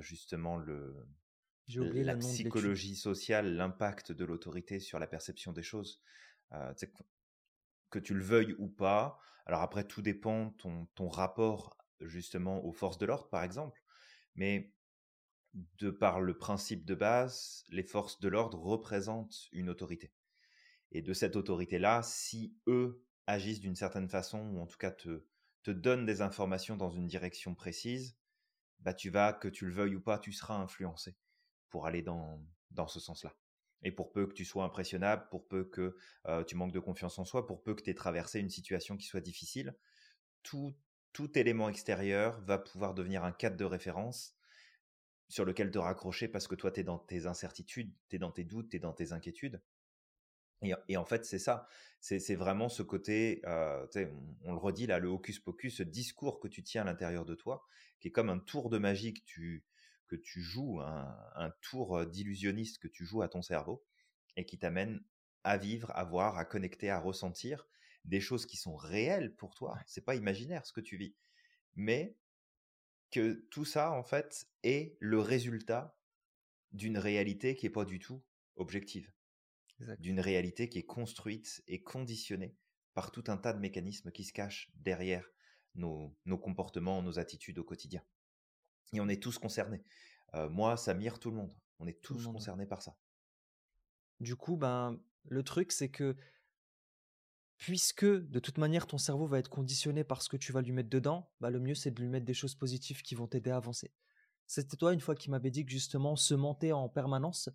justement 0.00 0.56
le, 0.56 1.06
la 1.68 2.16
psychologie 2.16 2.96
sociale, 2.96 3.54
l'impact 3.54 4.12
de 4.12 4.24
l'autorité 4.24 4.80
sur 4.80 4.98
la 4.98 5.06
perception 5.06 5.52
des 5.52 5.62
choses. 5.62 6.02
Que 7.90 7.98
tu 7.98 8.14
le 8.14 8.22
veuilles 8.22 8.54
ou 8.58 8.68
pas. 8.68 9.18
Alors 9.46 9.62
après, 9.62 9.84
tout 9.84 10.02
dépend 10.02 10.50
ton, 10.50 10.86
ton 10.94 11.08
rapport 11.08 11.76
justement 12.00 12.64
aux 12.64 12.72
forces 12.72 12.98
de 12.98 13.06
l'ordre, 13.06 13.28
par 13.28 13.42
exemple. 13.42 13.82
Mais 14.34 14.72
de 15.54 15.90
par 15.90 16.20
le 16.20 16.36
principe 16.36 16.84
de 16.84 16.94
base, 16.94 17.64
les 17.68 17.82
forces 17.82 18.20
de 18.20 18.28
l'ordre 18.28 18.58
représentent 18.58 19.48
une 19.52 19.68
autorité. 19.68 20.12
Et 20.90 21.02
de 21.02 21.12
cette 21.12 21.36
autorité-là, 21.36 22.02
si 22.02 22.56
eux 22.66 23.04
agissent 23.26 23.60
d'une 23.60 23.76
certaine 23.76 24.08
façon, 24.08 24.40
ou 24.40 24.60
en 24.60 24.66
tout 24.66 24.78
cas 24.78 24.90
te, 24.90 25.24
te 25.62 25.70
donnent 25.70 26.06
des 26.06 26.22
informations 26.22 26.76
dans 26.76 26.90
une 26.90 27.06
direction 27.06 27.54
précise, 27.54 28.16
bah 28.80 28.94
tu 28.94 29.10
vas, 29.10 29.32
que 29.32 29.48
tu 29.48 29.66
le 29.66 29.72
veuilles 29.72 29.96
ou 29.96 30.00
pas, 30.00 30.18
tu 30.18 30.32
seras 30.32 30.56
influencé 30.56 31.16
pour 31.68 31.86
aller 31.86 32.02
dans, 32.02 32.42
dans 32.70 32.88
ce 32.88 33.00
sens-là. 33.00 33.34
Et 33.82 33.90
pour 33.90 34.12
peu 34.12 34.26
que 34.26 34.34
tu 34.34 34.44
sois 34.44 34.64
impressionnable, 34.64 35.26
pour 35.30 35.48
peu 35.48 35.64
que 35.64 35.96
euh, 36.26 36.44
tu 36.44 36.54
manques 36.54 36.72
de 36.72 36.80
confiance 36.80 37.18
en 37.18 37.24
soi, 37.24 37.46
pour 37.46 37.62
peu 37.62 37.74
que 37.74 37.82
tu 37.82 37.90
aies 37.90 37.94
traversé 37.94 38.38
une 38.38 38.50
situation 38.50 38.96
qui 38.96 39.06
soit 39.06 39.20
difficile, 39.20 39.76
tout, 40.42 40.74
tout 41.12 41.38
élément 41.38 41.68
extérieur 41.68 42.40
va 42.42 42.58
pouvoir 42.58 42.94
devenir 42.94 43.24
un 43.24 43.32
cadre 43.32 43.56
de 43.56 43.64
référence 43.64 44.36
sur 45.28 45.44
lequel 45.44 45.70
te 45.70 45.78
raccrocher 45.78 46.28
parce 46.28 46.46
que 46.46 46.54
toi, 46.54 46.70
tu 46.70 46.80
es 46.80 46.84
dans 46.84 46.98
tes 46.98 47.26
incertitudes, 47.26 47.92
tu 48.08 48.16
es 48.16 48.18
dans 48.18 48.30
tes 48.30 48.44
doutes, 48.44 48.70
tu 48.70 48.76
es 48.76 48.80
dans 48.80 48.92
tes 48.92 49.12
inquiétudes. 49.12 49.62
Et, 50.88 50.96
en 50.96 51.04
fait, 51.04 51.24
c'est 51.24 51.38
ça. 51.38 51.66
C'est 52.00 52.34
vraiment 52.34 52.68
ce 52.68 52.82
côté, 52.82 53.42
euh, 53.46 53.86
on, 54.44 54.52
le 54.52 54.58
redit 54.58 54.86
là, 54.86 54.98
le 54.98 55.08
hocus 55.08 55.38
pocus, 55.38 55.76
ce 55.76 55.82
discours 55.82 56.40
que 56.40 56.48
tu 56.48 56.62
tiens 56.62 56.82
à 56.82 56.84
l'intérieur 56.84 57.24
de 57.24 57.34
toi, 57.34 57.64
qui 58.00 58.08
est 58.08 58.10
comme 58.12 58.28
un 58.28 58.38
tour 58.38 58.70
de 58.70 58.78
magie 58.78 59.14
que 59.14 59.22
tu, 59.24 59.64
que 60.12 60.22
tu 60.22 60.42
joues, 60.42 60.80
un, 60.80 61.52
tour 61.62 62.06
d'illusionniste 62.06 62.78
que 62.78 62.88
tu 62.88 63.06
joues 63.06 63.22
à 63.22 63.28
ton 63.28 63.40
cerveau, 63.40 63.82
et 64.36 64.44
qui 64.44 64.58
t'amène 64.58 65.02
à 65.44 65.56
vivre, 65.56 65.90
à 65.94 66.04
voir, 66.04 66.36
à 66.36 66.44
connecter, 66.44 66.90
à 66.90 67.00
ressentir 67.00 67.66
des 68.04 68.20
choses 68.20 68.46
qui 68.46 68.56
sont 68.56 68.76
réelles 68.76 69.34
pour 69.34 69.54
toi. 69.54 69.78
C'est 69.86 70.04
pas 70.04 70.14
imaginaire 70.14 70.66
ce 70.66 70.72
que 70.72 70.80
tu 70.80 70.96
vis. 70.96 71.14
Mais 71.74 72.16
que 73.10 73.46
tout 73.50 73.64
ça, 73.64 73.92
en 73.92 74.02
fait, 74.02 74.46
est 74.62 74.96
le 75.00 75.20
résultat 75.20 75.96
d'une 76.72 76.98
réalité 76.98 77.56
qui 77.56 77.66
est 77.66 77.70
pas 77.70 77.84
du 77.84 77.98
tout 77.98 78.22
objective 78.56 79.12
d'une 79.98 80.20
réalité 80.20 80.68
qui 80.68 80.78
est 80.78 80.86
construite 80.86 81.62
et 81.66 81.82
conditionnée 81.82 82.56
par 82.94 83.10
tout 83.10 83.24
un 83.28 83.36
tas 83.36 83.52
de 83.52 83.58
mécanismes 83.58 84.10
qui 84.12 84.24
se 84.24 84.32
cachent 84.32 84.70
derrière 84.74 85.28
nos, 85.74 86.14
comportements, 86.40 87.02
nos 87.02 87.18
attitudes 87.18 87.58
au 87.58 87.64
quotidien. 87.64 88.02
Et 88.92 89.00
on 89.00 89.08
est 89.08 89.22
tous 89.22 89.38
concernés. 89.38 89.82
Euh, 90.34 90.48
moi, 90.48 90.76
Samir, 90.76 91.18
tout 91.18 91.30
le 91.30 91.36
monde. 91.36 91.54
On 91.78 91.86
est 91.86 92.00
tous 92.00 92.26
concernés 92.26 92.66
par 92.66 92.82
ça. 92.82 92.96
Du 94.20 94.36
coup, 94.36 94.56
ben, 94.56 95.00
le 95.24 95.42
truc, 95.42 95.72
c'est 95.72 95.90
que 95.90 96.16
puisque 97.56 98.04
de 98.04 98.38
toute 98.40 98.58
manière 98.58 98.86
ton 98.86 98.98
cerveau 98.98 99.26
va 99.26 99.38
être 99.38 99.48
conditionné 99.48 100.04
par 100.04 100.22
ce 100.22 100.28
que 100.28 100.36
tu 100.36 100.52
vas 100.52 100.62
lui 100.62 100.72
mettre 100.72 100.90
dedans, 100.90 101.30
bah, 101.40 101.50
le 101.50 101.60
mieux 101.60 101.74
c'est 101.74 101.92
de 101.92 102.00
lui 102.00 102.08
mettre 102.08 102.26
des 102.26 102.34
choses 102.34 102.56
positives 102.56 103.02
qui 103.02 103.14
vont 103.14 103.28
t'aider 103.28 103.50
à 103.50 103.56
avancer. 103.56 103.92
C'était 104.48 104.76
toi 104.76 104.92
une 104.92 105.00
fois 105.00 105.14
qui 105.14 105.30
m'avait 105.30 105.50
dit 105.50 105.64
que 105.64 105.70
justement 105.70 106.16
se 106.16 106.34
mentait 106.34 106.72
en 106.72 106.88
permanence, 106.88 107.48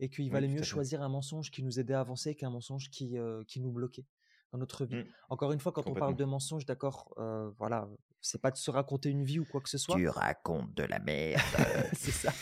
et 0.00 0.08
qu'il 0.08 0.30
valait 0.30 0.48
mieux 0.48 0.62
choisir 0.62 1.02
un 1.02 1.08
mensonge 1.08 1.50
qui 1.50 1.62
nous 1.62 1.80
aidait 1.80 1.94
à 1.94 2.00
avancer 2.00 2.34
qu'un 2.34 2.50
mensonge 2.50 2.90
qui, 2.90 3.18
euh, 3.18 3.42
qui 3.44 3.60
nous 3.60 3.72
bloquait 3.72 4.06
dans 4.52 4.58
notre 4.58 4.84
vie. 4.84 4.96
Mmh. 4.96 5.06
Encore 5.30 5.52
une 5.52 5.60
fois, 5.60 5.72
quand 5.72 5.86
on 5.86 5.94
parle 5.94 6.16
de 6.16 6.24
mensonge, 6.24 6.64
d'accord, 6.66 7.12
euh, 7.18 7.50
voilà, 7.58 7.88
c'est 8.20 8.40
pas 8.40 8.50
de 8.50 8.56
se 8.56 8.70
raconter 8.70 9.10
une 9.10 9.24
vie 9.24 9.38
ou 9.38 9.44
quoi 9.44 9.60
que 9.60 9.68
ce 9.68 9.78
soit. 9.78 9.96
Tu 9.96 10.08
racontes 10.08 10.74
de 10.74 10.84
la 10.84 10.98
merde. 10.98 11.40
c'est 11.92 12.10
ça. 12.10 12.32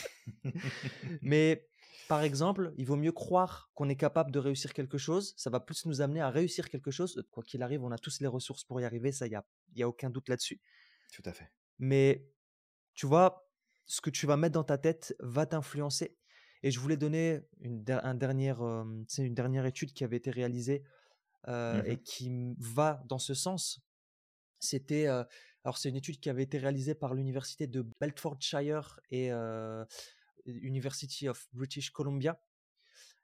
Mais 1.22 1.68
par 2.08 2.22
exemple, 2.22 2.72
il 2.76 2.86
vaut 2.86 2.96
mieux 2.96 3.12
croire 3.12 3.70
qu'on 3.74 3.88
est 3.88 3.96
capable 3.96 4.30
de 4.30 4.38
réussir 4.38 4.72
quelque 4.72 4.98
chose. 4.98 5.34
Ça 5.36 5.50
va 5.50 5.60
plus 5.60 5.86
nous 5.86 6.00
amener 6.00 6.20
à 6.20 6.30
réussir 6.30 6.68
quelque 6.68 6.90
chose. 6.90 7.24
Quoi 7.30 7.42
qu'il 7.42 7.62
arrive, 7.62 7.82
on 7.82 7.90
a 7.90 7.98
tous 7.98 8.20
les 8.20 8.28
ressources 8.28 8.64
pour 8.64 8.80
y 8.80 8.84
arriver. 8.84 9.12
Ça, 9.12 9.26
il 9.26 9.30
n'y 9.30 9.36
a, 9.36 9.44
y 9.74 9.82
a 9.82 9.88
aucun 9.88 10.10
doute 10.10 10.28
là-dessus. 10.28 10.60
Tout 11.12 11.22
à 11.24 11.32
fait. 11.32 11.50
Mais 11.78 12.26
tu 12.94 13.06
vois, 13.06 13.50
ce 13.86 14.00
que 14.00 14.10
tu 14.10 14.26
vas 14.26 14.36
mettre 14.36 14.54
dans 14.54 14.64
ta 14.64 14.78
tête 14.78 15.16
va 15.20 15.46
t'influencer. 15.46 16.16
Et 16.62 16.70
je 16.70 16.80
voulais 16.80 16.96
donner 16.96 17.40
une, 17.60 17.84
un 17.88 18.14
dernière, 18.14 18.62
une 18.62 19.34
dernière 19.34 19.66
étude 19.66 19.92
qui 19.92 20.04
avait 20.04 20.16
été 20.16 20.30
réalisée 20.30 20.84
mmh 21.46 21.82
et 21.86 22.02
qui 22.02 22.54
va 22.58 23.02
dans 23.06 23.18
ce 23.18 23.34
sens. 23.34 23.80
C'était, 24.58 25.06
alors 25.06 25.78
c'est 25.78 25.88
une 25.88 25.96
étude 25.96 26.18
qui 26.18 26.28
avait 26.28 26.42
été 26.42 26.58
réalisée 26.58 26.94
par 26.94 27.14
l'université 27.14 27.66
de 27.66 27.86
Bedfordshire 28.00 28.98
et 29.10 29.30
University 30.44 31.28
of 31.28 31.48
British 31.52 31.90
Columbia. 31.90 32.40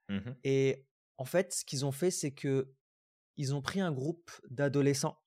Mmh 0.08 0.32
et 0.44 0.86
en 1.18 1.24
fait, 1.24 1.52
ce 1.52 1.64
qu'ils 1.64 1.84
ont 1.84 1.92
fait, 1.92 2.10
c'est 2.10 2.32
que 2.32 2.72
ils 3.36 3.54
ont 3.54 3.62
pris 3.62 3.80
un 3.80 3.92
groupe 3.92 4.30
d'adolescents 4.50 5.22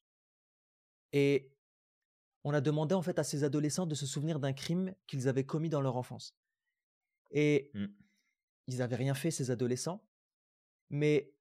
et 1.11 1.51
on 2.43 2.53
a 2.53 2.61
demandé 2.61 2.93
en 2.93 3.01
fait 3.01 3.17
à 3.17 3.23
ces 3.23 3.43
adolescents 3.43 3.87
de 3.87 3.95
se 3.95 4.05
souvenir 4.05 4.39
d'un 4.39 4.53
crime 4.53 4.93
qu'ils 5.07 5.27
avaient 5.27 5.45
commis 5.45 5.69
dans 5.69 5.81
leur 5.81 5.97
enfance. 5.97 6.35
Et 7.31 7.71
mmh 7.73 7.85
ils 8.67 8.77
n'avaient 8.77 8.95
rien 8.95 9.13
fait, 9.13 9.29
ces 9.29 9.51
adolescents, 9.51 10.03
mais 10.89 11.34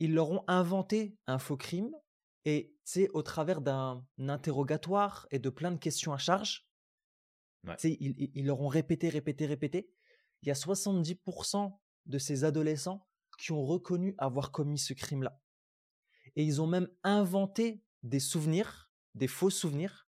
ils 0.00 0.14
leur 0.14 0.30
ont 0.30 0.44
inventé 0.48 1.16
un 1.26 1.38
faux 1.38 1.56
crime 1.56 1.90
et 2.44 2.74
c'est 2.84 3.08
au 3.10 3.22
travers 3.22 3.60
d'un 3.60 4.04
interrogatoire 4.18 5.26
et 5.30 5.38
de 5.38 5.50
plein 5.50 5.70
de 5.70 5.78
questions 5.78 6.12
à 6.12 6.18
charge, 6.18 6.66
ils, 7.84 8.30
ils, 8.34 8.46
leur 8.46 8.60
ont 8.62 8.68
répété, 8.68 9.10
répété, 9.10 9.46
répété. 9.46 9.90
Il 10.42 10.48
y 10.48 10.50
a 10.50 10.54
70% 10.54 11.76
de 12.06 12.18
ces 12.18 12.44
adolescents 12.44 13.06
qui 13.38 13.52
ont 13.52 13.64
reconnu 13.64 14.14
avoir 14.16 14.50
commis 14.50 14.78
ce 14.78 14.94
crime-là. 14.94 15.38
Et 16.36 16.44
ils 16.44 16.62
ont 16.62 16.66
même 16.66 16.88
inventé 17.02 17.82
des 18.02 18.20
souvenirs, 18.20 18.90
des 19.14 19.28
faux 19.28 19.50
souvenirs 19.50 20.08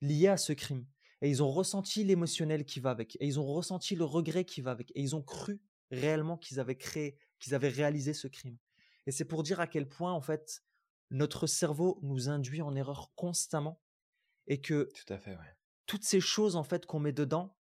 liés 0.00 0.28
à 0.28 0.36
ce 0.36 0.52
crime. 0.52 0.86
Et 1.20 1.30
ils 1.30 1.42
ont 1.42 1.50
ressenti 1.50 2.04
l'émotionnel 2.04 2.64
qui 2.64 2.80
va 2.80 2.90
avec. 2.90 3.16
Et 3.16 3.26
ils 3.26 3.40
ont 3.40 3.46
ressenti 3.46 3.96
le 3.96 4.04
regret 4.04 4.44
qui 4.44 4.60
va 4.60 4.72
avec. 4.72 4.90
Et 4.94 5.00
ils 5.00 5.16
ont 5.16 5.22
cru 5.22 5.60
réellement 5.90 6.36
qu'ils 6.36 6.60
avaient 6.60 6.76
créé, 6.76 7.16
qu'ils 7.38 7.54
avaient 7.54 7.68
réalisé 7.68 8.12
ce 8.12 8.28
crime. 8.28 8.58
Et 9.06 9.12
c'est 9.12 9.24
pour 9.24 9.42
dire 9.42 9.60
à 9.60 9.66
quel 9.66 9.88
point, 9.88 10.12
en 10.12 10.20
fait, 10.20 10.62
notre 11.10 11.46
cerveau 11.46 11.98
nous 12.02 12.28
induit 12.28 12.62
en 12.62 12.74
erreur 12.74 13.12
constamment 13.14 13.80
et 14.46 14.60
que 14.60 14.88
Tout 14.94 15.12
à 15.12 15.18
fait, 15.18 15.36
toutes 15.86 16.04
ces 16.04 16.20
choses, 16.20 16.56
en 16.56 16.64
fait, 16.64 16.86
qu'on 16.86 17.00
met 17.00 17.12
dedans, 17.12 17.56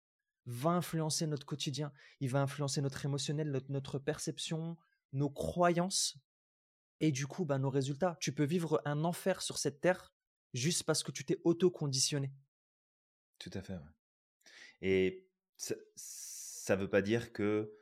va 0.46 0.72
influencer 0.72 1.28
notre 1.28 1.46
quotidien. 1.46 1.92
Il 2.20 2.30
va 2.30 2.42
influencer 2.42 2.82
notre 2.82 3.04
émotionnel, 3.06 3.52
notre, 3.70 4.00
perception, 4.00 4.78
nos 5.14 5.30
croyances 5.30 6.18
et 7.00 7.12
du 7.12 7.28
coup, 7.28 7.46
bah, 7.46 7.58
nos 7.58 7.70
résultats. 7.70 8.18
Tu 8.20 8.34
peux 8.34 8.44
vivre 8.44 8.82
un 8.86 9.04
enfer 9.04 9.42
sur 9.42 9.58
cette 9.58 9.82
terre 9.82 10.14
juste 10.54 10.84
parce 10.84 11.04
que 11.04 11.12
tu 11.12 11.24
t'es 11.24 11.40
auto-conditionné. 11.44 12.34
Tout 13.38 13.52
à 13.54 13.62
fait, 13.62 13.78
Et 14.82 15.28
ça 15.56 16.76
ne 16.76 16.82
veut 16.82 16.90
pas 16.90 17.02
dire 17.02 17.32
que 17.32 17.74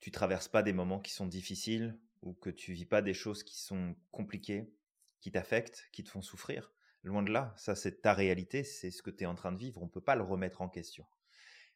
tu 0.00 0.10
traverses 0.10 0.48
pas 0.48 0.62
des 0.62 0.72
moments 0.72 1.00
qui 1.00 1.12
sont 1.12 1.26
difficiles 1.26 1.98
ou 2.22 2.34
que 2.34 2.50
tu 2.50 2.72
vis 2.72 2.86
pas 2.86 3.02
des 3.02 3.14
choses 3.14 3.42
qui 3.42 3.58
sont 3.58 3.96
compliquées, 4.10 4.72
qui 5.20 5.30
t'affectent, 5.30 5.88
qui 5.92 6.04
te 6.04 6.10
font 6.10 6.22
souffrir. 6.22 6.72
Loin 7.02 7.22
de 7.22 7.30
là, 7.30 7.54
ça 7.56 7.74
c'est 7.74 8.02
ta 8.02 8.12
réalité, 8.12 8.64
c'est 8.64 8.90
ce 8.90 9.02
que 9.02 9.10
tu 9.10 9.24
es 9.24 9.26
en 9.26 9.34
train 9.34 9.52
de 9.52 9.58
vivre, 9.58 9.82
on 9.82 9.88
peut 9.88 10.00
pas 10.00 10.16
le 10.16 10.22
remettre 10.22 10.62
en 10.62 10.68
question. 10.68 11.06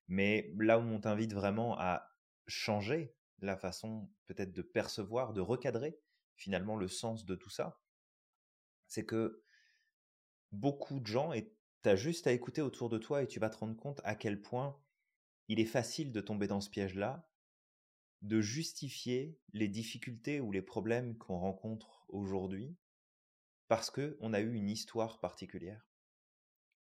Mais 0.09 0.53
là 0.59 0.79
où 0.79 0.83
on 0.83 1.01
t'invite 1.01 1.33
vraiment 1.33 1.79
à 1.79 2.09
changer 2.47 3.15
la 3.39 3.57
façon 3.57 4.11
peut-être 4.27 4.53
de 4.53 4.63
percevoir, 4.63 5.33
de 5.33 5.41
recadrer 5.41 5.99
finalement 6.35 6.77
le 6.77 6.89
sens 6.89 7.25
de 7.25 7.35
tout 7.35 7.51
ça, 7.51 7.81
c'est 8.89 9.07
que 9.07 9.43
beaucoup 10.51 11.01
de 11.01 11.07
gens, 11.07 11.33
et 11.33 11.53
tu 11.83 11.89
as 11.89 11.97
juste 11.97 12.27
à 12.27 12.33
écouter 12.33 12.63
autour 12.63 12.89
de 12.89 12.99
toi 12.99 13.23
et 13.23 13.27
tu 13.27 13.41
vas 13.41 13.51
te 13.51 13.57
rendre 13.57 13.77
compte 13.77 14.01
à 14.05 14.15
quel 14.15 14.41
point 14.41 14.79
il 15.49 15.61
est 15.61 15.67
facile 15.67 16.13
de 16.13 16.21
tomber 16.21 16.47
dans 16.47 16.61
ce 16.61 16.71
piège-là, 16.71 17.29
de 18.23 18.41
justifier 18.41 19.37
les 19.53 19.69
difficultés 19.69 20.41
ou 20.41 20.53
les 20.53 20.63
problèmes 20.63 21.17
qu'on 21.19 21.39
rencontre 21.39 22.05
aujourd'hui 22.09 22.77
parce 23.69 23.91
qu'on 23.91 24.33
a 24.33 24.41
eu 24.41 24.55
une 24.55 24.69
histoire 24.69 25.19
particulière, 25.19 25.89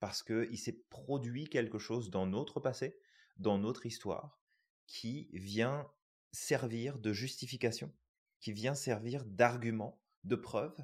parce 0.01 0.23
qu'il 0.23 0.59
s'est 0.59 0.81
produit 0.91 1.49
quelque 1.49 1.79
chose 1.79 2.11
dans 2.11 2.27
notre 2.27 2.61
passé, 2.61 2.99
dans 3.37 3.59
notre 3.59 3.87
histoire, 3.87 4.41
qui 4.87 5.29
vient 5.33 5.87
servir 6.33 6.99
de 6.99 7.13
justification, 7.13 7.95
qui 8.41 8.53
vient 8.53 8.75
servir 8.75 9.25
d'argument, 9.27 10.01
de 10.25 10.35
preuve, 10.35 10.77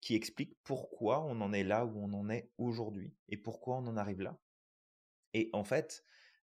qui 0.00 0.14
explique 0.14 0.56
pourquoi 0.64 1.22
on 1.24 1.40
en 1.40 1.52
est 1.52 1.64
là 1.64 1.86
où 1.86 2.02
on 2.02 2.12
en 2.12 2.28
est 2.30 2.50
aujourd'hui 2.58 3.14
et 3.28 3.36
pourquoi 3.36 3.76
on 3.76 3.86
en 3.86 3.96
arrive 3.96 4.22
là. 4.22 4.38
Et 5.34 5.50
en 5.52 5.64
fait, 5.64 6.04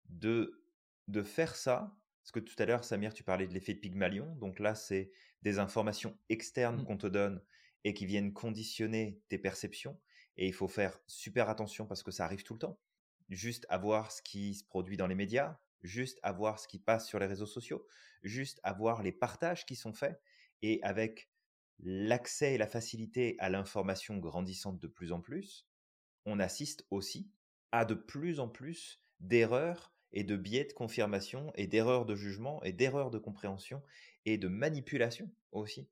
de, 0.09 0.64
de 1.09 1.22
faire 1.22 1.57
ça, 1.57 1.96
parce 2.22 2.33
que 2.33 2.40
tout 2.40 2.54
à 2.59 2.66
l'heure, 2.66 2.85
Samir, 2.85 3.14
tu 3.14 3.24
parlais 3.24 3.46
de 3.46 3.54
l'effet 3.54 3.74
Pygmalion, 3.74 4.35
donc 4.37 4.59
là, 4.59 4.74
c'est 4.74 5.11
des 5.42 5.59
informations 5.59 6.18
externes 6.28 6.83
mmh. 6.83 6.85
qu'on 6.85 6.96
te 6.96 7.06
donne 7.06 7.42
et 7.85 7.94
qui 7.94 8.06
viennent 8.06 8.33
conditionner 8.33 9.20
tes 9.28 9.38
perceptions. 9.38 9.98
Et 10.37 10.46
il 10.46 10.52
faut 10.52 10.68
faire 10.68 10.98
super 11.06 11.48
attention 11.48 11.87
parce 11.87 12.02
que 12.02 12.11
ça 12.11 12.24
arrive 12.24 12.42
tout 12.42 12.54
le 12.54 12.61
temps. 12.61 12.78
Juste 13.30 13.66
à 13.68 13.78
voir 13.78 14.12
ce 14.12 14.22
qui 14.22 14.54
se 14.54 14.64
produit 14.64 14.96
dans 14.96 15.06
les 15.06 15.14
médias, 15.14 15.59
juste 15.83 16.18
à 16.22 16.33
voir 16.33 16.59
ce 16.59 16.68
qui 16.68 16.78
passe 16.78 17.09
sur 17.09 17.18
les 17.18 17.26
réseaux 17.26 17.46
sociaux, 17.46 17.87
juste 18.22 18.61
à 18.62 18.72
voir 18.72 19.02
les 19.02 19.12
partages 19.12 19.64
qui 19.64 19.76
sont 19.76 19.92
faits. 19.92 20.20
Et 20.62 20.80
avec 20.83 21.30
l'accès 21.78 22.54
et 22.54 22.59
la 22.59 22.66
facilité 22.66 23.37
à 23.38 23.48
l'information 23.48 24.18
grandissante 24.18 24.78
de 24.78 24.87
plus 24.87 25.12
en 25.12 25.20
plus, 25.20 25.66
on 26.26 26.38
assiste 26.38 26.87
aussi 26.90 27.30
à 27.72 27.85
de 27.85 27.94
plus 27.94 28.40
en 28.40 28.48
plus 28.48 29.02
d'erreurs 29.20 29.94
et 30.12 30.25
de 30.25 30.37
biais 30.37 30.64
de 30.64 30.73
confirmation 30.73 31.53
et 31.55 31.66
d'erreurs 31.66 32.07
de 32.07 32.16
jugement 32.16 32.62
et 32.62 32.73
d'erreurs 32.73 33.11
de 33.11 33.18
compréhension 33.18 33.83
et 34.25 34.38
de 34.38 34.49
manipulation 34.49 35.31
aussi 35.53 35.88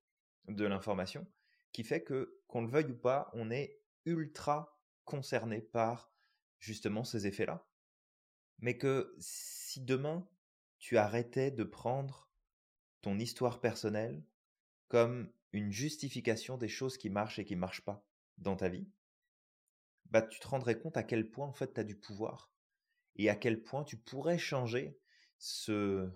de 0.49 0.65
l'information 0.65 1.27
qui 1.73 1.85
fait 1.85 2.03
que, 2.03 2.41
qu'on 2.47 2.63
le 2.63 2.69
veuille 2.69 2.93
ou 2.93 2.97
pas, 2.97 3.31
on 3.35 3.51
est 3.51 3.79
ultra 4.05 4.79
concerné 5.05 5.61
par 5.61 6.13
justement 6.59 7.05
ces 7.05 7.27
effets-là. 7.27 7.67
Mais 8.59 8.77
que 8.77 9.15
si 9.19 9.81
demain, 9.81 10.29
tu 10.79 10.99
arrêtais 10.99 11.51
de 11.51 11.65
prendre 11.65 12.29
ton 13.01 13.19
histoire 13.19 13.61
personnelle 13.61 14.25
comme 14.89 15.31
une 15.53 15.71
justification 15.71 16.57
des 16.57 16.69
choses 16.69 16.99
qui 16.99 17.11
marchent 17.11 17.39
et 17.39 17.45
qui 17.45 17.57
marchent 17.57 17.85
pas 17.85 18.05
dans 18.39 18.57
ta 18.57 18.69
vie, 18.69 18.89
bah, 20.07 20.23
tu 20.23 20.41
te 20.41 20.49
rendrais 20.49 20.79
compte 20.79 20.97
à 20.97 21.03
quel 21.03 21.31
point 21.31 21.47
en 21.47 21.53
fait 21.53 21.75
tu 21.75 21.81
as 21.81 21.85
du 21.85 21.95
pouvoir 21.95 22.51
et 23.19 23.29
à 23.29 23.35
quel 23.35 23.63
point 23.63 23.85
tu 23.85 23.97
pourrais 23.97 24.39
changer 24.39 24.99
ce, 25.39 26.09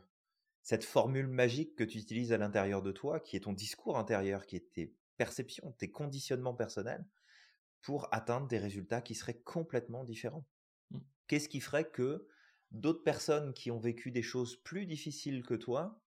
cette 0.63 0.85
formule 0.85 1.29
magique 1.29 1.75
que 1.77 1.85
tu 1.85 1.99
utilises 1.99 2.33
à 2.33 2.39
l'intérieur 2.39 2.83
de 2.83 2.93
toi, 2.93 3.21
qui 3.21 3.37
est 3.37 3.41
ton 3.41 3.53
discours 3.53 3.99
intérieur, 3.99 4.47
qui 4.47 4.57
est 4.57 4.73
tes 4.73 4.95
perceptions, 5.17 5.73
tes 5.73 5.91
conditionnements 5.91 6.55
personnels, 6.55 7.05
pour 7.83 8.09
atteindre 8.13 8.47
des 8.47 8.59
résultats 8.59 9.03
qui 9.03 9.15
seraient 9.15 9.41
complètement 9.41 10.05
différents. 10.05 10.47
Mmh. 10.91 10.99
Qu'est-ce 11.27 11.49
qui 11.49 11.61
ferait 11.61 11.91
que 11.91 12.29
d'autres 12.71 13.03
personnes 13.03 13.53
qui 13.53 13.71
ont 13.71 13.81
vécu 13.81 14.11
des 14.11 14.23
choses 14.23 14.57
plus 14.57 14.87
difficiles 14.87 15.45
que 15.45 15.55
toi, 15.55 16.01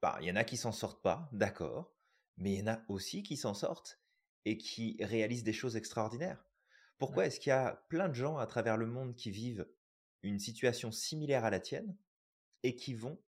bah, 0.00 0.18
il 0.20 0.28
y 0.28 0.30
en 0.30 0.36
a 0.36 0.44
qui 0.44 0.56
s'en 0.56 0.72
sortent 0.72 1.02
pas, 1.02 1.28
d'accord, 1.32 1.92
mais 2.36 2.54
il 2.54 2.58
y 2.60 2.62
en 2.62 2.72
a 2.72 2.82
aussi 2.88 3.22
qui 3.22 3.36
s'en 3.36 3.54
sortent 3.54 4.00
et 4.44 4.56
qui 4.56 4.96
réalisent 5.00 5.44
des 5.44 5.52
choses 5.52 5.76
extraordinaires. 5.76 6.47
Pourquoi 6.98 7.26
est-ce 7.26 7.38
qu'il 7.38 7.50
y 7.50 7.52
a 7.52 7.84
plein 7.88 8.08
de 8.08 8.14
gens 8.14 8.38
à 8.38 8.46
travers 8.46 8.76
le 8.76 8.86
monde 8.86 9.14
qui 9.14 9.30
vivent 9.30 9.68
une 10.22 10.40
situation 10.40 10.90
similaire 10.90 11.44
à 11.44 11.50
la 11.50 11.60
tienne 11.60 11.96
et 12.64 12.74
qui 12.74 12.94
vont 12.94 13.22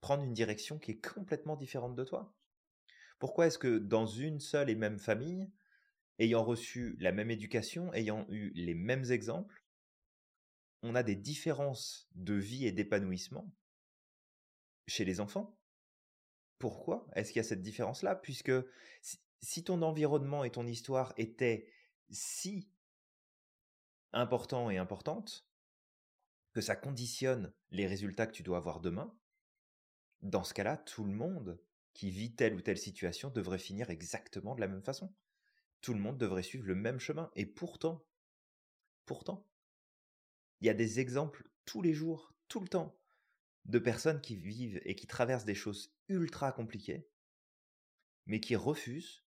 prendre 0.00 0.22
une 0.22 0.34
direction 0.34 0.78
qui 0.78 0.92
est 0.92 1.00
complètement 1.00 1.56
différente 1.56 1.96
de 1.96 2.04
toi? 2.04 2.32
Pourquoi 3.18 3.46
est-ce 3.46 3.58
que 3.58 3.78
dans 3.78 4.06
une 4.06 4.38
seule 4.38 4.70
et 4.70 4.76
même 4.76 4.98
famille, 4.98 5.50
ayant 6.18 6.44
reçu 6.44 6.96
la 7.00 7.12
même 7.12 7.30
éducation, 7.30 7.92
ayant 7.92 8.24
eu 8.28 8.50
les 8.54 8.74
mêmes 8.74 9.10
exemples, 9.10 9.64
on 10.82 10.94
a 10.94 11.02
des 11.02 11.16
différences 11.16 12.08
de 12.14 12.34
vie 12.34 12.66
et 12.66 12.72
d'épanouissement 12.72 13.52
chez 14.86 15.04
les 15.04 15.18
enfants? 15.18 15.58
Pourquoi 16.58 17.08
est-ce 17.14 17.32
qu'il 17.32 17.40
y 17.40 17.44
a 17.44 17.48
cette 17.48 17.62
différence-là? 17.62 18.14
Puisque 18.14 18.52
si 19.42 19.64
ton 19.64 19.82
environnement 19.82 20.44
et 20.44 20.52
ton 20.52 20.66
histoire 20.66 21.12
étaient 21.16 21.68
si 22.10 22.70
important 24.16 24.70
et 24.70 24.78
importante, 24.78 25.46
que 26.52 26.60
ça 26.60 26.74
conditionne 26.74 27.52
les 27.70 27.86
résultats 27.86 28.26
que 28.26 28.32
tu 28.32 28.42
dois 28.42 28.56
avoir 28.56 28.80
demain, 28.80 29.14
dans 30.22 30.42
ce 30.42 30.54
cas-là, 30.54 30.76
tout 30.76 31.04
le 31.04 31.12
monde 31.12 31.60
qui 31.92 32.10
vit 32.10 32.34
telle 32.34 32.54
ou 32.54 32.60
telle 32.60 32.78
situation 32.78 33.30
devrait 33.30 33.58
finir 33.58 33.90
exactement 33.90 34.54
de 34.54 34.60
la 34.60 34.68
même 34.68 34.82
façon. 34.82 35.14
Tout 35.80 35.94
le 35.94 36.00
monde 36.00 36.18
devrait 36.18 36.42
suivre 36.42 36.66
le 36.66 36.74
même 36.74 36.98
chemin. 36.98 37.30
Et 37.36 37.46
pourtant, 37.46 38.04
pourtant, 39.04 39.46
il 40.60 40.66
y 40.66 40.70
a 40.70 40.74
des 40.74 41.00
exemples 41.00 41.48
tous 41.64 41.82
les 41.82 41.92
jours, 41.92 42.34
tout 42.48 42.60
le 42.60 42.68
temps, 42.68 42.98
de 43.66 43.78
personnes 43.78 44.20
qui 44.20 44.36
vivent 44.36 44.80
et 44.84 44.94
qui 44.94 45.06
traversent 45.06 45.44
des 45.44 45.54
choses 45.54 45.94
ultra 46.08 46.52
compliquées, 46.52 47.08
mais 48.26 48.40
qui 48.40 48.56
refusent 48.56 49.24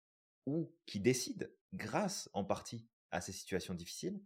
ou 0.46 0.74
qui 0.86 1.00
décident, 1.00 1.48
grâce 1.74 2.30
en 2.34 2.46
partie 2.46 2.88
à 3.12 3.22
ces 3.22 3.34
situations 3.34 3.74
difficiles, 3.74 4.22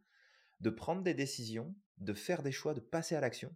de 0.62 0.70
prendre 0.70 1.02
des 1.02 1.14
décisions, 1.14 1.76
de 1.98 2.14
faire 2.14 2.44
des 2.44 2.52
choix, 2.52 2.74
de 2.74 2.80
passer 2.80 3.16
à 3.16 3.22
l'action 3.22 3.56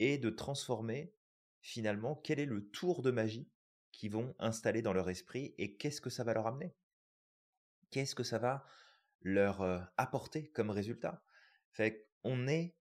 et 0.00 0.18
de 0.18 0.30
transformer 0.30 1.14
finalement 1.60 2.16
quel 2.16 2.40
est 2.40 2.46
le 2.46 2.68
tour 2.70 3.02
de 3.02 3.10
magie 3.10 3.48
qu'ils 3.92 4.10
vont 4.10 4.34
installer 4.38 4.82
dans 4.82 4.92
leur 4.92 5.08
esprit 5.08 5.54
et 5.58 5.76
qu'est-ce 5.76 6.00
que 6.00 6.10
ça 6.10 6.24
va 6.24 6.34
leur 6.34 6.48
amener? 6.48 6.74
Qu'est-ce 7.90 8.16
que 8.16 8.24
ça 8.24 8.38
va 8.38 8.66
leur 9.20 9.62
apporter 9.96 10.50
comme 10.50 10.70
résultat? 10.70 11.24
Fait 11.70 12.08
on 12.24 12.48
est 12.48 12.74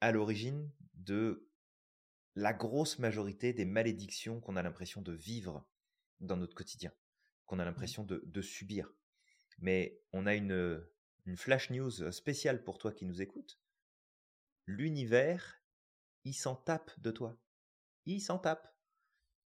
à 0.00 0.10
l'origine 0.10 0.70
de 0.94 1.48
la 2.34 2.52
grosse 2.52 2.98
majorité 2.98 3.52
des 3.52 3.64
malédictions 3.64 4.40
qu'on 4.40 4.56
a 4.56 4.62
l'impression 4.62 5.02
de 5.02 5.12
vivre 5.12 5.68
dans 6.20 6.36
notre 6.36 6.54
quotidien, 6.54 6.92
qu'on 7.46 7.58
a 7.58 7.62
mmh. 7.62 7.66
l'impression 7.66 8.04
de, 8.04 8.22
de 8.26 8.42
subir. 8.42 8.92
Mais 9.58 10.00
on 10.12 10.26
a 10.26 10.34
une, 10.34 10.84
une 11.28 11.36
flash 11.36 11.68
news 11.68 12.10
spéciale 12.10 12.64
pour 12.64 12.78
toi 12.78 12.90
qui 12.90 13.04
nous 13.04 13.20
écoutes. 13.20 13.60
L'univers, 14.66 15.62
il 16.24 16.32
s'en 16.32 16.56
tape 16.56 16.90
de 17.00 17.10
toi. 17.10 17.38
Il 18.06 18.22
s'en 18.22 18.38
tape. 18.38 18.74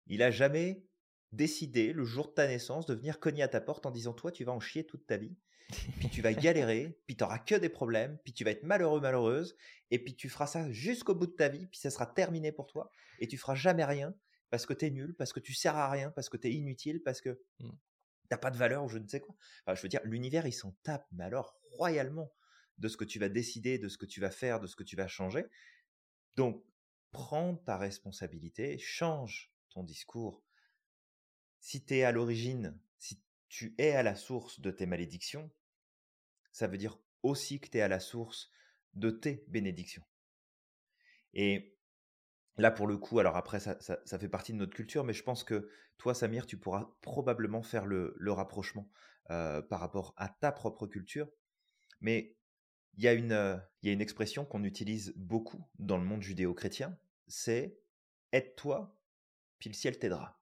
Il 0.09 0.25
a 0.25 0.33
jamais 0.33 0.85
décidé, 1.31 1.93
le 1.93 2.05
jour 2.05 2.29
de 2.29 2.33
ta 2.33 2.49
naissance, 2.49 2.87
de 2.87 2.95
venir 2.95 3.21
cogner 3.21 3.45
à 3.45 3.49
ta 3.49 3.61
porte 3.61 3.87
en 3.87 3.93
disant 3.93 4.13
Toi, 4.13 4.33
tu 4.33 4.43
vas 4.43 4.53
en 4.53 4.59
chier 4.59 4.87
toute 4.87 5.07
ta 5.07 5.19
vie. 5.19 5.37
puis 6.01 6.09
tu 6.11 6.21
vas 6.21 6.33
galérer, 6.35 6.99
puis 7.07 7.17
tu 7.17 7.23
n'auras 7.23 7.39
que 7.39 7.55
des 7.55 7.69
problèmes, 7.69 8.19
puis 8.25 8.33
tu 8.33 8.43
vas 8.43 8.51
être 8.51 8.65
malheureux, 8.65 9.01
malheureuse, 9.01 9.57
et 9.93 10.03
puis 10.03 10.17
tu 10.17 10.29
feras 10.29 10.49
ça 10.49 10.69
jusqu'au 10.73 11.15
bout 11.15 11.27
de 11.27 11.37
ta 11.37 11.49
vie, 11.49 11.69
puis 11.69 11.79
ça 11.79 11.91
sera 11.91 12.07
terminé 12.07 12.51
pour 12.51 12.67
toi, 12.67 12.91
et 13.21 13.29
tu 13.29 13.39
feras 13.39 13.55
jamais 13.55 13.85
rien 13.85 14.13
parce 14.51 14.67
que 14.67 14.73
tu 14.73 14.87
es 14.87 14.91
nul, 14.91 15.15
parce 15.15 15.33
que 15.33 15.41
tu 15.41 15.55
sers 15.55 15.77
à 15.77 15.89
rien, 15.91 16.11
parce 16.11 16.29
que 16.29 16.39
tu 16.39 16.49
es 16.49 16.53
inutile, 16.53 17.03
parce 17.05 17.21
que 17.21 17.41
mmh. 17.61 17.71
t'as 18.31 18.39
pas 18.39 18.51
de 18.51 18.57
valeur 18.57 18.83
ou 18.83 18.89
je 18.89 18.99
ne 18.99 19.07
sais 19.07 19.21
quoi. 19.21 19.37
Enfin, 19.65 19.77
je 19.77 19.83
veux 19.83 19.89
dire, 19.89 20.01
l'univers, 20.05 20.47
il 20.47 20.53
s'en 20.53 20.75
tape, 20.83 21.07
mais 21.13 21.25
alors 21.25 21.58
royalement 21.73 22.33
de 22.79 22.89
ce 22.89 22.97
que 22.97 23.05
tu 23.05 23.19
vas 23.19 23.29
décider, 23.29 23.79
de 23.79 23.89
ce 23.89 23.99
que 23.99 24.07
tu 24.07 24.21
vas 24.21 24.31
faire, 24.31 24.61
de 24.61 24.67
ce 24.67 24.77
que 24.77 24.85
tu 24.85 24.97
vas 24.97 25.09
changer. 25.09 25.47
Donc, 26.37 26.65
prends 27.11 27.57
ta 27.57 27.77
responsabilité, 27.77 28.79
change 28.79 29.53
ton 29.71 29.83
discours. 29.83 30.45
Si 31.61 31.85
tu 31.85 31.97
es 31.97 32.05
à 32.05 32.13
l'origine, 32.13 32.79
si 32.99 33.21
tu 33.49 33.75
es 33.79 33.91
à 33.91 34.03
la 34.03 34.15
source 34.15 34.61
de 34.61 34.71
tes 34.71 34.87
malédictions, 34.87 35.51
ça 36.53 36.67
veut 36.67 36.79
dire 36.79 36.99
aussi 37.23 37.61
que 37.61 37.69
tu 37.69 37.79
es 37.79 37.81
à 37.81 37.89
la 37.89 38.01
source 38.01 38.51
de 38.95 39.11
tes 39.11 39.45
bénédictions. 39.49 40.05
Et 41.35 41.77
là, 42.57 42.71
pour 42.71 42.87
le 42.87 42.97
coup, 42.97 43.19
alors 43.19 43.37
après, 43.37 43.61
ça, 43.61 44.19
fait 44.19 44.29
partie 44.29 44.53
de 44.53 44.59
notre 44.59 44.75
culture, 44.75 45.05
mais 45.05 45.13
je 45.13 45.23
pense 45.23 45.45
que 45.45 45.71
toi, 45.99 46.15
Samir, 46.15 46.47
tu 46.47 46.57
pourras 46.57 46.97
probablement 47.01 47.63
faire 47.63 47.87
le, 47.87 48.15
rapprochement 48.29 48.91
euh, 49.31 49.63
par 49.63 49.81
rapport 49.81 50.15
à 50.17 50.29
ta 50.29 50.53
propre 50.53 50.87
culture. 50.87 51.29
Mais 52.01 52.37
il 52.97 53.05
y, 53.05 53.09
a 53.09 53.13
une, 53.13 53.63
y 53.83 53.89
a 53.89 53.93
une 53.93 54.01
expression 54.01 54.45
qu'on 54.45 54.65
utilise 54.65 55.13
beaucoup 55.17 55.65
dans 55.79 55.99
le 55.99 56.05
monde 56.05 56.23
judéo-chrétien, 56.23 56.99
c'est 57.27 57.79
aide-toi, 58.33 58.99
puis 59.59 59.71
le 59.71 59.75
ciel 59.75 59.99
t'aidera. 59.99 60.41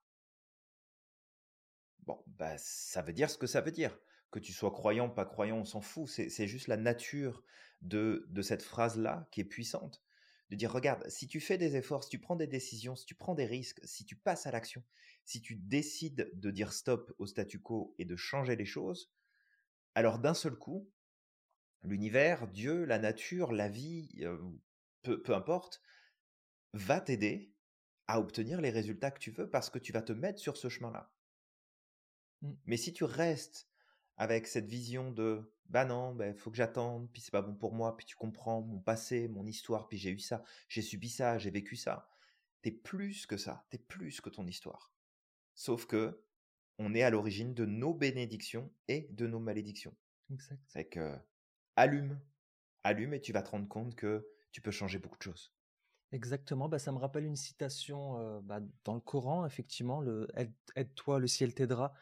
Bon, 2.06 2.22
bah, 2.26 2.56
ça 2.58 3.02
veut 3.02 3.12
dire 3.12 3.30
ce 3.30 3.38
que 3.38 3.46
ça 3.46 3.60
veut 3.60 3.72
dire. 3.72 3.98
Que 4.30 4.38
tu 4.38 4.52
sois 4.52 4.70
croyant, 4.70 5.08
pas 5.08 5.24
croyant, 5.24 5.58
on 5.58 5.64
s'en 5.64 5.80
fout. 5.80 6.08
C'est 6.08 6.46
juste 6.46 6.68
la 6.68 6.76
nature 6.76 7.42
de, 7.82 8.26
de 8.28 8.42
cette 8.42 8.62
phrase-là 8.62 9.28
qui 9.30 9.40
est 9.40 9.44
puissante. 9.44 10.02
De 10.50 10.56
dire, 10.56 10.72
regarde, 10.72 11.08
si 11.08 11.26
tu 11.26 11.40
fais 11.40 11.58
des 11.58 11.76
efforts, 11.76 12.04
si 12.04 12.10
tu 12.10 12.18
prends 12.18 12.36
des 12.36 12.46
décisions, 12.46 12.94
si 12.94 13.06
tu 13.06 13.14
prends 13.14 13.34
des 13.34 13.46
risques, 13.46 13.80
si 13.84 14.04
tu 14.04 14.14
passes 14.14 14.46
à 14.46 14.52
l'action, 14.52 14.82
si 15.24 15.42
tu 15.42 15.56
décides 15.56 16.30
de 16.34 16.50
dire 16.50 16.72
stop 16.72 17.12
au 17.18 17.26
statu 17.26 17.60
quo 17.60 17.94
et 17.98 18.04
de 18.04 18.14
changer 18.14 18.54
les 18.54 18.64
choses, 18.64 19.12
alors 19.94 20.18
d'un 20.18 20.34
seul 20.34 20.54
coup, 20.54 20.88
l'univers, 21.86 22.46
Dieu, 22.48 22.84
la 22.84 22.98
nature, 22.98 23.52
la 23.52 23.68
vie, 23.68 24.08
peu, 25.02 25.22
peu 25.22 25.34
importe, 25.34 25.80
va 26.72 27.00
t'aider 27.00 27.54
à 28.06 28.20
obtenir 28.20 28.60
les 28.60 28.70
résultats 28.70 29.10
que 29.10 29.18
tu 29.18 29.30
veux 29.30 29.48
parce 29.48 29.70
que 29.70 29.78
tu 29.78 29.92
vas 29.92 30.02
te 30.02 30.12
mettre 30.12 30.38
sur 30.38 30.56
ce 30.56 30.68
chemin-là. 30.68 31.12
Mmh. 32.42 32.52
Mais 32.66 32.76
si 32.76 32.92
tu 32.92 33.04
restes 33.04 33.68
avec 34.16 34.46
cette 34.46 34.66
vision 34.66 35.10
de 35.10 35.52
bah 35.68 35.84
non, 35.84 36.12
il 36.12 36.18
bah, 36.18 36.34
faut 36.34 36.50
que 36.50 36.56
j'attende, 36.56 37.10
puis 37.12 37.20
c'est 37.20 37.32
pas 37.32 37.42
bon 37.42 37.54
pour 37.54 37.74
moi, 37.74 37.96
puis 37.96 38.06
tu 38.06 38.14
comprends 38.14 38.62
mon 38.62 38.78
passé, 38.78 39.28
mon 39.28 39.46
histoire, 39.46 39.88
puis 39.88 39.98
j'ai 39.98 40.10
eu 40.10 40.18
ça, 40.18 40.44
j'ai 40.68 40.82
subi 40.82 41.08
ça, 41.08 41.38
j'ai 41.38 41.50
vécu 41.50 41.76
ça. 41.76 42.08
T'es 42.62 42.70
plus 42.70 43.26
que 43.26 43.36
ça, 43.36 43.66
t'es 43.70 43.78
plus 43.78 44.20
que 44.20 44.30
ton 44.30 44.46
histoire. 44.46 44.92
Sauf 45.54 45.86
que 45.86 46.22
on 46.78 46.94
est 46.94 47.02
à 47.02 47.10
l'origine 47.10 47.54
de 47.54 47.64
nos 47.64 47.94
bénédictions 47.94 48.72
et 48.86 49.08
de 49.10 49.26
nos 49.26 49.40
malédictions. 49.40 49.96
Exact. 50.30 50.60
C'est 50.66 50.84
que 50.84 51.16
allume, 51.76 52.18
allume 52.84 53.14
et 53.14 53.20
tu 53.20 53.32
vas 53.32 53.42
te 53.42 53.50
rendre 53.50 53.68
compte 53.68 53.94
que 53.94 54.26
tu 54.52 54.60
peux 54.60 54.70
changer 54.70 54.98
beaucoup 54.98 55.18
de 55.18 55.22
choses. 55.22 55.52
Exactement, 56.12 56.68
bah, 56.68 56.78
ça 56.78 56.92
me 56.92 56.98
rappelle 56.98 57.24
une 57.24 57.36
citation 57.36 58.40
bah, 58.42 58.60
dans 58.84 58.94
le 58.94 59.00
Coran, 59.00 59.44
effectivement, 59.44 60.00
le 60.00 60.28
Aide-toi, 60.76 61.18
le 61.18 61.26
ciel 61.26 61.52
t'aidera, 61.54 61.92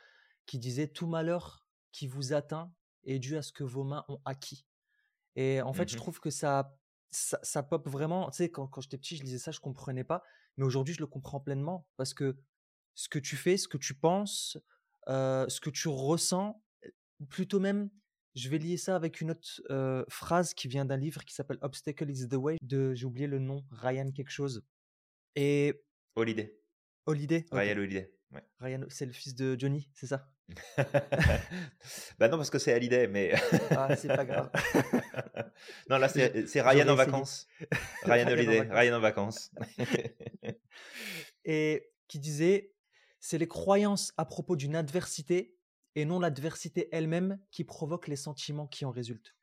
qui 0.46 0.58
disait 0.58 0.88
Tout 0.88 1.06
malheur 1.06 1.66
qui 1.90 2.06
vous 2.06 2.32
atteint 2.32 2.72
est 3.04 3.18
dû 3.18 3.36
à 3.36 3.42
ce 3.42 3.52
que 3.52 3.64
vos 3.64 3.84
mains 3.84 4.04
ont 4.08 4.20
acquis. 4.24 4.66
Et 5.36 5.62
en 5.62 5.72
fait, 5.72 5.88
je 5.88 5.94
mmh 5.94 5.98
trouve 5.98 6.20
que 6.20 6.30
ça, 6.30 6.76
ça, 7.10 7.62
pop 7.62 7.88
vraiment. 7.88 8.30
Tu 8.30 8.36
sais, 8.36 8.50
quand, 8.50 8.66
quand 8.66 8.80
j'étais 8.80 8.98
petit, 8.98 9.16
je 9.16 9.22
lisais 9.22 9.38
ça, 9.38 9.50
je 9.50 9.60
comprenais 9.60 10.04
pas. 10.04 10.22
Mais 10.56 10.64
aujourd'hui, 10.64 10.94
je 10.94 11.00
le 11.00 11.06
comprends 11.06 11.40
pleinement 11.40 11.86
parce 11.96 12.14
que 12.14 12.36
ce 12.94 13.08
que 13.08 13.18
tu 13.18 13.36
fais, 13.36 13.56
ce 13.56 13.68
que 13.68 13.78
tu 13.78 13.94
penses, 13.94 14.58
ce 15.08 15.60
que 15.60 15.70
tu 15.70 15.88
ressens, 15.88 16.62
plutôt 17.28 17.60
même, 17.60 17.90
je 18.34 18.48
vais 18.48 18.58
lier 18.58 18.76
ça 18.76 18.96
avec 18.96 19.20
une 19.20 19.30
autre 19.30 20.06
phrase 20.08 20.54
qui 20.54 20.68
vient 20.68 20.84
d'un 20.84 20.96
livre 20.96 21.24
qui 21.24 21.34
s'appelle 21.34 21.58
Obstacle 21.60 22.10
is 22.10 22.28
the 22.28 22.34
Way 22.34 22.58
de, 22.62 22.94
j'ai 22.94 23.06
oublié 23.06 23.26
le 23.26 23.38
nom, 23.38 23.64
Ryan 23.70 24.10
quelque 24.10 24.30
chose. 24.30 24.64
Et. 25.36 25.82
Holiday. 26.16 26.56
Holiday? 27.06 27.44
Ryan 27.50 27.78
Holiday. 27.78 28.14
Ryan, 28.60 28.84
c'est 28.88 29.06
le 29.06 29.12
fils 29.12 29.34
de 29.34 29.56
Johnny, 29.58 29.88
c'est 29.94 30.06
ça? 30.06 30.28
Bah 32.18 32.28
non, 32.28 32.36
parce 32.36 32.50
que 32.50 32.58
c'est 32.58 32.72
Hallyday, 32.72 33.06
mais. 33.06 33.32
ah, 33.70 33.94
c'est 33.96 34.08
pas 34.08 34.24
grave. 34.24 34.50
non, 35.90 35.98
là, 35.98 36.08
c'est 36.08 36.60
Ryan 36.60 36.88
en 36.88 36.94
vacances. 36.94 37.46
Ryan 38.02 38.28
Holiday, 38.28 38.60
Ryan 38.60 38.96
en 38.96 39.00
vacances. 39.00 39.50
Et 41.44 41.90
qui 42.08 42.18
disait 42.18 42.72
c'est 43.20 43.38
les 43.38 43.48
croyances 43.48 44.12
à 44.18 44.26
propos 44.26 44.54
d'une 44.54 44.76
adversité 44.76 45.53
et 45.94 46.04
non 46.04 46.18
l'adversité 46.18 46.88
elle-même 46.92 47.38
qui 47.50 47.64
provoque 47.64 48.08
les 48.08 48.16
sentiments 48.16 48.66
qui 48.66 48.84
en 48.84 48.90
résultent. 48.90 49.34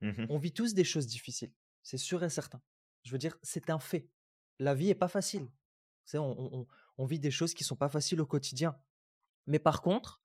Mmh 0.00 0.26
on 0.30 0.38
vit 0.38 0.52
tous 0.52 0.72
des 0.72 0.84
choses 0.84 1.06
difficiles, 1.06 1.52
c'est 1.82 1.98
sûr 1.98 2.22
et 2.24 2.30
certain. 2.30 2.62
Je 3.02 3.12
veux 3.12 3.18
dire, 3.18 3.36
c'est 3.42 3.70
un 3.70 3.78
fait. 3.78 4.08
La 4.58 4.74
vie 4.74 4.90
est 4.90 4.94
pas 4.94 5.08
facile. 5.08 5.48
On, 6.14 6.66
on, 6.98 7.04
vit 7.04 7.20
des 7.20 7.30
choses 7.30 7.54
qui 7.54 7.64
sont 7.64 7.76
pas 7.76 7.88
faciles 7.88 8.20
au 8.20 8.26
quotidien. 8.26 8.76
Mais 9.46 9.58
par 9.58 9.80
contre, 9.80 10.20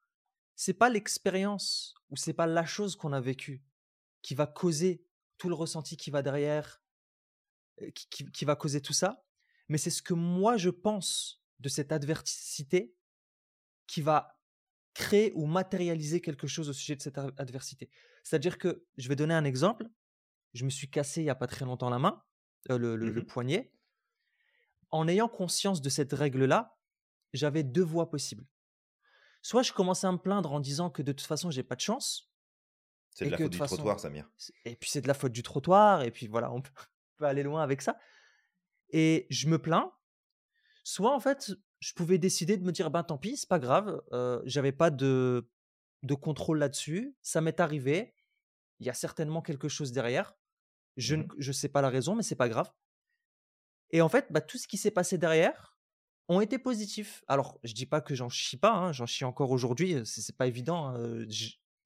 c'est 0.55 0.73
pas 0.73 0.89
l'expérience 0.89 1.93
ou 2.09 2.15
c'est 2.15 2.33
pas 2.33 2.47
la 2.47 2.65
chose 2.65 2.95
qu'on 2.95 3.13
a 3.13 3.21
vécue 3.21 3.63
qui 4.21 4.33
va 4.33 4.47
causer 4.47 5.05
tout 5.37 5.49
le 5.49 5.55
ressenti 5.55 5.95
qui 5.97 6.09
va 6.09 6.21
derrière, 6.21 6.81
euh, 7.81 7.91
qui, 7.91 8.25
qui 8.31 8.45
va 8.45 8.55
causer 8.55 8.81
tout 8.81 8.93
ça, 8.93 9.25
mais 9.67 9.77
c'est 9.77 9.89
ce 9.89 10.01
que 10.01 10.13
moi 10.13 10.57
je 10.57 10.69
pense 10.69 11.43
de 11.59 11.69
cette 11.69 11.91
adversité 11.91 12.95
qui 13.87 14.01
va 14.01 14.34
créer 14.95 15.31
ou 15.35 15.45
matérialiser 15.45 16.21
quelque 16.21 16.47
chose 16.47 16.69
au 16.69 16.73
sujet 16.73 16.95
de 16.95 17.01
cette 17.01 17.19
adversité. 17.37 17.89
C'est-à-dire 18.23 18.57
que, 18.57 18.83
je 18.97 19.07
vais 19.09 19.15
donner 19.15 19.35
un 19.35 19.43
exemple, 19.43 19.87
je 20.53 20.65
me 20.65 20.69
suis 20.71 20.89
cassé 20.89 21.21
il 21.21 21.25
n'y 21.25 21.29
a 21.29 21.35
pas 21.35 21.47
très 21.47 21.65
longtemps 21.65 21.89
la 21.89 21.99
main, 21.99 22.23
euh, 22.71 22.77
le, 22.77 22.97
mmh 22.97 23.25
poignet. 23.25 23.71
En 24.89 25.07
ayant 25.07 25.27
conscience 25.27 25.81
de 25.81 25.89
cette 25.89 26.13
règle-là, 26.13 26.77
j'avais 27.33 27.63
deux 27.63 27.83
voies 27.83 28.09
possibles. 28.09 28.45
Soit 29.41 29.63
je 29.63 29.73
commençais 29.73 30.07
à 30.07 30.11
me 30.11 30.17
plaindre 30.17 30.53
en 30.53 30.61
disant 30.61 30.89
que 30.89 31.03
de 31.03 31.11
toute 31.11 31.27
façon, 31.27 31.51
j'ai 31.51 31.63
pas 31.63 31.75
de 31.75 31.81
chance. 31.81 32.31
C'est 33.11 33.25
de 33.25 33.31
la 33.31 33.37
faute 33.37 33.51
du 33.51 33.59
trottoir, 33.59 33.99
Samir. 33.99 34.29
Et 34.63 34.75
puis 34.75 34.89
c'est 34.89 35.01
de 35.01 35.07
la 35.07 35.13
faute 35.13 35.33
du 35.33 35.43
trottoir, 35.43 36.03
et 36.03 36.11
puis 36.11 36.27
voilà, 36.27 36.51
on 36.51 36.61
peut 37.17 37.25
aller 37.25 37.43
loin 37.43 37.61
avec 37.61 37.81
ça. 37.81 37.97
Et 38.89 39.27
je 39.29 39.47
me 39.49 39.59
plains. 39.59 39.91
Soit 40.83 41.13
en 41.13 41.19
fait, 41.19 41.51
je 41.85 41.93
pouvais 41.93 42.17
décider 42.17 42.57
de 42.57 42.63
me 42.63 42.71
dire, 42.71 42.89
ben 42.89 43.03
tant 43.03 43.19
pis, 43.19 43.37
c'est 43.37 43.47
pas 43.47 43.59
grave, 43.59 44.01
euh, 44.11 44.41
j'avais 44.45 44.71
pas 44.71 44.89
de, 44.89 45.47
de 46.01 46.13
contrôle 46.15 46.57
là-dessus, 46.57 47.15
ça 47.21 47.41
m'est 47.41 47.59
arrivé, 47.59 48.15
il 48.79 48.87
y 48.87 48.89
a 48.89 48.95
certainement 48.95 49.43
quelque 49.43 49.67
chose 49.67 49.91
derrière, 49.91 50.33
je 50.97 51.13
ne 51.13 51.23
mmh 51.25 51.27
je 51.37 51.51
sais 51.51 51.69
pas 51.69 51.83
la 51.83 51.89
raison, 51.91 52.15
mais 52.15 52.23
c'est 52.23 52.35
pas 52.35 52.49
grave. 52.49 52.71
Et 53.91 54.01
en 54.01 54.09
fait, 54.09 54.31
bah, 54.31 54.41
tout 54.41 54.57
ce 54.57 54.67
qui 54.67 54.77
s'est 54.77 54.89
passé 54.89 55.19
derrière 55.19 55.77
ont 56.27 56.41
été 56.41 56.57
positifs. 56.57 57.23
Alors, 57.27 57.59
je 57.63 57.73
dis 57.73 57.85
pas 57.85 58.01
que 58.01 58.15
j'en 58.15 58.29
chie 58.29 58.57
pas, 58.57 58.73
hein, 58.73 58.91
j'en 58.91 59.05
chie 59.05 59.23
encore 59.23 59.51
aujourd'hui, 59.51 60.01
c'est 60.05 60.35
pas 60.35 60.47
évident, 60.47 60.87
hein, 60.87 61.27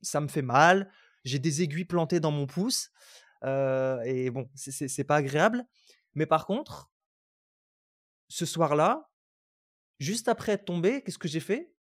ça 0.01 0.21
me 0.21 0.29
fait 0.29 0.41
mal, 0.41 0.89
j'ai 1.25 1.39
des 1.39 1.61
aiguilles 1.61 1.83
plantées 1.83 2.21
dans 2.21 2.31
mon 2.31 2.47
pouce, 2.47 2.89
euh, 3.43 3.99
et 4.03 4.29
bon, 4.29 4.49
c'est 4.55 5.03
pas 5.03 5.17
agréable. 5.17 5.65
Mais 6.13 6.25
par 6.25 6.45
contre, 6.45 6.89
ce 8.29 8.45
soir-là, 8.45 9.08
Juste 9.99 10.27
après 10.27 10.53
être 10.53 10.65
tombé, 10.65 11.03
qu'est-ce 11.03 11.17
que 11.17 11.27
j'ai 11.27 11.39
fait? 11.39 11.73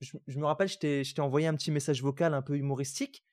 Je, 0.00 0.38
me 0.38 0.44
rappelle, 0.44 0.68
je 0.68 0.78
t'ai 0.78 1.20
envoyé 1.20 1.46
un 1.46 1.54
petit 1.54 1.70
message 1.70 2.02
vocal 2.02 2.34
un 2.34 2.42
peu 2.42 2.56
humoristique. 2.56 3.24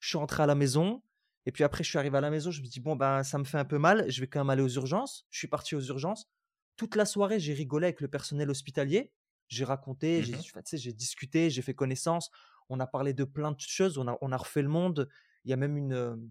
Je 0.00 0.08
suis 0.08 0.18
rentré 0.18 0.42
à 0.42 0.46
la 0.46 0.54
maison. 0.54 1.02
Et 1.46 1.52
puis 1.52 1.64
après, 1.64 1.82
je 1.82 1.88
suis 1.88 1.98
arrivé 1.98 2.16
à 2.18 2.20
la 2.20 2.30
maison. 2.30 2.50
Je 2.50 2.60
me 2.60 2.66
dis, 2.66 2.80
bon, 2.80 2.94
ben, 2.94 3.22
ça 3.22 3.38
me 3.38 3.44
fait 3.44 3.58
un 3.58 3.64
peu 3.64 3.78
mal. 3.78 4.10
Je 4.10 4.20
vais 4.20 4.26
quand 4.26 4.40
même 4.40 4.50
aller 4.50 4.62
aux 4.62 4.68
urgences. 4.68 5.26
Je 5.30 5.38
suis 5.38 5.48
parti 5.48 5.74
aux 5.74 5.80
urgences. 5.80 6.28
Toute 6.76 6.94
la 6.94 7.04
soirée, 7.04 7.40
j'ai 7.40 7.54
rigolé 7.54 7.86
avec 7.86 8.00
le 8.00 8.08
personnel 8.08 8.50
hospitalier. 8.50 9.12
J'ai 9.48 9.64
raconté, 9.64 10.20
mmh 10.20 10.76
j'ai 10.76 10.92
discuté, 10.92 11.50
j'ai 11.50 11.62
fait 11.62 11.74
connaissance. 11.74 12.30
On 12.68 12.78
a 12.78 12.86
parlé 12.86 13.14
de 13.14 13.24
plein 13.24 13.50
de 13.50 13.58
choses. 13.58 13.98
On 13.98 14.06
a, 14.06 14.16
on 14.20 14.30
a 14.30 14.36
refait 14.36 14.62
le 14.62 14.68
monde. 14.68 15.08
Il 15.44 15.50
y 15.50 15.54
a 15.54 15.56
même 15.56 15.76
une, 15.76 16.30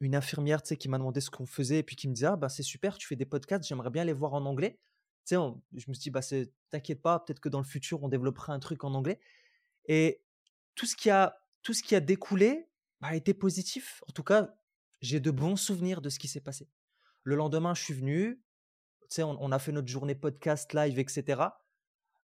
une 0.00 0.14
infirmière 0.14 0.62
qui 0.62 0.88
m'a 0.88 0.98
demandé 0.98 1.20
ce 1.20 1.30
qu'on 1.30 1.46
faisait 1.46 1.80
et 1.80 1.82
puis 1.82 1.96
qui 1.96 2.08
me 2.08 2.14
disait 2.14 2.28
ah, 2.28 2.36
ben, 2.36 2.48
c'est 2.48 2.62
super, 2.62 2.96
tu 2.96 3.06
fais 3.06 3.16
des 3.16 3.26
podcasts, 3.26 3.68
j'aimerais 3.68 3.90
bien 3.90 4.04
les 4.04 4.12
voir 4.12 4.32
en 4.34 4.46
anglais 4.46 4.78
sais, 5.34 5.36
je 5.74 5.84
me 5.88 5.94
suis 5.94 6.02
dit, 6.02 6.10
bah, 6.10 6.20
t'inquiète 6.70 7.02
pas, 7.02 7.20
peut-être 7.20 7.40
que 7.40 7.48
dans 7.48 7.58
le 7.58 7.64
futur, 7.64 8.02
on 8.02 8.08
développera 8.08 8.52
un 8.52 8.60
truc 8.60 8.84
en 8.84 8.94
anglais. 8.94 9.20
Et 9.86 10.22
tout 10.74 10.86
ce 10.86 10.96
qui 10.96 11.10
a, 11.10 11.38
tout 11.62 11.74
ce 11.74 11.82
qui 11.82 11.94
a 11.94 12.00
découlé 12.00 12.68
bah, 13.00 13.08
a 13.08 13.16
été 13.16 13.34
positif. 13.34 14.02
En 14.08 14.12
tout 14.12 14.22
cas, 14.22 14.54
j'ai 15.00 15.20
de 15.20 15.30
bons 15.30 15.56
souvenirs 15.56 16.00
de 16.00 16.08
ce 16.08 16.18
qui 16.18 16.28
s'est 16.28 16.40
passé. 16.40 16.68
Le 17.22 17.36
lendemain, 17.36 17.74
je 17.74 17.82
suis 17.82 17.94
venu, 17.94 18.42
on, 19.18 19.36
on, 19.40 19.52
a 19.52 19.58
fait 19.58 19.72
notre 19.72 19.88
journée 19.88 20.14
podcast 20.14 20.72
live, 20.72 20.98
etc. 20.98 21.42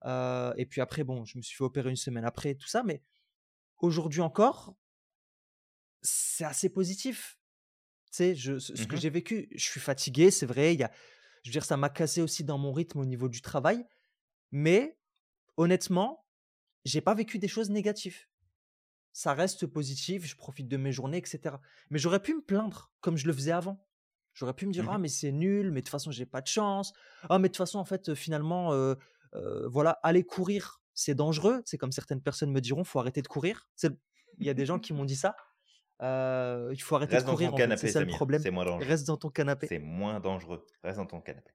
Euh, 0.05 0.53
et 0.57 0.65
puis 0.65 0.81
après, 0.81 1.03
bon, 1.03 1.25
je 1.25 1.37
me 1.37 1.41
suis 1.41 1.55
fait 1.55 1.63
opérer 1.63 1.89
une 1.89 1.95
semaine 1.95 2.25
après, 2.25 2.55
tout 2.55 2.67
ça. 2.67 2.83
Mais 2.83 3.03
aujourd'hui 3.79 4.21
encore, 4.21 4.75
c'est 6.01 6.45
assez 6.45 6.69
positif. 6.69 7.39
Tu 8.11 8.17
sais, 8.17 8.35
je, 8.35 8.59
ce, 8.59 8.75
ce 8.75 8.85
que 8.85 8.95
mmh 8.95 8.99
j'ai 8.99 9.09
vécu, 9.09 9.49
je 9.53 9.63
suis 9.63 9.79
fatigué, 9.79 10.31
c'est 10.31 10.45
vrai. 10.45 10.73
Il 10.73 10.79
y 10.79 10.83
a, 10.83 10.91
je 11.45 11.51
veux 11.51 11.53
dire, 11.53 11.63
ça 11.63 11.77
m'a 11.77 11.89
cassé 11.89 12.23
aussi 12.23 12.43
dans 12.43 12.57
mon 12.57 12.73
rythme 12.73 12.97
au 12.99 13.05
niveau 13.05 13.29
du 13.29 13.39
travail. 13.39 13.85
Mais 14.51 14.97
honnêtement, 15.57 16.25
j'ai 16.85 17.01
pas 17.01 17.13
vécu 17.13 17.37
des 17.37 17.47
choses 17.47 17.69
négatives. 17.69 18.17
Ça 19.13 19.35
reste 19.35 19.67
positif, 19.67 20.25
je 20.25 20.35
profite 20.35 20.67
de 20.67 20.75
mes 20.75 20.91
journées, 20.91 21.17
etc. 21.19 21.57
Mais 21.91 21.99
j'aurais 21.99 22.19
pu 22.19 22.33
me 22.33 22.41
plaindre 22.41 22.91
comme 22.99 23.15
je 23.15 23.27
le 23.27 23.33
faisais 23.33 23.51
avant. 23.51 23.85
J'aurais 24.33 24.55
pu 24.55 24.65
me 24.65 24.73
dire, 24.73 24.85
mmh 24.85 24.89
ah, 24.89 24.97
mais 24.97 25.07
c'est 25.07 25.31
nul, 25.31 25.71
mais 25.71 25.81
de 25.81 25.85
toute 25.85 25.91
façon, 25.91 26.09
j'ai 26.09 26.25
pas 26.25 26.41
de 26.41 26.47
chance. 26.47 26.93
Ah, 27.29 27.37
mais 27.37 27.47
de 27.47 27.53
toute 27.53 27.57
façon, 27.57 27.77
en 27.77 27.85
fait, 27.85 28.15
finalement, 28.15 28.73
euh, 28.73 28.95
euh, 29.35 29.67
voilà, 29.67 29.99
aller 30.01 30.23
courir, 30.23 30.81
c'est 30.95 31.13
dangereux. 31.13 31.61
C'est 31.65 31.77
comme 31.77 31.91
certaines 31.91 32.21
personnes 32.23 32.51
me 32.51 32.59
diront, 32.59 32.83
faut 32.83 32.99
arrêter 32.99 33.21
de 33.21 33.27
courir. 33.27 33.69
Il 33.83 34.47
y 34.47 34.49
a 34.49 34.55
des 34.55 34.65
gens 34.65 34.79
qui 34.79 34.93
m'ont 34.93 35.05
dit 35.05 35.15
ça. 35.15 35.35
Euh, 36.01 36.71
il 36.73 36.81
faut 36.81 36.95
arrêter 36.95 37.17
de 37.17 37.21
courir. 37.23 37.53
C'est 37.77 37.87
ça 37.89 38.01
le 38.01 38.07
problème. 38.07 38.41
C'est 38.41 38.51
moins 38.51 38.65
dangereux. 38.65 38.87
Reste 38.87 39.07
dans 39.07 39.17
ton 39.17 39.29
canapé. 39.29 39.67
C'est 39.67 39.79
moins 39.79 40.19
dangereux. 40.19 40.65
Reste 40.83 40.97
dans 40.97 41.05
ton 41.05 41.21
canapé. 41.21 41.51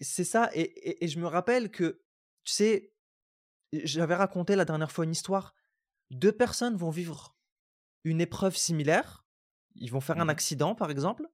C'est 0.00 0.24
ça. 0.24 0.50
Et, 0.54 1.06
je 1.06 1.18
me 1.18 1.26
rappelle 1.26 1.70
que, 1.70 2.02
tu 2.44 2.52
sais, 2.52 2.92
j'avais 3.72 4.14
raconté 4.14 4.56
la 4.56 4.64
dernière 4.64 4.90
fois 4.90 5.04
une 5.04 5.12
histoire. 5.12 5.54
Deux 6.10 6.32
personnes 6.32 6.76
vont 6.76 6.90
vivre 6.90 7.36
une 8.04 8.20
épreuve 8.20 8.56
similaire. 8.56 9.24
Ils 9.76 9.90
vont 9.90 10.00
faire 10.00 10.18
un 10.18 10.24
mmh 10.24 10.30
accident, 10.30 10.74
par 10.74 10.90
exemple. 10.90 11.26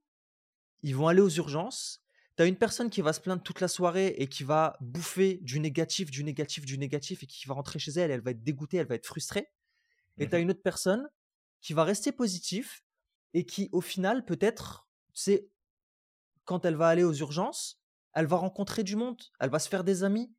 Ils 0.83 0.97
vont 0.97 1.09
aller 1.09 1.21
aux 1.21 1.31
urgences. 1.31 2.03
Tu 2.37 2.43
as 2.43 2.47
une 2.47 2.57
personne 2.57 2.91
qui 2.91 3.01
va 3.01 3.13
se 3.13 3.21
plaindre 3.21 3.43
toute 3.43 3.61
la 3.61 3.69
soirée 3.69 4.09
et 4.19 4.27
qui 4.27 4.45
va 4.45 4.77
bouffer 4.81 5.39
du 5.41 5.59
négatif, 5.59 6.11
du 6.11 6.23
négatif, 6.23 6.67
du 6.67 6.77
négatif 6.77 7.23
et 7.23 7.27
qui 7.27 7.47
va 7.47 7.55
rentrer 7.55 7.79
chez 7.79 7.93
elle. 7.93 8.11
Elle 8.11 8.21
va 8.21 8.33
être 8.33 8.43
dégoûtée, 8.43 8.77
elle 8.79 8.87
va 8.87 8.95
être 8.95 9.07
frustrée. 9.07 9.49
Et 10.19 10.27
mmh 10.27 10.29
tu 10.29 10.37
as 10.37 10.39
une 10.39 10.51
autre 10.51 10.63
personne 10.63 11.09
qui 11.61 11.73
va 11.73 11.85
rester 11.85 12.13
positif 12.13 12.85
et 13.35 13.45
qui, 13.45 13.69
au 13.73 13.81
final, 13.81 14.25
peut-être, 14.25 14.89
c'est 15.13 15.49
quand 16.45 16.65
elle 16.65 16.77
va 16.77 16.89
aller 16.89 17.05
aux 17.05 17.15
urgences, 17.15 17.81
elle 18.15 18.27
va 18.27 18.37
rencontrer 18.37 18.83
du 18.83 18.97
monde, 18.97 19.21
elle 19.41 19.51
va 19.51 19.59
se 19.59 19.69
faire 19.69 19.85
des 19.85 20.05
amis, 20.05 20.33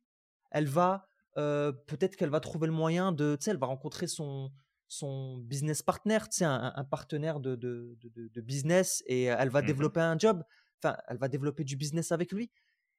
elle 0.50 0.66
va 0.66 1.08
peut-être 1.34 2.16
qu'elle 2.16 2.30
va 2.30 2.40
trouver 2.40 2.66
le 2.66 2.72
moyen 2.72 3.12
de, 3.12 3.36
tu 3.36 3.44
sais, 3.44 3.50
elle 3.52 3.58
va 3.58 3.66
rencontrer 3.66 4.08
son 4.08 4.50
son 4.88 5.36
business 5.38 5.82
partner, 5.82 6.18
tu 6.30 6.38
sais, 6.38 6.44
un, 6.44 6.84
partenaire 6.90 7.40
de, 7.40 7.56
de, 7.56 7.96
de, 8.00 8.40
business 8.40 9.02
et 9.06 9.24
elle 9.24 9.50
va 9.50 9.60
mmh 9.60 9.66
développer 9.66 10.00
un 10.00 10.18
job, 10.18 10.42
enfin, 10.78 10.96
elle 11.08 11.18
va 11.18 11.28
développer 11.28 11.62
du 11.62 11.76
business 11.76 12.10
avec 12.10 12.32
lui. 12.32 12.50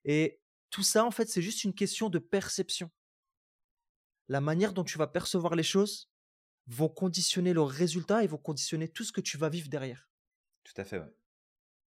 Et 0.04 0.40
tout 0.70 0.84
ça, 0.84 1.04
en 1.04 1.10
fait, 1.10 1.28
c'est 1.28 1.42
juste 1.42 1.64
une 1.64 1.74
question 1.74 2.08
de 2.08 2.20
perception. 2.20 2.90
La 4.28 4.40
manière 4.40 4.72
dont 4.72 4.84
tu 4.84 4.98
vas 4.98 5.08
percevoir 5.08 5.56
les 5.56 5.64
choses 5.64 6.09
vont 6.70 6.88
conditionner 6.88 7.52
le 7.52 7.62
résultat 7.62 8.22
et 8.22 8.26
vont 8.26 8.38
conditionner 8.38 8.88
tout 8.88 9.04
ce 9.04 9.12
que 9.12 9.20
tu 9.20 9.36
vas 9.36 9.48
vivre 9.48 9.68
derrière. 9.68 10.08
Tout 10.64 10.74
à 10.76 10.84
fait, 10.84 10.98
ouais. 10.98 11.12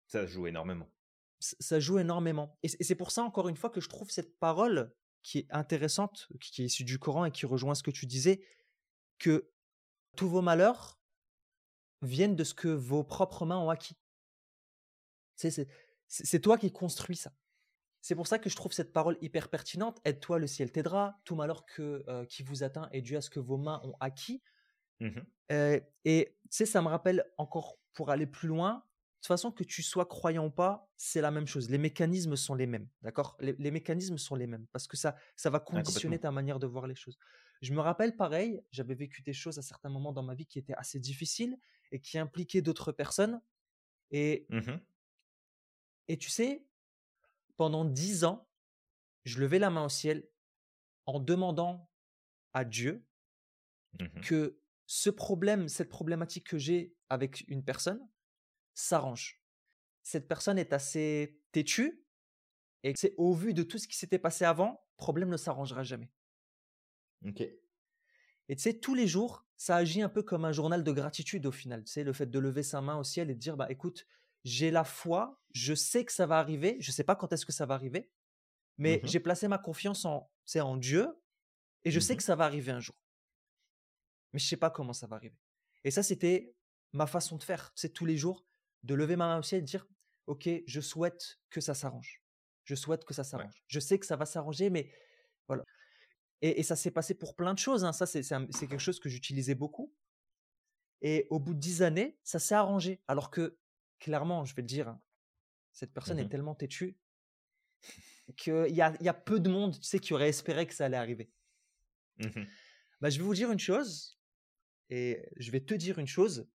Ça 0.06 0.26
joue 0.26 0.46
énormément. 0.46 0.90
Ça 1.38 1.80
joue 1.80 1.98
énormément. 1.98 2.58
Et 2.62 2.68
c'est 2.68 2.94
pour 2.94 3.10
ça, 3.10 3.22
encore 3.22 3.48
une 3.48 3.56
fois, 3.56 3.70
que 3.70 3.80
je 3.80 3.88
trouve 3.88 4.10
cette 4.10 4.38
parole 4.38 4.94
qui 5.22 5.38
est 5.38 5.46
intéressante, 5.50 6.28
qui 6.40 6.62
est 6.62 6.66
issue 6.66 6.84
du 6.84 6.98
Coran 6.98 7.24
et 7.24 7.30
qui 7.30 7.46
rejoint 7.46 7.74
ce 7.74 7.82
que 7.82 7.90
tu 7.90 8.06
disais, 8.06 8.44
que 9.18 9.50
tous 10.16 10.28
vos 10.28 10.42
malheurs 10.42 11.00
viennent 12.02 12.36
de 12.36 12.44
ce 12.44 12.54
que 12.54 12.68
vos 12.68 13.04
propres 13.04 13.46
mains 13.46 13.58
ont 13.58 13.70
acquis. 13.70 13.96
C'est 15.36 16.40
toi 16.40 16.58
qui 16.58 16.72
construis 16.72 17.16
ça. 17.16 17.32
C'est 18.00 18.16
pour 18.16 18.26
ça 18.26 18.40
que 18.40 18.50
je 18.50 18.56
trouve 18.56 18.72
cette 18.72 18.92
parole 18.92 19.16
hyper 19.20 19.48
pertinente. 19.48 20.00
Aide-toi, 20.04 20.40
le 20.40 20.48
ciel 20.48 20.72
t'aidera. 20.72 21.20
Tout 21.24 21.36
malheur 21.36 21.64
que, 21.66 22.04
euh, 22.08 22.24
qui 22.26 22.42
vous 22.42 22.64
atteint 22.64 22.88
est 22.90 23.00
dû 23.00 23.16
à 23.16 23.20
ce 23.20 23.30
que 23.30 23.38
vos 23.38 23.56
mains 23.56 23.80
ont 23.84 23.94
acquis. 24.00 24.42
Mmh 25.02 25.20
euh, 25.50 25.78
et 26.06 26.34
tu 26.44 26.56
sais, 26.56 26.66
ça 26.66 26.80
me 26.80 26.88
rappelle 26.88 27.24
encore 27.36 27.78
pour 27.92 28.10
aller 28.10 28.26
plus 28.26 28.48
loin. 28.48 28.74
De 28.74 28.80
toute 29.20 29.26
façon, 29.26 29.52
que 29.52 29.64
tu 29.64 29.82
sois 29.82 30.06
croyant 30.06 30.46
ou 30.46 30.50
pas, 30.50 30.90
c'est 30.96 31.20
la 31.20 31.30
même 31.30 31.46
chose. 31.46 31.68
Les 31.68 31.78
mécanismes 31.78 32.36
sont 32.36 32.54
les 32.54 32.66
mêmes, 32.66 32.88
d'accord? 33.02 33.36
Les, 33.40 33.70
mécanismes 33.70 34.16
sont 34.16 34.34
les 34.34 34.46
mêmes 34.46 34.66
parce 34.72 34.86
que 34.86 34.96
ça, 34.96 35.14
ça 35.36 35.50
va 35.50 35.60
conditionner 35.60 36.18
ta 36.18 36.30
manière 36.30 36.58
de 36.58 36.66
voir 36.66 36.86
les 36.86 36.94
choses. 36.94 37.18
Je 37.60 37.72
me 37.74 37.80
rappelle 37.80 38.16
pareil, 38.16 38.62
j'avais 38.70 38.94
vécu 38.94 39.20
des 39.22 39.34
choses 39.34 39.58
à 39.58 39.62
certains 39.62 39.90
moments 39.90 40.12
dans 40.12 40.22
ma 40.22 40.34
vie 40.34 40.46
qui 40.46 40.58
étaient 40.58 40.74
assez 40.74 40.98
difficiles 40.98 41.58
et 41.90 42.00
qui 42.00 42.18
impliquaient 42.18 42.62
d'autres 42.62 42.92
personnes. 42.92 43.40
Et, 44.10 44.46
mmh 44.48 44.78
et 46.08 46.18
tu 46.18 46.30
sais, 46.30 46.66
pendant 47.56 47.84
dix 47.84 48.24
ans, 48.24 48.48
je 49.24 49.38
levais 49.38 49.60
la 49.60 49.70
main 49.70 49.84
au 49.84 49.88
ciel 49.88 50.26
en 51.06 51.20
demandant 51.20 51.88
à 52.52 52.64
Dieu 52.64 53.04
mmh 54.00 54.20
que 54.22 54.61
ce 54.94 55.08
problème, 55.08 55.68
cette 55.68 55.88
problématique 55.88 56.46
que 56.48 56.58
j'ai 56.58 56.94
avec 57.08 57.48
une 57.48 57.64
personne 57.64 58.06
s'arrange. 58.74 59.42
Cette 60.02 60.28
personne 60.28 60.58
est 60.58 60.74
assez 60.74 61.40
têtue 61.50 62.04
et 62.82 62.92
c'est 62.94 63.14
au 63.16 63.32
vu 63.32 63.54
de 63.54 63.62
tout 63.62 63.78
ce 63.78 63.88
qui 63.88 63.96
s'était 63.96 64.18
passé 64.18 64.44
avant, 64.44 64.84
problème 64.98 65.30
ne 65.30 65.38
s'arrangera 65.38 65.82
jamais. 65.82 66.10
Ok. 67.26 67.40
Et 67.40 68.56
tu 68.56 68.62
sais, 68.62 68.80
tous 68.80 68.94
les 68.94 69.06
jours, 69.06 69.46
ça 69.56 69.76
agit 69.76 70.02
un 70.02 70.10
peu 70.10 70.22
comme 70.22 70.44
un 70.44 70.52
journal 70.52 70.84
de 70.84 70.92
gratitude 70.92 71.46
au 71.46 71.52
final. 71.52 71.84
Tu 71.84 71.92
sais, 71.92 72.04
le 72.04 72.12
fait 72.12 72.26
de 72.26 72.38
lever 72.38 72.62
sa 72.62 72.82
main 72.82 72.98
au 72.98 73.04
ciel 73.04 73.30
et 73.30 73.34
de 73.34 73.40
dire, 73.40 73.56
bah 73.56 73.68
écoute, 73.70 74.06
j'ai 74.44 74.70
la 74.70 74.84
foi, 74.84 75.40
je 75.54 75.72
sais 75.72 76.04
que 76.04 76.12
ça 76.12 76.26
va 76.26 76.38
arriver, 76.38 76.76
je 76.80 76.90
ne 76.90 76.92
sais 76.92 77.04
pas 77.04 77.16
quand 77.16 77.32
est-ce 77.32 77.46
que 77.46 77.52
ça 77.52 77.64
va 77.64 77.76
arriver, 77.76 78.10
mais 78.76 79.00
mmh 79.02 79.06
j'ai 79.06 79.20
placé 79.20 79.48
ma 79.48 79.56
confiance 79.56 80.04
en, 80.04 80.30
en 80.54 80.76
Dieu 80.76 81.08
et 81.84 81.90
je 81.90 81.98
sais 81.98 82.12
mmh 82.12 82.16
que 82.18 82.22
ça 82.22 82.36
va 82.36 82.44
arriver 82.44 82.72
un 82.72 82.80
jour. 82.80 83.01
Mais 84.32 84.38
je 84.38 84.46
ne 84.46 84.48
sais 84.48 84.56
pas 84.56 84.70
comment 84.70 84.92
ça 84.92 85.06
va 85.06 85.16
arriver. 85.16 85.38
Et 85.84 85.90
ça, 85.90 86.02
c'était 86.02 86.54
ma 86.92 87.06
façon 87.06 87.36
de 87.36 87.42
faire. 87.42 87.72
C'est 87.74 87.92
tous 87.92 88.06
les 88.06 88.16
jours 88.16 88.46
de 88.82 88.94
lever 88.94 89.16
ma 89.16 89.26
main 89.26 89.38
au 89.38 89.42
ciel 89.42 89.60
et 89.60 89.62
de 89.62 89.66
dire, 89.66 89.86
OK, 90.26 90.48
je 90.66 90.80
souhaite 90.80 91.40
que 91.50 91.60
ça 91.60 91.74
s'arrange. 91.74 92.22
Je 92.64 92.74
souhaite 92.74 93.04
que 93.04 93.14
ça 93.14 93.24
s'arrange. 93.24 93.62
Je 93.66 93.80
sais 93.80 93.98
que 93.98 94.06
ça 94.06 94.16
va 94.16 94.26
s'arranger, 94.26 94.70
mais 94.70 94.92
voilà. 95.48 95.64
Et, 96.40 96.62
ça 96.62 96.76
s'est 96.76 96.90
passé 96.90 97.14
pour 97.14 97.36
plein 97.36 97.54
de 97.54 97.58
choses. 97.58 97.84
Hein. 97.84 97.92
Ça, 97.92 98.06
c'est 98.06 98.22
quelque 98.22 98.78
chose 98.78 98.98
que 98.98 99.08
j'utilisais 99.08 99.54
beaucoup. 99.54 99.94
Et 101.00 101.26
au 101.30 101.38
bout 101.38 101.54
de 101.54 101.58
dix 101.58 101.82
années, 101.82 102.18
ça 102.22 102.38
s'est 102.38 102.54
arrangé. 102.54 103.02
Alors 103.08 103.30
que, 103.30 103.58
clairement, 103.98 104.44
je 104.44 104.54
vais 104.54 104.62
le 104.62 104.68
dire, 104.68 104.88
hein, 104.88 105.00
cette 105.72 105.92
personne 105.92 106.18
est 106.18 106.24
mmh 106.24 106.28
tellement 106.28 106.54
têtue 106.54 106.96
qu'il 108.36 108.74
y 108.74 108.80
a, 108.80 108.94
y 109.00 109.08
a 109.08 109.14
peu 109.14 109.40
de 109.40 109.50
monde 109.50 109.74
tu 109.78 109.82
sais, 109.82 109.98
qui 109.98 110.14
aurait 110.14 110.28
espéré 110.28 110.66
que 110.66 110.74
ça 110.74 110.86
allait 110.86 110.96
arriver. 110.96 111.30
Mmh 112.18 112.44
bah, 113.00 113.10
je 113.10 113.18
vais 113.18 113.24
vous 113.24 113.34
dire 113.34 113.50
une 113.50 113.58
chose, 113.58 114.16
et 114.92 115.28
je 115.36 115.50
vais 115.50 115.60
te 115.60 115.74
dire 115.74 115.98
une 115.98 116.06
chose. 116.06 116.48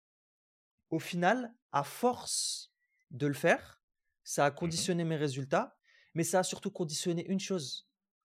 Au 0.89 0.99
final, 0.99 1.53
à 1.71 1.83
force 1.83 2.73
de 3.11 3.27
le 3.27 3.33
faire, 3.33 3.81
ça 4.23 4.45
a 4.45 4.51
mmh 4.51 4.55
conditionné 4.55 5.03
mes 5.03 5.15
résultats, 5.15 5.77
mais 6.13 6.23
ça 6.23 6.39
a 6.39 6.43
surtout 6.43 6.71
conditionné 6.71 7.25
une 7.27 7.39
chose. 7.39 7.87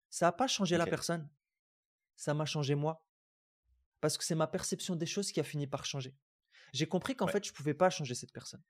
Ça 0.10 0.28
n'a 0.28 0.32
pas 0.32 0.48
changé 0.48 0.78
la 0.78 0.86
personne 0.86 1.30
ça 2.16 2.34
m'a 2.34 2.46
changé 2.46 2.76
moi. 2.76 3.06
Parce 4.02 4.18
que 4.18 4.24
c'est 4.24 4.36
ma 4.36 4.48
perception 4.48 4.96
des 4.96 5.06
choses 5.06 5.32
qui 5.32 5.40
a 5.40 5.44
fini 5.44 5.68
par 5.68 5.86
changer. 5.86 6.16
J'ai 6.74 6.88
compris 6.88 7.16
qu'en 7.16 7.28
fait, 7.28 7.44
je 7.46 7.52
ne 7.52 7.56
pouvais 7.56 7.74
pas 7.74 7.90
changer 7.90 8.16
cette 8.16 8.32
personne. 8.32 8.62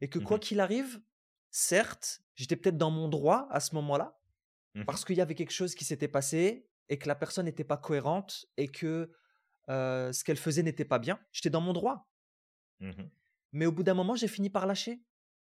Et 0.00 0.08
que 0.08 0.18
quoi 0.18 0.36
mmh 0.36 0.40
qu'il 0.40 0.60
arrive, 0.60 1.02
certes, 1.50 2.22
j'étais 2.34 2.56
peut-être 2.56 2.78
dans 2.78 2.90
mon 2.90 3.08
droit 3.08 3.46
à 3.50 3.60
ce 3.60 3.74
moment-là, 3.76 4.18
mmh 4.74 4.84
parce 4.84 5.04
qu'il 5.04 5.16
y 5.16 5.20
avait 5.20 5.34
quelque 5.34 5.52
chose 5.52 5.74
qui 5.74 5.84
s'était 5.84 6.08
passé 6.08 6.68
et 6.88 6.98
que 6.98 7.08
la 7.08 7.14
personne 7.14 7.44
n'était 7.44 7.64
pas 7.64 7.76
cohérente 7.76 8.46
et 8.56 8.68
que 8.68 9.12
ce 10.12 10.24
qu'elle 10.24 10.36
faisait 10.36 10.62
n'était 10.62 10.84
pas 10.84 10.98
bien. 10.98 11.20
J'étais 11.32 11.50
dans 11.50 11.60
mon 11.60 11.72
droit. 11.72 12.08
Mmh 12.80 12.90
Mais 13.52 13.66
au 13.66 13.72
bout 13.72 13.82
d'un 13.82 13.94
moment, 13.94 14.16
j'ai 14.16 14.28
fini 14.28 14.50
par 14.50 14.66
lâcher. 14.66 15.02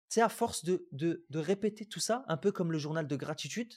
Sais, 0.09 0.21
à 0.21 0.29
force 0.29 0.65
de, 0.65 0.87
de, 0.91 1.25
de, 1.29 1.39
répéter 1.39 1.85
tout 1.85 1.99
ça, 1.99 2.25
un 2.27 2.37
peu 2.37 2.51
comme 2.51 2.71
le 2.71 2.79
journal 2.79 3.07
de 3.07 3.15
gratitude, 3.15 3.75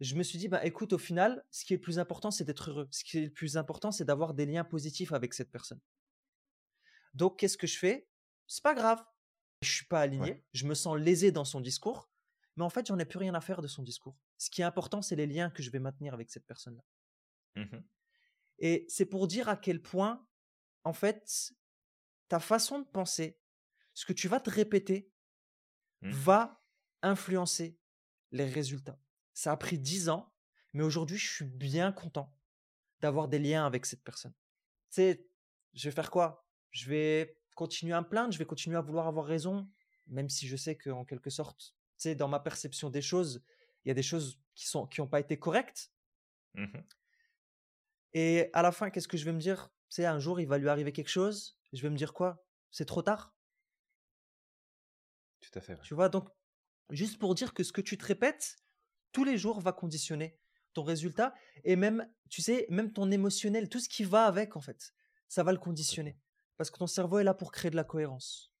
je 0.00 0.16
me 0.16 0.24
suis 0.24 0.38
dit, 0.38 0.48
bah 0.48 0.64
écoute, 0.64 0.92
au 0.92 0.98
final, 0.98 1.44
ce 1.52 1.64
qui 1.64 1.74
est 1.74 1.76
le 1.76 1.80
plus 1.80 2.00
important, 2.00 2.32
c'est 2.32 2.44
d'être 2.44 2.70
heureux. 2.70 2.88
Ce 2.90 3.04
qui 3.04 3.18
est 3.18 3.24
le 3.26 3.32
plus 3.32 3.56
important, 3.56 3.92
c'est 3.92 4.04
d'avoir 4.04 4.34
des 4.34 4.46
liens 4.46 4.64
positifs 4.64 5.12
avec 5.12 5.32
cette 5.34 5.52
personne. 5.52 5.80
Donc, 7.14 7.38
qu'est-ce 7.38 7.56
que 7.56 7.68
je 7.68 7.78
fais? 7.78 8.08
C'est 8.48 8.62
pas 8.62 8.74
grave. 8.74 9.02
Je 9.62 9.70
suis 9.70 9.86
pas 9.86 10.00
aligné. 10.00 10.42
Je 10.52 10.66
me 10.66 10.74
sens 10.74 10.98
lésé 10.98 11.30
dans 11.30 11.44
son 11.44 11.60
discours. 11.60 12.10
Mais 12.56 12.64
en 12.64 12.70
fait, 12.70 12.86
j'en 12.86 12.98
ai 12.98 13.04
plus 13.04 13.18
rien 13.18 13.34
à 13.34 13.40
faire 13.40 13.62
de 13.62 13.68
son 13.68 13.82
discours. 13.82 14.16
Ce 14.38 14.50
qui 14.50 14.60
est 14.60 14.64
important, 14.64 15.02
c'est 15.02 15.16
les 15.16 15.26
liens 15.26 15.50
que 15.50 15.62
je 15.62 15.70
vais 15.70 15.78
maintenir 15.78 16.14
avec 16.14 16.30
cette 16.30 16.46
personne-là. 16.46 16.84
Mmh 17.62 17.78
Et 18.58 18.84
c'est 18.88 19.06
pour 19.06 19.26
dire 19.26 19.48
à 19.48 19.56
quel 19.56 19.82
point, 19.82 20.26
en 20.84 20.92
fait, 20.92 21.52
ta 22.28 22.40
façon 22.40 22.78
de 22.78 22.86
penser, 22.86 23.38
ce 23.94 24.06
que 24.06 24.12
tu 24.12 24.28
vas 24.28 24.40
te 24.40 24.50
répéter, 24.50 25.10
mmh. 26.02 26.10
va 26.10 26.62
influencer 27.02 27.78
les 28.32 28.46
résultats. 28.46 28.98
Ça 29.32 29.52
a 29.52 29.56
pris 29.56 29.78
dix 29.78 30.08
ans, 30.08 30.32
mais 30.72 30.82
aujourd'hui, 30.82 31.18
je 31.18 31.32
suis 31.32 31.44
bien 31.44 31.92
content 31.92 32.34
d'avoir 33.00 33.28
des 33.28 33.38
liens 33.38 33.66
avec 33.66 33.86
cette 33.86 34.02
personne. 34.02 34.34
Tu 34.90 34.96
sais, 34.96 35.26
je 35.74 35.88
vais 35.88 35.94
faire 35.94 36.10
quoi? 36.10 36.46
Je 36.70 36.88
vais 36.88 37.38
continuer 37.54 37.94
à 37.94 38.00
me 38.00 38.08
plaindre, 38.08 38.32
je 38.32 38.38
vais 38.38 38.46
continuer 38.46 38.76
à 38.76 38.80
vouloir 38.80 39.06
avoir 39.06 39.26
raison, 39.26 39.68
même 40.06 40.28
si 40.28 40.48
je 40.48 40.56
sais 40.56 40.76
qu'en 40.76 41.04
quelque 41.04 41.30
sorte, 41.30 41.74
tu 41.96 42.02
sais, 42.08 42.14
dans 42.14 42.28
ma 42.28 42.40
perception 42.40 42.90
des 42.90 43.02
choses, 43.02 43.42
il 43.84 43.88
y 43.88 43.90
a 43.90 43.94
des 43.94 44.02
choses 44.02 44.40
qui 44.54 44.66
sont 44.66 44.86
qui 44.86 45.00
n'ont 45.00 45.08
pas 45.08 45.20
été 45.20 45.38
correctes. 45.38 45.92
Mmh 46.54 46.78
Et 48.14 48.48
à 48.52 48.62
la 48.62 48.72
fin, 48.72 48.90
qu'est-ce 48.90 49.08
que 49.08 49.16
je 49.16 49.24
vais 49.24 49.32
me 49.32 49.40
dire? 49.40 49.70
Tu 49.90 49.96
sais, 49.96 50.06
un 50.06 50.18
jour, 50.18 50.40
il 50.40 50.46
va 50.46 50.58
lui 50.58 50.68
arriver 50.68 50.92
quelque 50.92 51.08
chose. 51.08 51.58
Je 51.72 51.82
vais 51.82 51.90
me 51.90 51.96
dire 51.96 52.12
quoi? 52.12 52.44
C'est 52.70 52.84
trop 52.84 53.02
tard? 53.02 53.34
Tout 55.40 55.58
à 55.58 55.60
fait. 55.60 55.78
Tu 55.82 55.94
vois, 55.94 56.08
donc, 56.08 56.28
juste 56.90 57.18
pour 57.18 57.34
dire 57.34 57.52
que 57.52 57.62
ce 57.64 57.72
que 57.72 57.80
tu 57.80 57.98
te 57.98 58.04
répètes, 58.06 58.56
tous 59.12 59.24
les 59.24 59.36
jours 59.36 59.60
va 59.60 59.72
conditionner 59.72 60.38
ton 60.72 60.82
résultat 60.82 61.34
et 61.64 61.76
même, 61.76 62.08
tu 62.30 62.42
sais, 62.42 62.66
même 62.70 62.92
ton 62.92 63.10
émotionnel, 63.10 63.68
tout 63.68 63.80
ce 63.80 63.88
qui 63.88 64.04
va 64.04 64.26
avec 64.26 64.56
en 64.56 64.60
fait, 64.60 64.92
ça 65.28 65.42
va 65.42 65.52
le 65.52 65.58
conditionner. 65.58 66.18
Parce 66.56 66.70
que 66.70 66.78
ton 66.78 66.86
cerveau 66.86 67.18
est 67.18 67.24
là 67.24 67.34
pour 67.34 67.52
créer 67.52 67.70
de 67.70 67.76
la 67.76 67.84
cohérence. 67.84 68.53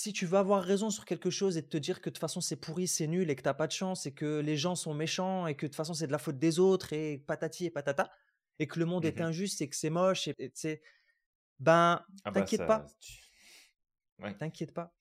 Si 0.00 0.12
tu 0.12 0.26
veux 0.26 0.38
avoir 0.38 0.62
raison 0.62 0.90
sur 0.90 1.04
quelque 1.04 1.28
chose 1.28 1.56
et 1.56 1.66
te 1.66 1.76
dire 1.76 2.00
que 2.00 2.08
de 2.08 2.14
toute 2.14 2.20
façon 2.20 2.40
c'est 2.40 2.54
pourri, 2.54 2.86
c'est 2.86 3.08
nul 3.08 3.28
et 3.30 3.34
que 3.34 3.42
t'as 3.42 3.52
pas 3.52 3.66
de 3.66 3.72
chance 3.72 4.06
et 4.06 4.14
que 4.14 4.38
les 4.38 4.56
gens 4.56 4.76
sont 4.76 4.94
méchants 4.94 5.48
et 5.48 5.56
que 5.56 5.66
de 5.66 5.70
toute 5.70 5.74
façon 5.74 5.92
c'est 5.92 6.06
de 6.06 6.12
la 6.12 6.18
faute 6.18 6.38
des 6.38 6.60
autres 6.60 6.92
et 6.92 7.18
patati 7.18 7.66
et 7.66 7.70
patata 7.70 8.08
et 8.60 8.68
que 8.68 8.78
le 8.78 8.84
monde 8.84 9.04
est 9.04 9.18
mmh 9.18 9.24
injuste 9.24 9.60
et 9.60 9.68
que 9.68 9.74
c'est 9.74 9.90
moche 9.90 10.28
et 10.28 10.52
sais, 10.54 10.82
ben 11.58 12.00
ah 12.22 12.30
bah 12.30 12.32
t'inquiète 12.42 12.64
pas. 12.64 12.86
T'inquiète 14.38 14.72
pas. 14.72 14.94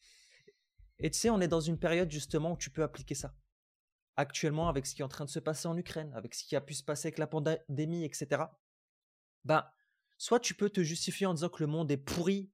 Et 0.97 1.11
tu 1.11 1.19
sais, 1.19 1.30
on 1.30 1.41
est 1.41 1.47
dans 1.47 1.61
une 1.61 1.78
période 1.78 2.09
justement 2.09 2.53
où 2.53 2.57
tu 2.57 2.71
peux 2.71 2.82
appliquer 2.82 3.13
ça. 3.13 3.36
Actuellement, 4.15 4.67
avec 4.67 4.88
ce 4.88 4.95
qui 4.95 5.03
est 5.03 5.05
en 5.05 5.09
train 5.09 5.26
de 5.26 5.30
se 5.30 5.38
passer 5.38 5.67
en 5.67 5.78
Ukraine, 5.78 6.11
avec 6.15 6.34
ce 6.34 6.43
qui 6.43 6.55
a 6.55 6.61
pu 6.61 6.74
se 6.74 6.84
passer 6.84 7.09
avec 7.09 7.19
la 7.19 7.28
pandémie, 7.28 8.03
etc. 8.03 8.45
Ben, 9.45 9.63
soit 10.17 10.39
tu 10.39 10.55
peux 10.55 10.71
te 10.71 10.82
justifier 10.82 11.28
en 11.28 11.36
disant 11.36 11.49
que 11.49 11.61
le 11.61 11.67
monde 11.67 11.91
est 11.91 11.97
pourri 11.97 12.49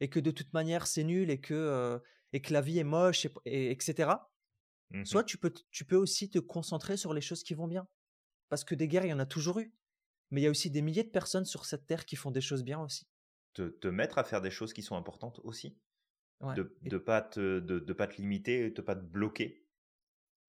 et 0.00 0.08
que 0.08 0.20
de 0.20 0.30
toute 0.30 0.52
manière 0.52 0.86
c'est 0.86 1.04
nul 1.04 1.30
et 1.30 1.40
que, 1.40 1.54
euh, 1.54 1.98
et 2.32 2.40
que 2.40 2.52
la 2.52 2.60
vie 2.60 2.78
est 2.78 2.84
moche, 2.84 3.26
et, 3.44 3.70
etc. 3.70 4.10
Mmh 4.90 5.04
soit 5.04 5.24
tu 5.24 5.36
peux, 5.36 5.52
tu 5.70 5.84
peux 5.84 5.96
aussi 5.96 6.30
te 6.30 6.38
concentrer 6.38 6.96
sur 6.96 7.12
les 7.12 7.20
choses 7.20 7.42
qui 7.42 7.54
vont 7.54 7.66
bien. 7.66 7.88
Parce 8.48 8.62
que 8.62 8.74
des 8.76 8.86
guerres, 8.86 9.04
il 9.04 9.10
y 9.10 9.12
en 9.12 9.18
a 9.18 9.26
toujours 9.26 9.58
eu. 9.58 9.74
Mais 10.30 10.40
il 10.40 10.44
y 10.44 10.46
a 10.46 10.50
aussi 10.50 10.70
des 10.70 10.82
milliers 10.82 11.04
de 11.04 11.10
personnes 11.10 11.44
sur 11.44 11.64
cette 11.64 11.86
terre 11.86 12.04
qui 12.04 12.14
font 12.14 12.30
des 12.30 12.40
choses 12.40 12.62
bien 12.62 12.80
aussi. 12.80 13.08
Te, 13.54 13.68
te 13.68 13.88
mettre 13.88 14.18
à 14.18 14.24
faire 14.24 14.42
des 14.42 14.50
choses 14.50 14.72
qui 14.72 14.82
sont 14.82 14.96
importantes 14.96 15.40
aussi 15.42 15.76
de 16.40 16.76
ne 16.82 16.98
pas, 16.98 17.22
te, 17.22 17.60
de, 17.60 17.92
pas 17.92 18.06
te 18.06 18.20
limiter, 18.20 18.70
de 18.70 18.82
pas 18.82 18.94
te 18.94 19.04
bloquer. 19.04 19.64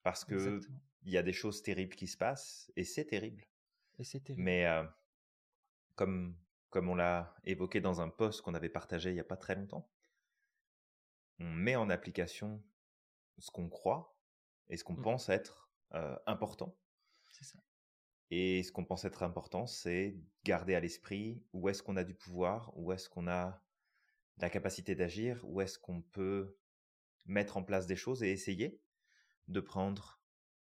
Parce 0.04 0.26
que 0.26 0.60
il 1.04 1.12
y 1.12 1.18
a 1.18 1.24
des 1.24 1.34
choses 1.34 1.62
terribles 1.62 1.96
qui 1.96 2.08
se 2.08 2.18
passent 2.18 2.72
et 2.76 2.84
c'est 2.84 3.06
terrible. 3.06 3.46
Et 3.98 4.04
c'est 4.04 4.20
terrible. 4.20 4.44
Mais 4.44 4.66
comme, 5.96 6.38
comme 6.70 6.90
on 6.90 6.96
l'a 6.96 7.36
évoqué 7.44 7.82
dans 7.82 8.02
un 8.02 8.10
post 8.10 8.42
qu'on 8.42 8.54
avait 8.54 8.70
partagé 8.70 9.12
il 9.12 9.14
n'y 9.14 9.20
a 9.20 9.26
pas 9.26 9.38
très 9.38 9.56
longtemps, 9.56 9.90
on 11.40 11.50
met 11.50 11.76
en 11.76 11.90
application 11.90 12.64
ce 13.38 13.52
qu'on 13.52 13.70
croit 13.70 14.18
et 14.70 14.78
ce 14.78 14.84
qu'on 14.84 14.94
Mmh. 14.94 15.02
pense 15.02 15.30
être 15.30 15.70
euh, 15.94 16.18
important. 16.26 16.78
C'est 17.32 17.46
ça. 17.46 17.60
Et 18.30 18.64
ce 18.64 18.72
qu'on 18.72 18.86
pense 18.86 19.06
être 19.06 19.24
important, 19.24 19.68
c'est 19.68 20.18
garder 20.44 20.76
à 20.76 20.80
l'esprit 20.80 21.44
où 21.54 21.70
est-ce 21.70 21.82
qu'on 21.82 21.96
a 21.96 22.04
du 22.04 22.14
pouvoir, 22.14 22.78
où 22.78 22.92
est-ce 22.92 23.10
qu'on 23.10 23.28
a 23.28 23.64
la 24.38 24.50
capacité 24.50 24.96
d'agir, 24.96 25.42
où 25.44 25.62
est-ce 25.62 25.80
qu'on 25.80 26.02
peut 26.02 26.58
mettre 27.26 27.58
en 27.58 27.64
place 27.64 27.88
des 27.88 27.96
choses 27.96 28.24
et 28.24 28.32
essayer 28.32 28.82
de 29.48 29.60
prendre 29.60 30.20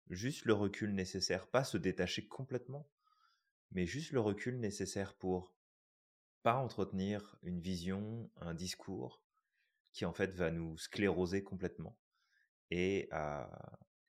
juste 0.09 0.44
le 0.44 0.55
recul 0.55 0.94
nécessaire, 0.94 1.48
pas 1.48 1.64
se 1.64 1.76
détacher 1.76 2.26
complètement, 2.26 2.88
mais 3.72 3.86
juste 3.86 4.12
le 4.12 4.20
recul 4.20 4.59
nécessaire 4.59 5.14
pour 5.14 5.55
pas 6.43 6.57
entretenir 6.57 7.36
une 7.43 7.61
vision, 7.61 8.30
un 8.41 8.55
discours 8.55 9.22
qui 9.93 10.05
en 10.05 10.12
fait 10.12 10.34
va 10.34 10.51
nous 10.51 10.78
scléroser 10.78 11.43
complètement 11.43 11.99
et, 12.70 13.09
euh, 13.12 13.47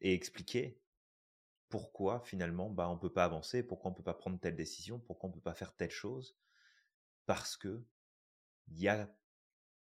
et 0.02 0.14
expliquer 0.14 0.80
pourquoi 1.70 2.22
finalement 2.22 2.70
bah, 2.70 2.90
on 2.90 2.96
ne 2.96 3.00
peut 3.00 3.12
pas 3.12 3.26
avancer, 3.26 3.64
pourquoi 3.64 3.90
on 3.90 3.94
ne 3.94 3.98
peut 3.98 4.04
pas 4.04 4.14
prendre 4.14 4.40
telle 4.40 4.56
décision, 4.56 5.00
pourquoi 5.00 5.30
on 5.30 5.32
ne 5.32 5.36
peut 5.36 5.42
pas 5.44 5.56
faire 5.56 5.76
telle 5.76 5.92
chose, 5.92 6.38
parce 7.26 7.58
que 7.58 7.84
il 8.68 8.80
y 8.80 8.88
a 8.88 9.10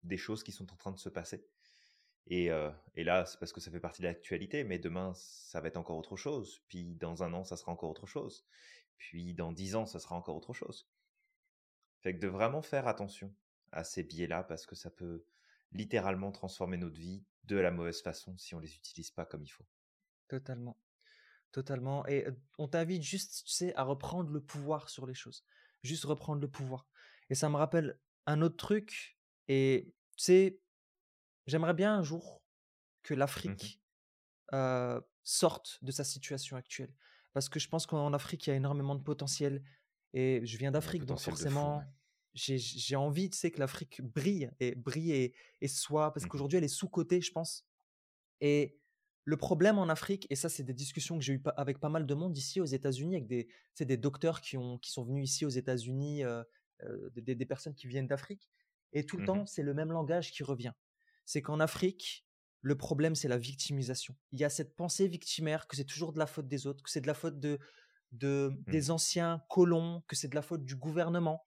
des 0.04 0.18
choses 0.18 0.44
qui 0.44 0.52
sont 0.52 0.72
en 0.72 0.78
train 0.78 0.92
de 0.92 1.00
se 1.00 1.10
passer. 1.10 1.46
Et, 2.28 2.52
euh, 2.52 2.72
et 2.96 3.04
là, 3.04 3.26
c'est 3.26 3.40
parce 3.40 3.52
que 3.52 3.60
ça 3.60 3.72
fait 3.72 3.80
partie 3.80 4.02
de 4.02 4.08
l'actualité, 4.08 4.64
mais 4.64 4.80
demain, 4.80 5.14
ça 5.16 5.62
va 5.62 5.68
être 5.68 5.78
encore 5.78 5.98
autre 5.98 6.16
chose. 6.16 6.62
Puis 6.68 6.96
dans 6.96 7.24
un 7.24 7.34
an, 7.34 7.44
ça 7.44 7.58
sera 7.58 7.72
encore 7.72 7.90
autre 7.90 8.06
chose. 8.08 8.46
Puis 8.98 9.34
dans 9.34 9.52
dix 9.52 9.76
ans, 9.76 9.86
ça 9.86 10.00
sera 10.00 10.16
encore 10.16 10.36
autre 10.36 10.54
chose. 10.54 10.88
Fait 12.02 12.16
que 12.16 12.20
de 12.20 12.28
vraiment 12.28 12.62
faire 12.62 12.88
attention 12.88 13.34
à 13.72 13.84
ces 13.84 14.04
biais-là, 14.04 14.44
parce 14.44 14.66
que 14.66 14.76
ça 14.76 14.90
peut 14.90 15.24
littéralement 15.72 16.32
transformer 16.32 16.78
notre 16.78 16.98
vie 16.98 17.24
de 17.44 17.58
la 17.58 17.72
mauvaise 17.72 18.02
façon 18.02 18.38
si 18.38 18.56
on 18.56 18.60
les 18.60 18.76
utilise 18.76 19.12
pas 19.12 19.26
comme 19.26 19.44
il 19.44 19.50
faut. 19.50 19.66
Totalement. 20.28 20.78
Totalement. 21.52 22.06
Et 22.08 22.28
on 22.58 22.68
t'invite 22.68 23.02
juste, 23.02 23.44
tu 23.46 23.52
sais, 23.52 23.76
à 23.76 23.84
reprendre 23.84 24.32
le 24.32 24.42
pouvoir 24.42 24.90
sur 24.90 25.06
les 25.06 25.14
choses. 25.16 25.44
Juste 25.84 26.06
reprendre 26.06 26.42
le 26.42 26.48
pouvoir. 26.48 26.88
Et 27.30 27.36
ça 27.36 27.50
me 27.50 27.56
rappelle 27.56 28.00
un 28.28 28.42
autre 28.42 28.58
truc. 28.58 29.18
Et 29.48 29.94
tu 30.16 30.24
sais, 30.24 30.60
j'aimerais 31.48 31.74
bien 31.74 31.96
un 31.96 32.04
jour 32.04 32.42
que 33.02 33.14
Mmh 33.14 33.18
l'Afrique 33.18 33.82
euh, 34.54 35.02
sorte 35.24 35.80
de 35.84 35.92
sa 35.92 36.04
situation 36.04 36.58
actuelle. 36.58 36.94
Parce 37.34 37.50
que 37.50 37.60
je 37.60 37.68
pense 37.68 37.86
qu'en 37.86 38.14
Afrique, 38.14 38.48
il 38.48 38.50
y 38.52 38.54
a 38.54 38.56
énormément 38.56 38.96
de 38.96 39.02
potentiel. 39.02 39.64
Et 40.14 40.46
je 40.46 40.58
viens 40.58 40.72
d'Afrique, 40.72 41.06
donc 41.06 41.20
forcément, 41.20 41.84
j'ai 42.34 42.96
envie, 42.96 43.30
tu 43.30 43.38
sais, 43.38 43.52
que 43.52 43.60
l'Afrique 43.60 44.02
brille 44.02 44.50
et 44.60 44.76
brille 44.76 45.12
et, 45.12 45.34
et 45.62 45.68
soit, 45.68 46.14
parce 46.14 46.26
Mmh 46.26 46.30
qu'aujourd'hui, 46.30 46.58
elle 46.58 46.64
est 46.64 46.68
sous-cotée, 46.68 47.22
je 47.22 47.32
pense. 47.32 47.66
Et 48.42 48.80
le 49.26 49.38
problème 49.38 49.78
en 49.78 49.90
Afrique, 49.90 50.26
et 50.30 50.36
ça, 50.36 50.50
c'est 50.50 50.64
des 50.64 50.74
discussions 50.74 51.18
que 51.18 51.24
j'ai 51.24 51.34
eues 51.34 51.44
avec 51.58 51.80
pas 51.80 51.90
mal 51.90 52.06
de 52.06 52.14
monde 52.14 52.36
ici 52.38 52.60
aux 52.60 52.66
États-Unis, 52.66 53.16
avec 53.16 53.28
des, 53.28 53.48
des 53.80 53.98
docteurs 53.98 54.42
qui, 54.42 54.58
ont, 54.58 54.78
qui 54.80 54.92
sont 54.92 55.04
venus 55.04 55.30
ici 55.30 55.46
aux 55.46 55.50
États-Unis, 55.50 56.24
euh, 56.24 56.44
euh, 56.84 57.10
des, 57.16 57.36
des 57.36 57.46
personnes 57.46 57.76
qui 57.76 57.88
viennent 57.88 58.08
d'Afrique. 58.08 58.50
Et 58.94 59.06
tout 59.06 59.18
le 59.18 59.24
Mmh 59.24 59.28
temps, 59.28 59.46
c'est 59.46 59.62
le 59.62 59.74
même 59.74 59.92
langage 59.92 60.32
qui 60.32 60.42
revient. 60.44 60.74
C'est 61.26 61.44
qu'en 61.44 61.60
Afrique, 61.60 62.26
le 62.62 62.76
problème, 62.76 63.14
c'est 63.14 63.28
la 63.28 63.38
victimisation. 63.38 64.16
Il 64.32 64.40
y 64.40 64.44
a 64.44 64.50
cette 64.50 64.76
pensée 64.76 65.08
victimaire 65.08 65.68
que 65.68 65.76
c'est 65.76 65.86
toujours 65.86 66.12
de 66.12 66.20
la 66.20 66.26
faute 66.26 66.48
des 66.48 66.66
autres, 66.66 66.84
que 66.84 66.90
c'est 66.90 67.02
de 67.02 67.08
la 67.08 67.14
faute 67.14 67.40
de, 67.40 67.60
de, 68.12 68.52
Mmh. 68.68 68.72
des 68.72 68.92
anciens 68.92 69.44
colons, 69.50 70.04
que 70.08 70.16
c'est 70.16 70.28
de 70.30 70.36
la 70.36 70.42
faute 70.42 70.64
du 70.66 70.76
gouvernement. 70.76 71.46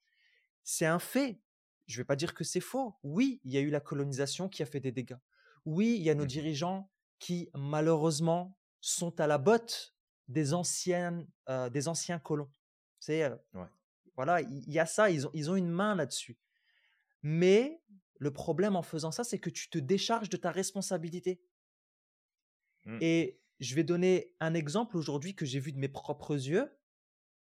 C'est 0.63 0.85
un 0.85 0.99
fait. 0.99 1.41
Je 1.87 1.95
ne 1.97 2.01
vais 2.03 2.05
pas 2.05 2.15
dire 2.15 2.33
que 2.33 2.43
c'est 2.43 2.61
faux. 2.61 2.95
Oui, 3.03 3.41
il 3.43 3.51
y 3.51 3.57
a 3.57 3.61
eu 3.61 3.69
la 3.69 3.81
colonisation 3.81 4.49
qui 4.49 4.63
a 4.63 4.65
fait 4.65 4.79
des 4.79 4.91
dégâts. 4.91 5.17
Oui, 5.65 5.95
il 5.97 6.03
y 6.03 6.09
a 6.09 6.15
nos 6.15 6.25
Mmh 6.25 6.27
dirigeants 6.27 6.91
qui, 7.19 7.49
malheureusement, 7.55 8.57
sont 8.81 9.19
à 9.19 9.27
la 9.27 9.37
botte 9.37 9.95
des, 10.27 10.53
anciennes, 10.53 11.27
euh, 11.49 11.69
des 11.69 11.87
anciens 11.87 12.19
colons. 12.19 12.51
C'est, 12.99 13.23
euh, 13.23 13.35
Ouais. 13.53 13.67
voilà, 14.15 14.41
il 14.41 14.69
y, 14.69 14.73
y 14.73 14.79
a 14.79 14.85
ça, 14.85 15.09
ils 15.09 15.27
ont, 15.27 15.31
ils 15.33 15.51
ont 15.51 15.55
une 15.55 15.69
main 15.69 15.95
là-dessus. 15.95 16.37
Mais 17.23 17.81
le 18.19 18.31
problème 18.33 18.75
en 18.75 18.83
faisant 18.83 19.11
ça, 19.11 19.23
c'est 19.23 19.39
que 19.39 19.49
tu 19.49 19.69
te 19.69 19.77
décharges 19.79 20.29
de 20.29 20.37
ta 20.37 20.51
responsabilité. 20.51 21.41
Mmh. 22.85 22.97
Et 23.01 23.39
je 23.59 23.75
vais 23.75 23.83
donner 23.83 24.35
un 24.39 24.53
exemple 24.53 24.97
aujourd'hui 24.97 25.35
que 25.35 25.45
j'ai 25.45 25.59
vu 25.59 25.71
de 25.71 25.79
mes 25.79 25.89
propres 25.89 26.33
yeux 26.35 26.71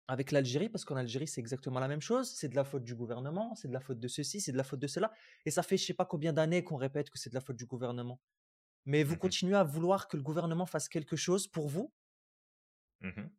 avec 0.09 0.33
l'Algérie, 0.33 0.69
parce 0.71 0.85
qu'en 0.85 0.97
Algérie, 0.97 1.29
c'est 1.29 1.41
exactement 1.41 1.81
la 1.81 1.89
même 1.89 2.01
chose. 2.01 2.33
C'est 2.35 2.49
de 2.49 2.57
la 2.57 2.65
faute 2.65 2.85
du 2.85 2.95
gouvernement, 2.95 3.55
c'est 3.55 3.69
de 3.69 3.73
la 3.75 3.81
faute 3.81 4.01
de 4.01 4.09
ceci, 4.09 4.41
c'est 4.41 4.53
de 4.53 4.57
la 4.57 4.65
faute 4.65 4.81
de 4.81 4.87
cela. 4.87 5.13
Et 5.47 5.51
ça 5.51 5.63
fait 5.63 5.77
je 5.77 5.85
sais 5.87 5.95
pas 5.95 6.07
combien 6.07 6.33
d'années 6.33 6.65
qu'on 6.65 6.77
répète 6.77 7.11
que 7.11 7.19
c'est 7.19 7.31
de 7.31 7.35
la 7.35 7.41
faute 7.43 7.57
du 7.57 7.67
gouvernement. 7.67 8.21
Mais 8.87 9.05
vous 9.05 9.17
Mmh 9.17 9.19
continuez 9.19 9.57
à 9.57 9.65
vouloir 9.65 10.09
que 10.09 10.17
le 10.19 10.23
gouvernement 10.25 10.67
fasse 10.67 10.89
quelque 10.89 11.17
chose 11.17 11.49
pour 11.49 11.69
vous, 11.69 11.95
Mmh 13.01 13.31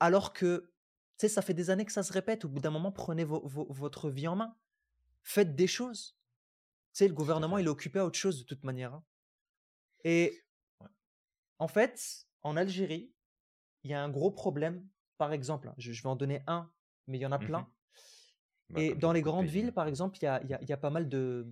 alors 0.00 0.32
que, 0.32 0.72
tu 1.18 1.26
sais, 1.26 1.28
ça 1.28 1.42
fait 1.42 1.54
des 1.54 1.70
années 1.70 1.84
que 1.84 1.92
ça 1.92 2.02
se 2.02 2.12
répète. 2.12 2.44
Au 2.44 2.48
bout 2.48 2.60
d'un 2.60 2.70
moment, 2.70 2.92
prenez 2.92 3.24
vo- 3.24 3.46
vo- 3.46 3.66
votre 3.70 4.10
vie 4.10 4.28
en 4.28 4.36
main. 4.36 4.56
Faites 5.24 5.56
des 5.56 5.66
choses. 5.68 6.18
Tu 6.94 7.00
sais, 7.00 7.08
le 7.08 7.14
gouvernement, 7.14 7.58
il 7.58 7.66
est 7.66 7.70
occupé 7.70 8.00
à 8.00 8.06
autre 8.06 8.18
chose 8.18 8.40
de 8.40 8.44
toute 8.44 8.64
manière. 8.64 8.94
hein. 8.94 9.04
Et. 10.04 10.40
En 11.58 11.68
fait, 11.68 12.26
en 12.42 12.56
Algérie, 12.56 13.14
il 13.84 13.90
y 13.90 13.94
a 13.94 14.02
un 14.02 14.10
gros 14.10 14.30
problème. 14.32 14.88
Par 15.18 15.32
exemple, 15.32 15.72
je, 15.78 15.92
je 15.92 16.02
vais 16.02 16.08
en 16.10 16.16
donner 16.16 16.42
un, 16.48 16.72
mais 17.08 17.18
il 17.18 17.22
y 17.22 17.26
en 17.26 17.32
a 17.32 17.38
Mmh 17.38 17.46
plein. 17.46 17.72
Bah, 18.70 18.82
Et 18.82 18.94
dans 18.94 19.12
les 19.12 19.22
grandes 19.22 19.48
villes, 19.48 19.66
hein. 19.68 19.72
par 19.72 19.86
exemple, 19.88 20.18
il 20.20 20.24
y 20.24 20.26
a, 20.28 20.42
il 20.42 20.50
y 20.50 20.54
a- 20.54 20.60
il 20.62 20.68
y 20.68 20.72
a 20.72 20.76
pas 20.76 20.90
mal 20.90 21.08
de, 21.08 21.46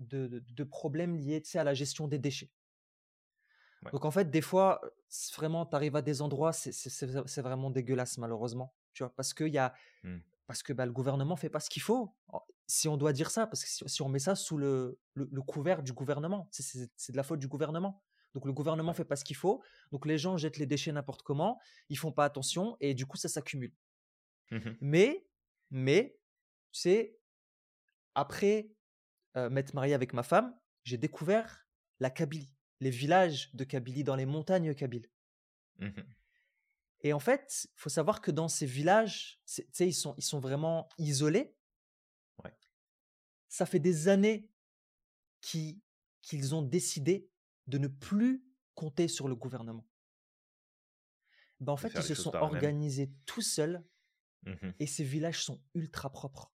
de, 0.00 0.26
de- 0.28 0.40
de 0.40 0.64
problèmes 0.64 1.16
liés 1.16 1.42
à 1.54 1.64
la 1.64 1.74
gestion 1.74 2.08
des 2.08 2.18
déchets. 2.18 2.52
Ouais. 3.82 3.92
Donc 3.92 4.04
en 4.04 4.10
fait, 4.10 4.30
des 4.30 4.40
fois, 4.40 4.80
vraiment, 5.36 5.66
tu 5.66 5.76
arrives 5.76 5.96
à 5.96 6.02
des 6.02 6.22
endroits, 6.22 6.52
c'est 6.52 7.40
vraiment 7.42 7.70
dégueulasse, 7.70 8.18
malheureusement. 8.18 8.74
Tu 8.92 9.02
vois, 9.02 9.14
parce 9.14 9.34
que, 9.34 9.44
y 9.44 9.58
a, 9.58 9.74
Mmh. 10.02 10.20
parce 10.46 10.62
que 10.62 10.72
bah, 10.72 10.86
le 10.86 10.92
gouvernement 10.92 11.36
fait 11.36 11.50
pas 11.50 11.60
ce 11.60 11.70
qu'il 11.70 11.82
faut. 11.82 12.16
Si 12.66 12.88
on 12.88 12.96
doit 12.96 13.12
dire 13.12 13.30
ça, 13.30 13.46
parce 13.46 13.64
que 13.64 13.70
si, 13.70 13.84
si 13.88 14.02
on 14.02 14.08
met 14.08 14.18
ça 14.20 14.36
sous 14.36 14.58
le, 14.58 15.00
le, 15.14 15.28
le 15.30 15.42
couvert 15.42 15.82
du 15.82 15.92
gouvernement, 15.92 16.48
c'est 16.52 17.12
de 17.12 17.16
la 17.16 17.24
faute 17.24 17.40
du 17.40 17.48
gouvernement. 17.48 18.02
Donc 18.34 18.44
le 18.46 18.52
gouvernement 18.52 18.92
fait 18.94 19.04
pas 19.04 19.16
ce 19.16 19.24
qu'il 19.24 19.36
faut, 19.36 19.62
donc 19.92 20.06
les 20.06 20.18
gens 20.18 20.36
jettent 20.36 20.58
les 20.58 20.66
déchets 20.66 20.92
n'importe 20.92 21.22
comment, 21.22 21.60
ils 21.88 21.96
font 21.98 22.12
pas 22.12 22.24
attention, 22.24 22.76
et 22.80 22.92
du 22.94 23.06
coup, 23.06 23.16
ça 23.16 23.28
s'accumule. 23.28 23.72
Mmh 24.50 24.70
Mais, 24.80 25.26
mais, 25.70 26.18
tu 26.72 26.80
sais, 26.80 27.18
après 28.14 28.70
euh, 29.36 29.50
m'être 29.50 29.74
marié 29.74 29.94
avec 29.94 30.12
ma 30.12 30.22
femme, 30.22 30.56
j'ai 30.84 30.98
découvert 30.98 31.66
la 32.00 32.10
Kabylie, 32.10 32.54
les 32.80 32.90
villages 32.90 33.52
de 33.54 33.64
Kabylie 33.64 34.04
dans 34.04 34.16
les 34.16 34.26
montagnes 34.26 34.74
kabyles. 34.74 35.08
Mmh 35.78 35.90
Et 37.00 37.12
en 37.12 37.18
fait, 37.20 37.66
il 37.72 37.80
faut 37.80 37.88
savoir 37.90 38.20
que 38.20 38.30
dans 38.30 38.48
ces 38.48 38.66
villages, 38.66 39.40
c'est- 39.44 39.64
tu 39.66 39.70
sais, 39.72 39.88
ils 39.88 39.92
sont, 39.94 40.14
ils 40.16 40.22
sont 40.24 40.40
vraiment 40.40 40.88
isolés. 40.98 41.54
Ouais. 42.44 42.54
Ça 43.48 43.66
fait 43.66 43.80
des 43.80 44.08
années 44.08 44.48
qui- 45.40 45.80
qu'ils 46.22 46.54
ont 46.54 46.62
décidé 46.62 47.28
de 47.66 47.78
ne 47.78 47.88
plus 47.88 48.44
compter 48.74 49.08
sur 49.08 49.28
le 49.28 49.34
gouvernement. 49.34 49.86
Ben, 51.60 51.72
en 51.72 51.76
fait, 51.76 51.92
ils 51.94 52.02
se 52.02 52.14
sont 52.14 52.34
organisés 52.34 53.12
tout 53.26 53.42
seuls 53.42 53.84
Mmh 54.46 54.70
et 54.78 54.86
ces 54.86 55.04
villages 55.04 55.42
sont 55.42 55.60
ultra 55.74 56.10
propres. 56.10 56.52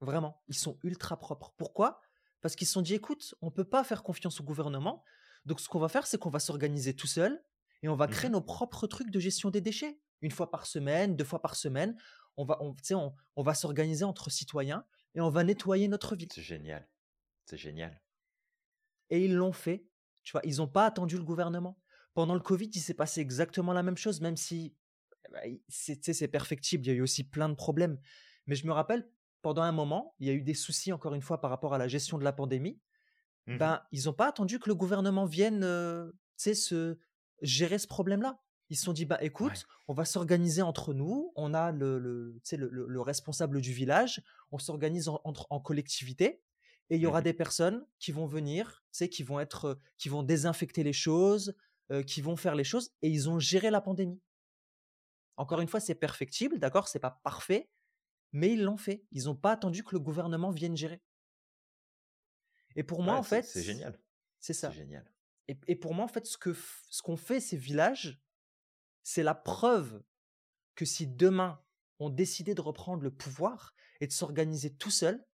Vraiment, 0.00 0.42
ils 0.48 0.56
sont 0.56 0.78
ultra 0.82 1.18
propres. 1.18 1.54
Pourquoi? 1.56 2.00
Parce 2.40 2.56
qu'ils 2.56 2.66
se 2.66 2.72
sont 2.72 2.82
dit, 2.82 2.94
écoute, 2.94 3.34
on 3.40 3.46
ne 3.46 3.50
peut 3.50 3.68
pas 3.68 3.84
faire 3.84 4.02
confiance 4.02 4.40
au 4.40 4.44
gouvernement. 4.44 5.04
Donc, 5.44 5.60
ce 5.60 5.68
qu'on 5.68 5.78
va 5.78 5.88
faire, 5.88 6.06
c'est 6.06 6.18
qu'on 6.18 6.30
va 6.30 6.40
s'organiser 6.40 6.94
tout 6.94 7.06
seul 7.06 7.44
et 7.82 7.88
on 7.88 7.94
va 7.96 8.08
créer 8.08 8.30
Mmh 8.30 8.34
nos 8.34 8.40
propres 8.40 8.86
trucs 8.86 9.10
de 9.10 9.20
gestion 9.20 9.50
des 9.50 9.60
déchets. 9.60 10.00
Une 10.20 10.30
fois 10.30 10.50
par 10.50 10.66
semaine, 10.66 11.16
deux 11.16 11.24
fois 11.24 11.42
par 11.42 11.56
semaine, 11.56 11.96
on 12.36 12.44
va, 12.44 12.58
on 12.60 13.42
va 13.42 13.54
s'organiser 13.54 14.04
entre 14.04 14.30
citoyens 14.30 14.84
et 15.14 15.20
on 15.20 15.30
va 15.30 15.44
nettoyer 15.44 15.88
notre 15.88 16.16
ville. 16.16 16.30
C'est 16.32 16.42
génial. 16.42 16.88
C'est 17.44 17.58
génial. 17.58 18.00
Et 19.10 19.24
ils 19.24 19.34
l'ont 19.34 19.52
fait. 19.52 19.84
Tu 20.22 20.32
vois, 20.32 20.40
ils 20.44 20.56
n'ont 20.58 20.68
pas 20.68 20.86
attendu 20.86 21.16
le 21.16 21.24
gouvernement. 21.24 21.78
Pendant 22.14 22.34
le 22.34 22.40
Covid, 22.40 22.70
il 22.74 22.80
s'est 22.80 22.94
passé 22.94 23.20
exactement 23.20 23.72
la 23.72 23.82
même 23.82 23.96
chose, 23.96 24.20
même 24.20 24.36
si 24.36 24.74
bah, 25.32 25.46
il- 25.46 25.62
c'est 25.68 26.28
perfectible. 26.28 26.84
Il 26.86 26.88
y 26.88 26.92
a 26.92 26.94
eu 26.94 27.02
aussi 27.02 27.24
plein 27.24 27.48
de 27.48 27.54
problèmes. 27.54 27.98
Mais 28.46 28.54
je 28.54 28.66
me 28.66 28.72
rappelle, 28.72 29.08
pendant 29.40 29.62
un 29.62 29.72
moment, 29.72 30.14
il 30.20 30.26
y 30.26 30.30
a 30.30 30.34
eu 30.34 30.42
des 30.42 30.54
soucis, 30.54 30.92
encore 30.92 31.14
une 31.14 31.22
fois, 31.22 31.40
par 31.40 31.50
rapport 31.50 31.74
à 31.74 31.78
la 31.78 31.88
gestion 31.88 32.18
de 32.18 32.24
la 32.24 32.32
pandémie. 32.32 32.80
Mmh 33.46 33.58
Ben, 33.58 33.82
ils 33.92 34.04
n'ont 34.04 34.12
pas 34.12 34.28
attendu 34.28 34.58
que 34.58 34.68
le 34.68 34.74
gouvernement 34.74 35.24
vienne 35.26 35.64
euh, 35.64 36.12
se 36.36 36.98
gérer 37.40 37.78
ce 37.78 37.86
problème-là. 37.88 38.40
Ils 38.70 38.76
se 38.76 38.84
sont 38.84 38.92
dit, 38.92 39.04
bah, 39.04 39.18
Ouais. 39.20 39.26
écoute, 39.26 39.66
on 39.88 39.94
va 39.94 40.04
s'organiser 40.04 40.62
entre 40.62 40.94
nous. 40.94 41.32
On 41.36 41.54
a 41.54 41.72
le, 41.72 41.98
le, 41.98 42.40
le, 42.52 42.68
le- 42.68 42.86
le 42.86 43.00
responsable 43.00 43.60
du 43.60 43.72
village. 43.72 44.22
On 44.50 44.58
s'organise 44.58 45.08
en 45.08 45.60
collectivité. 45.60 46.42
Et 46.92 46.96
il 46.96 47.00
y 47.00 47.06
aura 47.06 47.22
Mmh 47.22 47.24
des 47.24 47.32
personnes 47.32 47.86
qui 47.98 48.12
vont 48.12 48.26
venir, 48.26 48.84
tu 48.92 48.98
sais, 48.98 49.08
qui 49.08 49.22
vont 49.22 49.40
être, 49.40 49.80
qui 49.96 50.10
vont 50.10 50.22
désinfecter 50.22 50.82
les 50.82 50.92
choses, 50.92 51.56
euh, 51.90 52.02
qui 52.02 52.20
vont 52.20 52.36
faire 52.36 52.54
les 52.54 52.64
choses. 52.64 52.92
Et 53.00 53.08
ils 53.08 53.30
ont 53.30 53.38
géré 53.38 53.70
la 53.70 53.80
pandémie. 53.80 54.20
Encore 55.38 55.62
une 55.62 55.68
fois, 55.68 55.80
c'est 55.80 55.94
perfectible, 55.94 56.58
d'accord 56.58 56.88
C'est 56.88 56.98
pas 56.98 57.18
parfait, 57.24 57.70
mais 58.32 58.52
ils 58.52 58.62
l'ont 58.62 58.76
fait. 58.76 59.06
Ils 59.10 59.24
n'ont 59.24 59.34
pas 59.34 59.52
attendu 59.52 59.82
que 59.82 59.94
le 59.94 60.00
gouvernement 60.00 60.50
vienne 60.50 60.76
gérer. 60.76 61.00
Et 62.76 62.82
pour 62.82 63.02
moi, 63.02 63.16
en 63.16 63.22
fait, 63.22 63.44
c'est 63.44 63.62
génial. 63.62 63.98
C'est 64.38 64.52
ça. 64.52 64.70
Génial. 64.70 65.10
Et, 65.48 65.76
pour 65.76 65.94
moi, 65.94 66.04
en 66.04 66.08
fait, 66.08 66.26
ce 66.26 66.36
que 66.36 66.54
ce 66.90 67.00
qu'ont 67.00 67.16
fait 67.16 67.40
ces 67.40 67.56
villages, 67.56 68.20
c'est 69.02 69.22
la 69.22 69.34
preuve 69.34 70.02
que 70.74 70.84
si 70.84 71.06
demain 71.06 71.58
on 72.00 72.10
décidait 72.10 72.54
de 72.54 72.60
reprendre 72.60 73.02
le 73.02 73.10
pouvoir 73.10 73.74
et 74.02 74.06
de 74.06 74.12
s'organiser 74.12 74.74
tout 74.74 74.90
seul, 74.90 75.26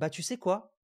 bah 0.00 0.08
tu 0.08 0.22
sais 0.22 0.38
quoi? 0.38 0.74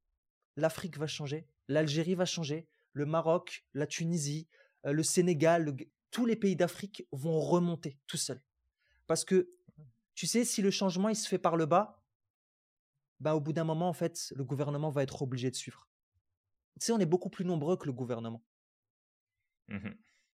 L'Afrique 0.56 0.98
va 0.98 1.06
changer, 1.06 1.48
l'Algérie 1.68 2.14
va 2.14 2.26
changer, 2.26 2.68
le 2.92 3.06
Maroc, 3.06 3.64
la 3.72 3.86
Tunisie, 3.86 4.46
euh, 4.84 4.92
le 4.92 5.02
Sénégal, 5.02 5.74
tous 6.10 6.26
les 6.26 6.36
pays 6.36 6.54
d'Afrique 6.54 7.06
vont 7.12 7.40
remonter 7.40 7.98
tout 8.06 8.18
seuls. 8.18 8.42
Parce 9.06 9.24
que 9.24 9.50
tu 10.14 10.26
sais, 10.26 10.44
si 10.44 10.60
le 10.60 10.70
changement 10.70 11.08
il 11.08 11.16
se 11.16 11.28
fait 11.28 11.38
par 11.38 11.56
le 11.56 11.64
bas, 11.64 12.02
bah 13.18 13.34
au 13.34 13.40
bout 13.40 13.54
d'un 13.54 13.64
moment 13.64 13.88
en 13.88 13.94
fait, 13.94 14.34
le 14.36 14.44
gouvernement 14.44 14.90
va 14.90 15.02
être 15.02 15.22
obligé 15.22 15.50
de 15.50 15.56
suivre. 15.56 15.88
Tu 16.78 16.84
sais, 16.84 16.92
on 16.92 16.98
est 16.98 17.06
beaucoup 17.06 17.30
plus 17.30 17.46
nombreux 17.46 17.78
que 17.78 17.86
le 17.86 17.92
gouvernement. 17.92 18.44
Mmh 19.68 19.88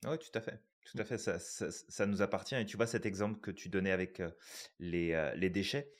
oui, 0.06 0.18
tout 0.18 0.36
à 0.36 0.40
fait. 0.40 0.60
Tout 0.84 0.98
à 0.98 1.04
fait, 1.04 1.16
ça, 1.16 1.38
ça, 1.38 2.06
nous 2.06 2.22
appartient. 2.22 2.56
Et 2.56 2.66
tu 2.66 2.76
vois, 2.76 2.88
cet 2.88 3.06
exemple 3.06 3.38
que 3.38 3.52
tu 3.52 3.68
donnais 3.68 3.92
avec 3.92 4.20
les, 4.80 5.32
les, 5.36 5.48
déchets, 5.48 5.92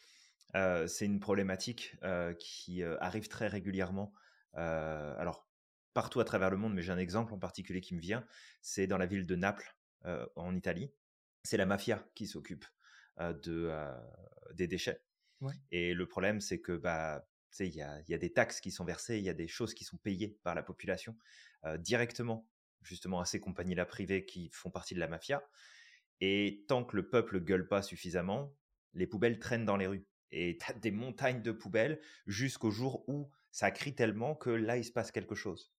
c'est 0.55 1.07
une 1.07 1.21
problématique 1.21 1.97
qui 2.39 2.83
arrive 2.83 3.29
très 3.29 3.49
régulièrement. 3.49 4.13
alors, 4.55 5.49
partout 5.95 6.21
à 6.21 6.25
travers 6.25 6.51
le 6.51 6.57
monde, 6.57 6.75
mais 6.75 6.83
j'ai 6.83 6.93
un 6.93 6.99
exemple 6.99 7.33
en 7.35 7.39
particulier 7.39 7.81
qui 7.81 7.95
me 7.95 8.01
vient. 8.01 8.27
C'est 8.61 8.87
dans 8.87 8.99
la 8.99 9.07
ville 9.07 9.27
de 9.27 9.37
Naples, 9.37 9.77
en 10.37 10.55
Italie. 10.55 10.93
C'est 11.43 11.57
la 11.57 11.67
mafia 11.67 12.07
qui 12.15 12.27
s'occupe 12.27 12.65
de, 13.19 13.73
des 14.55 14.67
déchets. 14.67 15.03
Et 15.71 15.95
le 15.95 16.07
problème, 16.07 16.41
c'est 16.41 16.61
que 16.61 16.73
bah, 16.73 17.27
il 17.59 17.75
y 17.75 17.83
a, 17.83 18.01
y 18.09 18.15
a, 18.15 18.19
des 18.19 18.33
taxes 18.33 18.61
qui 18.61 18.71
sont 18.71 18.85
versées, 18.85 19.19
il 19.19 19.25
y 19.25 19.31
a 19.31 19.35
des 19.35 19.49
choses 19.49 19.75
qui 19.75 19.85
sont 19.85 19.97
payées 19.97 20.39
par 20.43 20.55
la 20.55 20.63
population 20.63 21.17
directement 21.79 22.47
justement 22.83 23.21
à 23.21 23.25
ces 23.25 23.41
compagnies-là 23.41 23.87
privées 23.87 24.25
qui 24.25 24.51
font 24.53 24.71
partie 24.71 24.95
de 24.95 25.01
la 25.01 25.09
mafia. 25.09 25.43
Et 26.21 26.65
tant 26.69 26.85
que 26.85 26.97
le 26.97 27.09
peuple 27.09 27.41
gueule 27.41 27.67
pas 27.67 27.83
suffisamment, 27.83 28.55
les 28.95 29.07
poubelles 29.07 29.39
traînent 29.39 29.65
dans 29.65 29.77
les 29.77 29.87
rues. 29.87 30.07
Et 30.33 30.59
tu 30.59 30.70
as 30.70 30.74
des 30.74 30.91
montagnes 30.91 31.43
de 31.43 31.53
poubelles 31.53 32.01
jusqu'au 32.26 32.70
jour 32.70 33.09
où 33.09 33.30
ça 33.51 33.70
crie 33.70 33.95
tellement 33.95 34.35
que 34.35 34.51
là, 34.51 34.76
il 34.76 34.85
se 34.85 34.93
passe 34.93 35.12
quelque 35.12 35.35
chose. 35.35 35.72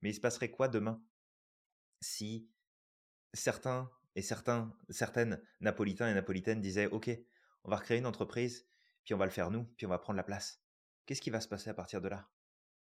Mais 0.00 0.10
il 0.10 0.14
se 0.14 0.20
passerait 0.20 0.50
quoi 0.50 0.68
demain? 0.68 1.02
Si 2.00 2.50
certains 3.34 3.90
et 4.14 4.22
certains, 4.22 4.74
certaines 4.88 5.40
Napolitains 5.60 6.10
et 6.10 6.14
Napolitaines 6.14 6.60
disaient 6.60 6.86
OK, 6.86 7.10
on 7.64 7.70
va 7.70 7.76
recréer 7.76 7.98
une 7.98 8.06
entreprise, 8.06 8.66
puis 9.04 9.14
on 9.14 9.18
va 9.18 9.26
le 9.26 9.30
faire 9.30 9.50
nous, 9.50 9.64
puis 9.76 9.86
on 9.86 9.90
va 9.90 9.98
prendre 9.98 10.16
la 10.16 10.24
place. 10.24 10.62
Qu'est-ce 11.06 11.20
qui 11.20 11.30
va 11.30 11.40
se 11.40 11.48
passer 11.48 11.70
à 11.70 11.74
partir 11.74 12.00
de 12.00 12.08
là? 12.08 12.28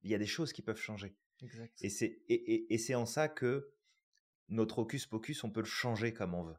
Il 0.02 0.12
y 0.12 0.16
a 0.16 0.18
des 0.20 0.28
choses 0.28 0.54
qui 0.54 0.62
peuvent 0.62 0.80
changer. 0.80 1.18
Et 1.82 1.90
c'est 1.90 2.22
et, 2.30 2.74
et, 2.74 2.96
en 2.96 3.06
ça 3.06 3.28
que 3.28 3.74
notre 4.48 4.80
hocus 4.80 5.06
pocus, 5.06 5.44
on 5.44 5.52
peut 5.52 5.62
le 5.62 5.66
changer 5.66 6.14
comme 6.14 6.34
on 6.34 6.44
veut. 6.44 6.58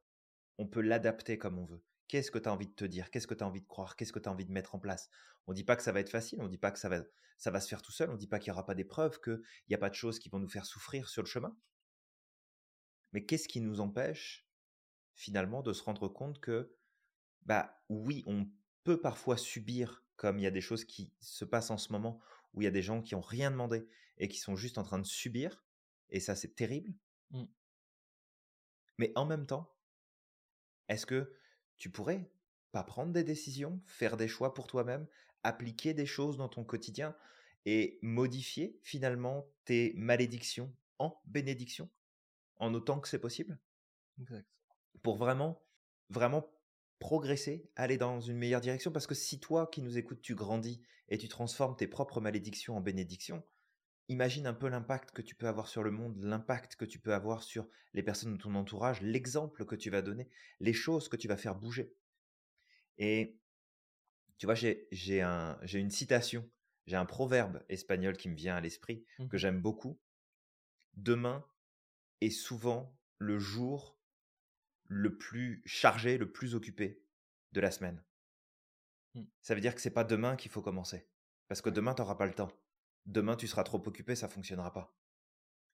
On 0.58 0.66
peut 0.66 0.80
l'adapter 0.80 1.38
comme 1.38 1.58
on 1.58 1.64
veut. 1.64 1.82
Qu'est-ce 2.08 2.30
que 2.30 2.38
tu 2.38 2.48
as 2.48 2.52
envie 2.52 2.68
de 2.68 2.74
te 2.74 2.84
dire? 2.84 3.10
Qu'est-ce 3.10 3.26
que 3.26 3.34
tu 3.34 3.42
as 3.42 3.46
envie 3.46 3.60
de 3.60 3.66
croire? 3.66 3.96
Qu'est-ce 3.96 4.12
que 4.12 4.18
tu 4.18 4.28
as 4.28 4.32
envie 4.32 4.46
de 4.46 4.52
mettre 4.52 4.74
en 4.74 4.78
place? 4.78 5.10
On 5.46 5.52
ne 5.52 5.56
dit 5.56 5.64
pas 5.64 5.76
que 5.76 5.82
ça 5.82 5.92
va 5.92 6.00
être 6.00 6.10
facile, 6.10 6.40
on 6.40 6.44
ne 6.44 6.48
dit 6.48 6.58
pas 6.58 6.70
que 6.70 6.78
ça 6.78 6.88
va, 6.88 7.02
ça 7.36 7.50
va 7.50 7.60
se 7.60 7.68
faire 7.68 7.82
tout 7.82 7.92
seul, 7.92 8.10
on 8.10 8.14
ne 8.14 8.18
dit 8.18 8.28
pas 8.28 8.38
qu'il 8.38 8.50
n'y 8.50 8.54
aura 8.54 8.66
pas 8.66 8.74
d'épreuves, 8.74 9.20
qu'il 9.20 9.42
n'y 9.68 9.74
a 9.74 9.78
pas 9.78 9.90
de 9.90 9.94
choses 9.94 10.18
qui 10.18 10.28
vont 10.28 10.38
nous 10.38 10.48
faire 10.48 10.66
souffrir 10.66 11.08
sur 11.08 11.22
le 11.22 11.28
chemin. 11.28 11.56
Mais 13.12 13.24
qu'est-ce 13.24 13.48
qui 13.48 13.60
nous 13.60 13.80
empêche 13.80 14.48
finalement 15.14 15.62
de 15.62 15.72
se 15.72 15.82
rendre 15.82 16.08
compte 16.08 16.40
que, 16.40 16.76
bah 17.42 17.82
oui, 17.88 18.22
on 18.26 18.48
peut 18.84 19.00
parfois 19.00 19.36
subir, 19.36 20.04
comme 20.16 20.38
il 20.38 20.42
y 20.42 20.46
a 20.46 20.50
des 20.50 20.60
choses 20.60 20.84
qui 20.84 21.12
se 21.20 21.44
passent 21.44 21.70
en 21.70 21.78
ce 21.78 21.92
moment, 21.92 22.20
où 22.54 22.62
il 22.62 22.64
y 22.64 22.68
a 22.68 22.72
des 22.72 22.82
gens 22.82 23.02
qui 23.02 23.14
n'ont 23.14 23.20
rien 23.20 23.50
demandé 23.50 23.88
et 24.18 24.28
qui 24.28 24.38
sont 24.38 24.56
juste 24.56 24.78
en 24.78 24.82
train 24.82 24.98
de 24.98 25.06
subir, 25.06 25.64
et 26.10 26.20
ça 26.20 26.34
c'est 26.36 26.54
terrible. 26.54 26.94
Mmh. 27.30 27.44
Mais 28.98 29.12
en 29.14 29.26
même 29.26 29.46
temps, 29.46 29.74
est-ce 30.88 31.06
que 31.06 31.32
tu 31.78 31.90
pourrais 31.90 32.30
pas 32.72 32.82
prendre 32.84 33.12
des 33.12 33.24
décisions, 33.24 33.80
faire 33.86 34.16
des 34.16 34.28
choix 34.28 34.54
pour 34.54 34.66
toi-même, 34.66 35.06
appliquer 35.42 35.94
des 35.94 36.06
choses 36.06 36.36
dans 36.36 36.48
ton 36.48 36.64
quotidien 36.64 37.16
et 37.64 37.98
modifier 38.02 38.78
finalement 38.82 39.46
tes 39.64 39.92
malédictions 39.96 40.74
en 40.98 41.20
bénédictions, 41.26 41.90
en 42.56 42.74
autant 42.74 43.00
que 43.00 43.08
c'est 43.08 43.18
possible? 43.18 43.58
Exact. 44.20 44.46
Pour 45.02 45.16
vraiment, 45.16 45.62
vraiment 46.10 46.46
progresser, 46.98 47.70
aller 47.76 47.98
dans 47.98 48.20
une 48.20 48.36
meilleure 48.38 48.60
direction? 48.60 48.90
Parce 48.90 49.06
que 49.06 49.14
si 49.14 49.40
toi 49.40 49.66
qui 49.66 49.82
nous 49.82 49.98
écoutes, 49.98 50.22
tu 50.22 50.34
grandis 50.34 50.80
et 51.08 51.18
tu 51.18 51.28
transformes 51.28 51.76
tes 51.76 51.86
propres 51.86 52.20
malédictions 52.20 52.76
en 52.76 52.80
bénédictions, 52.80 53.44
imagine 54.08 54.46
un 54.46 54.54
peu 54.54 54.68
l'impact 54.68 55.10
que 55.10 55.22
tu 55.22 55.34
peux 55.34 55.48
avoir 55.48 55.68
sur 55.68 55.82
le 55.82 55.90
monde, 55.90 56.16
l'impact 56.18 56.76
que 56.76 56.84
tu 56.84 56.98
peux 56.98 57.14
avoir 57.14 57.42
sur 57.42 57.68
les 57.94 58.02
personnes 58.02 58.36
de 58.36 58.42
ton 58.42 58.54
entourage, 58.54 59.00
l'exemple 59.02 59.64
que 59.64 59.74
tu 59.74 59.90
vas 59.90 60.02
donner, 60.02 60.28
les 60.60 60.72
choses 60.72 61.08
que 61.08 61.16
tu 61.16 61.28
vas 61.28 61.36
faire 61.36 61.54
bouger. 61.54 61.94
Et 62.98 63.38
tu 64.38 64.46
vois, 64.46 64.54
j'ai 64.54 65.22
un, 65.22 65.58
une 65.72 65.90
citation, 65.90 66.48
j'ai 66.86 66.96
un 66.96 67.06
proverbe 67.06 67.64
espagnol 67.68 68.16
qui 68.16 68.28
me 68.28 68.36
vient 68.36 68.56
à 68.56 68.60
l'esprit, 68.60 69.04
mmh 69.18 69.28
que 69.28 69.38
j'aime 69.38 69.60
beaucoup. 69.60 70.00
Demain 70.94 71.44
est 72.20 72.30
souvent 72.30 72.96
le 73.18 73.38
jour 73.38 73.98
le 74.88 75.16
plus 75.16 75.62
chargé, 75.66 76.16
le 76.16 76.30
plus 76.30 76.54
occupé 76.54 77.02
de 77.52 77.60
la 77.60 77.70
semaine. 77.70 78.02
Mmh. 79.14 79.24
Ça 79.42 79.54
veut 79.54 79.60
dire 79.60 79.74
que 79.74 79.80
c'est 79.80 79.90
pas 79.90 80.04
demain 80.04 80.36
qu'il 80.36 80.50
faut 80.50 80.62
commencer. 80.62 81.08
Parce 81.48 81.60
que 81.60 81.70
demain, 81.70 81.94
tu 81.94 82.02
n'auras 82.02 82.14
pas 82.14 82.26
le 82.26 82.34
temps 82.34 82.52
demain 83.06 83.36
tu 83.36 83.46
seras 83.46 83.64
trop 83.64 83.82
occupé, 83.86 84.14
ça 84.14 84.28
fonctionnera 84.28 84.72
pas. 84.72 84.94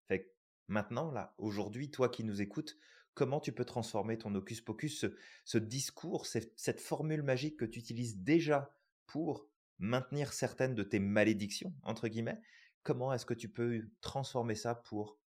Fait 0.08 0.34
maintenant, 0.68 1.10
là, 1.10 1.34
aujourd'hui, 1.38 1.90
toi 1.90 2.08
qui 2.08 2.24
nous 2.24 2.40
écoutes, 2.40 2.78
comment 3.14 3.40
tu 3.40 3.52
peux 3.52 3.64
transformer 3.64 4.18
ton 4.18 4.34
hocus 4.34 4.60
pocus, 4.60 5.06
ce, 5.44 5.58
discours, 5.58 6.26
cette, 6.26 6.80
formule 6.80 7.22
magique 7.22 7.58
que 7.58 7.64
tu 7.64 7.78
utilises 7.78 8.18
déjà 8.18 8.74
pour 9.06 9.48
maintenir 9.78 10.32
certaines 10.32 10.74
de 10.74 10.82
tes 10.82 11.00
malédictions, 11.00 11.74
entre 11.82 12.08
guillemets, 12.08 12.40
comment 12.82 13.12
est-ce 13.12 13.26
que 13.26 13.34
tu 13.34 13.48
peux 13.48 13.90
transformer 14.00 14.54
ça 14.54 14.74
pour 14.74 15.18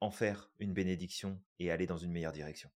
en 0.00 0.10
faire 0.10 0.50
une 0.58 0.72
bénédiction 0.72 1.42
et 1.58 1.70
aller 1.70 1.86
dans 1.86 1.98
une 1.98 2.12
meilleure 2.12 2.32
direction? 2.32 2.70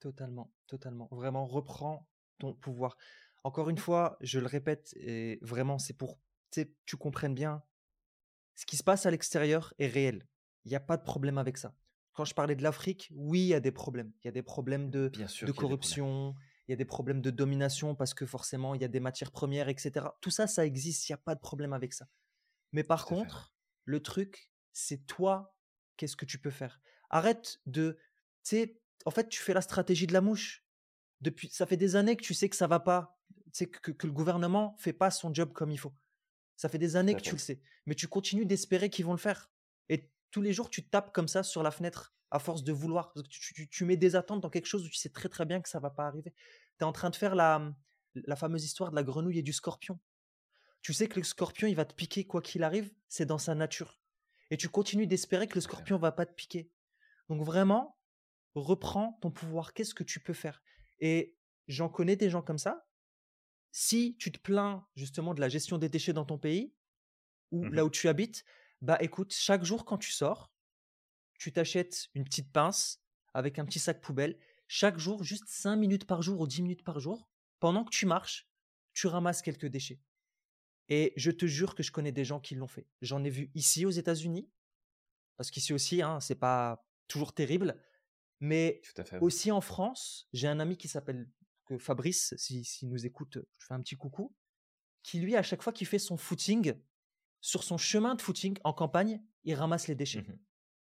Totalement, 0.00 0.52
totalement. 0.66 1.08
Vraiment, 1.10 1.46
reprends 1.46 2.08
ton 2.38 2.54
pouvoir. 2.54 2.96
Encore 3.44 3.70
une 3.70 3.78
fois, 3.78 4.16
je 4.20 4.38
le 4.38 4.46
répète, 4.46 4.92
et 4.96 5.38
vraiment, 5.42 5.78
c'est 5.78 5.96
pour 5.96 6.18
que 6.50 6.62
tu 6.84 6.96
comprennes 6.96 7.34
bien 7.34 7.62
ce 8.60 8.66
qui 8.66 8.76
se 8.76 8.84
passe 8.84 9.06
à 9.06 9.10
l'extérieur 9.10 9.72
est 9.78 9.86
réel. 9.86 10.26
Il 10.66 10.68
n'y 10.68 10.76
a 10.76 10.80
pas 10.80 10.98
de 10.98 11.02
problème 11.02 11.38
avec 11.38 11.56
ça. 11.56 11.74
Quand 12.12 12.26
je 12.26 12.34
parlais 12.34 12.54
de 12.54 12.62
l'Afrique, 12.62 13.10
oui, 13.14 13.40
il 13.40 13.46
y 13.46 13.54
a 13.54 13.60
des 13.60 13.72
problèmes. 13.72 14.12
Il 14.22 14.26
y 14.26 14.28
a 14.28 14.32
des 14.32 14.42
problèmes 14.42 14.90
de, 14.90 15.08
de 15.08 15.52
corruption, 15.52 16.34
il 16.68 16.72
y 16.72 16.74
a 16.74 16.76
des 16.76 16.84
problèmes 16.84 17.22
de 17.22 17.30
domination 17.30 17.94
parce 17.94 18.12
que 18.12 18.26
forcément, 18.26 18.74
il 18.74 18.82
y 18.82 18.84
a 18.84 18.88
des 18.88 19.00
matières 19.00 19.30
premières, 19.30 19.70
etc. 19.70 20.08
Tout 20.20 20.28
ça, 20.28 20.46
ça 20.46 20.66
existe, 20.66 21.08
il 21.08 21.12
n'y 21.12 21.14
a 21.14 21.22
pas 21.24 21.34
de 21.34 21.40
problème 21.40 21.72
avec 21.72 21.94
ça. 21.94 22.06
Mais 22.72 22.84
par 22.84 23.06
contre, 23.06 23.54
le 23.86 24.02
truc, 24.02 24.50
c'est 24.74 25.06
toi, 25.06 25.56
qu'est-ce 25.96 26.16
que 26.16 26.26
tu 26.26 26.38
peux 26.38 26.50
faire? 26.50 26.82
Arrête 27.08 27.62
de... 27.64 27.96
En 29.06 29.10
fait, 29.10 29.30
tu 29.30 29.40
fais 29.40 29.54
la 29.54 29.62
stratégie 29.62 30.06
de 30.06 30.12
la 30.12 30.20
mouche. 30.20 30.66
Depuis, 31.22 31.48
ça 31.48 31.64
fait 31.64 31.78
des 31.78 31.96
années 31.96 32.14
que 32.14 32.22
tu 32.22 32.34
sais 32.34 32.50
que 32.50 32.56
ça 32.56 32.66
va 32.66 32.80
pas, 32.80 33.18
sais, 33.52 33.64
que, 33.68 33.90
que 33.90 34.06
le 34.06 34.12
gouvernement 34.12 34.76
fait 34.78 34.92
pas 34.92 35.10
son 35.10 35.32
job 35.32 35.54
comme 35.54 35.70
il 35.70 35.78
faut. 35.78 35.94
Ça 36.60 36.68
fait 36.68 36.76
des 36.76 36.96
années 36.96 37.14
que 37.14 37.22
tu 37.22 37.32
le 37.32 37.38
sais. 37.38 37.62
Mais 37.86 37.94
tu 37.94 38.06
continues 38.06 38.44
d'espérer 38.44 38.90
qu'ils 38.90 39.06
vont 39.06 39.12
le 39.12 39.18
faire. 39.18 39.50
Et 39.88 40.12
tous 40.30 40.42
les 40.42 40.52
jours, 40.52 40.68
tu 40.68 40.86
tapes 40.86 41.10
comme 41.10 41.26
ça 41.26 41.42
sur 41.42 41.62
la 41.62 41.70
fenêtre 41.70 42.14
à 42.30 42.38
force 42.38 42.64
de 42.64 42.70
vouloir. 42.70 43.14
tu, 43.30 43.84
mets 43.86 43.96
des 43.96 44.14
attentes 44.14 44.42
dans 44.42 44.50
quelque 44.50 44.66
chose 44.66 44.84
où 44.84 44.90
tu 44.90 44.98
sais 44.98 45.08
très 45.08 45.30
très 45.30 45.46
bien 45.46 45.62
que 45.62 45.70
ça 45.70 45.80
va 45.80 45.88
pas 45.88 46.06
arriver. 46.06 46.34
Tu 46.76 46.80
es 46.80 46.84
en 46.84 46.92
train 46.92 47.08
de 47.08 47.16
faire 47.16 47.34
la, 47.34 47.74
la 48.14 48.36
fameuse 48.36 48.62
histoire 48.62 48.90
de 48.90 48.96
la 48.96 49.02
grenouille 49.02 49.38
et 49.38 49.42
du 49.42 49.54
scorpion. 49.54 49.98
Tu 50.82 50.92
sais 50.92 51.08
que 51.08 51.18
le 51.18 51.24
scorpion, 51.24 51.66
il 51.66 51.76
va 51.76 51.86
te 51.86 51.94
piquer 51.94 52.26
quoi 52.26 52.42
qu'il 52.42 52.62
arrive, 52.62 52.92
c'est 53.08 53.24
dans 53.24 53.38
sa 53.38 53.54
nature. 53.54 53.98
Et 54.50 54.58
tu 54.58 54.68
continues 54.68 55.06
d'espérer 55.06 55.46
que 55.46 55.54
le 55.54 55.62
scorpion 55.62 55.96
va 55.96 56.12
pas 56.12 56.26
te 56.26 56.34
piquer. 56.34 56.70
Donc 57.30 57.42
vraiment, 57.42 57.98
reprends 58.54 59.18
ton 59.22 59.30
pouvoir. 59.30 59.72
Qu'est-ce 59.72 59.94
que 59.94 60.04
tu 60.04 60.20
peux 60.20 60.34
faire? 60.34 60.62
Et 60.98 61.38
j'en 61.68 61.88
connais 61.88 62.16
des 62.16 62.28
gens 62.28 62.42
comme 62.42 62.58
ça 62.58 62.86
si 63.72 64.16
tu 64.18 64.32
te 64.32 64.38
plains 64.38 64.86
justement 64.96 65.34
de 65.34 65.40
la 65.40 65.48
gestion 65.48 65.78
des 65.78 65.88
déchets 65.88 66.12
dans 66.12 66.24
ton 66.24 66.38
pays, 66.38 66.72
ou 67.50 67.64
mmh 67.64 67.74
là 67.74 67.84
où 67.84 67.90
tu 67.90 68.08
habites, 68.08 68.44
bah 68.80 68.96
écoute, 69.00 69.32
chaque 69.32 69.64
jour 69.64 69.84
quand 69.84 69.98
tu 69.98 70.12
sors, 70.12 70.52
tu 71.38 71.52
t'achètes 71.52 72.08
une 72.14 72.24
petite 72.24 72.52
pince 72.52 73.02
avec 73.34 73.58
un 73.58 73.64
petit 73.64 73.78
sac 73.78 74.00
poubelle. 74.00 74.38
Chaque 74.68 74.98
jour, 74.98 75.24
juste 75.24 75.48
5 75.48 75.76
minutes 75.76 76.06
par 76.06 76.22
jour 76.22 76.40
ou 76.40 76.46
10 76.46 76.62
minutes 76.62 76.84
par 76.84 77.00
jour, 77.00 77.28
pendant 77.58 77.84
que 77.84 77.90
tu 77.90 78.06
marches, 78.06 78.48
tu 78.92 79.06
ramasses 79.06 79.42
quelques 79.42 79.66
déchets. 79.66 80.00
Et 80.88 81.12
je 81.16 81.30
te 81.30 81.46
jure 81.46 81.74
que 81.74 81.82
je 81.82 81.92
connais 81.92 82.12
des 82.12 82.24
gens 82.24 82.40
qui 82.40 82.54
l'ont 82.54 82.66
fait. 82.66 82.86
J'en 83.00 83.22
ai 83.24 83.30
vu 83.30 83.50
ici 83.54 83.86
aux 83.86 83.90
États-Unis, 83.90 84.48
parce 85.36 85.50
qu'ici 85.50 85.72
aussi, 85.72 86.02
hein, 86.02 86.20
c'est 86.20 86.34
pas 86.34 86.86
toujours 87.08 87.32
terrible, 87.32 87.80
mais 88.40 88.82
aussi 89.20 89.50
en 89.50 89.60
France, 89.60 90.28
j'ai 90.32 90.48
un 90.48 90.60
ami 90.60 90.76
qui 90.76 90.88
s'appelle 90.88 91.28
que 91.70 91.78
Fabrice, 91.78 92.34
s'il 92.36 92.64
si, 92.64 92.86
nous 92.86 93.06
écoute, 93.06 93.38
je 93.58 93.66
fais 93.66 93.74
un 93.74 93.80
petit 93.80 93.96
coucou, 93.96 94.34
qui 95.02 95.20
lui, 95.20 95.36
à 95.36 95.42
chaque 95.42 95.62
fois 95.62 95.72
qu'il 95.72 95.86
fait 95.86 95.98
son 95.98 96.16
footing, 96.16 96.74
sur 97.40 97.62
son 97.62 97.78
chemin 97.78 98.14
de 98.14 98.22
footing 98.22 98.58
en 98.64 98.72
campagne, 98.72 99.22
il 99.44 99.54
ramasse 99.54 99.88
les 99.88 99.94
déchets. 99.94 100.22
Mmh 100.22 100.38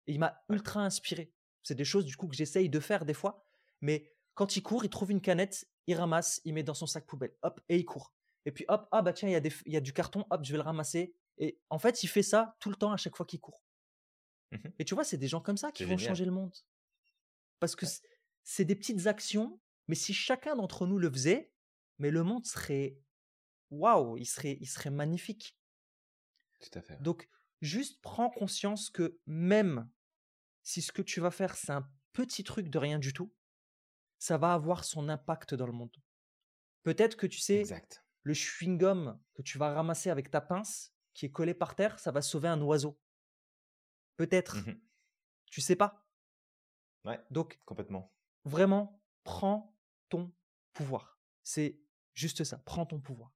et 0.09 0.15
il 0.15 0.19
m'a 0.19 0.43
ultra 0.49 0.81
inspiré. 0.81 1.33
C'est 1.63 1.77
des 1.77 1.85
choses 1.85 2.05
du 2.05 2.17
coup 2.17 2.27
que 2.27 2.35
j'essaye 2.35 2.69
de 2.69 2.81
faire 2.81 3.05
des 3.05 3.15
fois, 3.15 3.47
mais 3.81 4.13
quand 4.35 4.57
il 4.57 4.63
court, 4.65 4.85
il 4.85 4.91
trouve 4.91 5.13
une 5.13 5.21
canette, 5.21 5.71
il 5.87 5.95
ramasse, 5.95 6.41
il 6.45 6.55
met 6.55 6.65
dans 6.65 6.75
son 6.75 6.89
sac 6.89 7.07
poubelle, 7.07 7.37
hop, 7.43 7.61
et 7.69 7.77
il 7.77 7.85
court. 7.85 8.13
Et 8.45 8.51
puis 8.51 8.65
hop, 8.67 8.89
ah 8.91 9.01
bah 9.01 9.13
tiens, 9.13 9.29
il 9.29 9.33
y, 9.33 9.37
a 9.37 9.41
des, 9.41 9.53
il 9.65 9.73
y 9.73 9.77
a 9.77 9.81
du 9.81 9.93
carton, 9.93 10.27
hop, 10.29 10.45
je 10.45 10.51
vais 10.51 10.59
le 10.59 10.65
ramasser. 10.65 11.15
Et 11.39 11.61
en 11.71 11.79
fait, 11.79 12.03
il 12.03 12.09
fait 12.09 12.25
ça 12.25 12.57
tout 12.59 12.69
le 12.69 12.75
temps 12.75 12.91
à 12.91 12.97
chaque 12.97 13.15
fois 13.15 13.25
qu'il 13.25 13.39
court. 13.39 13.63
Mmh 14.51 14.57
et 14.81 14.85
tu 14.85 14.95
vois, 14.97 15.05
c'est 15.05 15.19
des 15.19 15.29
gens 15.29 15.41
comme 15.41 15.57
ça 15.57 15.71
qui 15.71 15.85
vont 15.85 15.97
changer 15.97 16.25
le 16.25 16.33
monde. 16.33 16.57
Parce 17.61 17.77
que 17.77 17.87
c'est 18.43 18.65
des 18.65 18.75
petites 18.75 19.07
actions, 19.07 19.61
mais 19.93 19.97
si 19.97 20.15
chacun 20.15 20.57
d'entre 20.57 20.87
nous 20.87 20.99
le 20.99 21.11
faisait, 21.11 21.53
mais 21.99 22.11
le 22.11 22.23
monde 22.23 22.47
serait 22.47 22.99
waouh, 23.69 24.17
il 24.17 24.25
serait, 24.25 24.57
il 24.59 24.67
serait 24.67 24.89
magnifique. 24.89 25.61
Tout 26.61 26.79
à 26.79 26.81
fait. 26.81 26.97
Donc, 27.03 27.29
juste 27.61 28.01
prends 28.01 28.31
conscience 28.31 28.89
que 28.89 29.21
même 29.27 29.91
si 30.63 30.81
ce 30.81 30.93
que 30.93 31.03
tu 31.03 31.21
vas 31.21 31.31
faire, 31.31 31.57
c'est 31.57 31.73
un 31.73 31.87
petit 32.15 32.43
truc 32.43 32.71
de 32.71 32.79
rien 32.79 32.99
du 32.99 33.13
tout, 33.13 33.35
ça 34.19 34.39
va 34.39 34.55
avoir 34.55 34.85
son 34.85 35.11
impact 35.11 35.53
dans 35.53 35.67
le 35.67 35.75
monde. 35.75 35.95
Peut-être 36.85 37.19
que 37.19 37.27
tu 37.27 37.41
sais, 37.41 37.63
le 38.23 38.33
chewing-gum 38.33 39.21
que 39.35 39.43
tu 39.43 39.59
vas 39.59 39.75
ramasser 39.75 40.09
avec 40.09 40.31
ta 40.31 40.41
pince, 40.41 40.95
qui 41.13 41.27
est 41.27 41.31
collé 41.31 41.53
par 41.53 41.75
terre, 41.75 41.99
ça 41.99 42.13
va 42.13 42.23
sauver 42.23 42.49
un 42.49 42.63
oiseau. 42.63 42.99
Peut-être. 44.17 44.57
Mmh 44.57 44.81
tu 45.51 45.61
sais 45.61 45.77
pas. 45.77 46.09
Ouais. 47.05 47.23
Donc, 47.31 47.61
complètement. 47.67 48.15
Vraiment, 48.47 49.03
prends 49.23 49.72
ton 50.13 50.31
pouvoir. 50.75 51.19
C'est 51.43 51.81
juste 52.13 52.45
ça. 52.45 52.59
Prends 52.59 52.85
ton 52.85 53.01
pouvoir. 53.01 53.35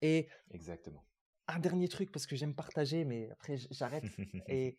Et 0.00 0.26
exactement. 0.50 1.06
Un 1.48 1.58
dernier 1.58 1.88
truc 1.88 2.10
parce 2.10 2.26
que 2.26 2.34
j'aime 2.34 2.54
partager, 2.54 3.04
mais 3.04 3.30
après 3.30 3.58
j'arrête. 3.70 4.04
et 4.48 4.78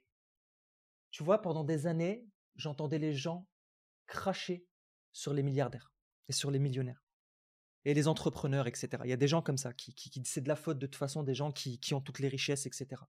tu 1.12 1.24
vois, 1.24 1.44
pendant 1.44 1.64
des 1.64 1.86
années, 1.86 2.28
j'entendais 2.56 2.98
les 2.98 3.14
gens 3.14 3.48
cracher 4.08 4.66
sur 5.14 5.34
les 5.36 5.44
milliardaires 5.44 5.94
et 6.30 6.34
sur 6.34 6.50
les 6.50 6.58
millionnaires 6.58 7.06
et 7.86 7.94
les 7.94 8.08
entrepreneurs, 8.08 8.66
etc. 8.66 8.90
Il 9.04 9.12
y 9.12 9.14
a 9.14 9.18
des 9.18 9.28
gens 9.28 9.44
comme 9.44 9.60
ça 9.60 9.72
qui, 9.72 9.94
qui, 9.94 10.12
c'est 10.26 10.42
de 10.42 10.48
la 10.48 10.56
faute 10.56 10.80
de 10.80 10.88
toute 10.88 10.96
façon 10.96 11.22
des 11.22 11.36
gens 11.36 11.52
qui, 11.52 11.80
qui 11.80 11.94
ont 11.94 12.02
toutes 12.02 12.18
les 12.18 12.28
richesses, 12.28 12.66
etc. 12.66 13.04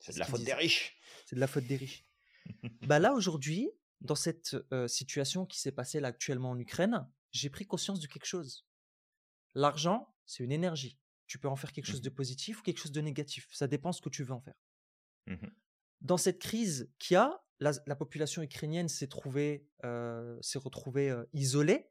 C'est 0.00 0.14
de 0.14 0.18
la 0.18 0.26
faute 0.26 0.42
des 0.42 0.54
riches. 0.54 0.98
C'est 1.26 1.36
de 1.36 1.40
la 1.40 1.46
faute 1.46 1.66
des 1.66 1.76
riches. 1.76 2.04
bah 2.82 2.98
là 2.98 3.12
aujourd'hui, 3.12 3.70
dans 4.00 4.16
cette 4.16 4.56
situation 4.88 5.46
qui 5.46 5.60
s'est 5.60 5.70
passée 5.70 6.00
là 6.00 6.08
actuellement 6.08 6.50
en 6.50 6.58
Ukraine, 6.58 7.06
j'ai 7.36 7.50
pris 7.50 7.66
conscience 7.66 8.00
de 8.00 8.06
quelque 8.06 8.26
chose. 8.26 8.66
L'argent, 9.54 10.14
c'est 10.26 10.42
une 10.44 10.52
énergie. 10.52 10.98
Tu 11.26 11.38
peux 11.38 11.48
en 11.48 11.56
faire 11.56 11.72
quelque 11.72 11.86
chose 11.86 12.02
de 12.02 12.10
mmh 12.10 12.14
positif 12.14 12.60
ou 12.60 12.62
quelque 12.62 12.78
chose 12.78 12.92
de 12.92 13.00
négatif. 13.00 13.48
Ça 13.52 13.66
dépend 13.66 13.92
ce 13.92 14.00
que 14.00 14.08
tu 14.08 14.22
veux 14.22 14.32
en 14.32 14.40
faire. 14.40 14.58
Mmh 15.26 15.46
dans 16.02 16.18
cette 16.18 16.38
crise 16.38 16.92
qu'il 16.98 17.14
y 17.14 17.16
a, 17.16 17.42
la, 17.58 17.96
population 17.96 18.42
ukrainienne 18.42 18.86
s'est 18.86 19.08
trouvée, 19.08 19.66
s'est 20.42 20.58
retrouvée 20.58 21.14
isolée. 21.32 21.90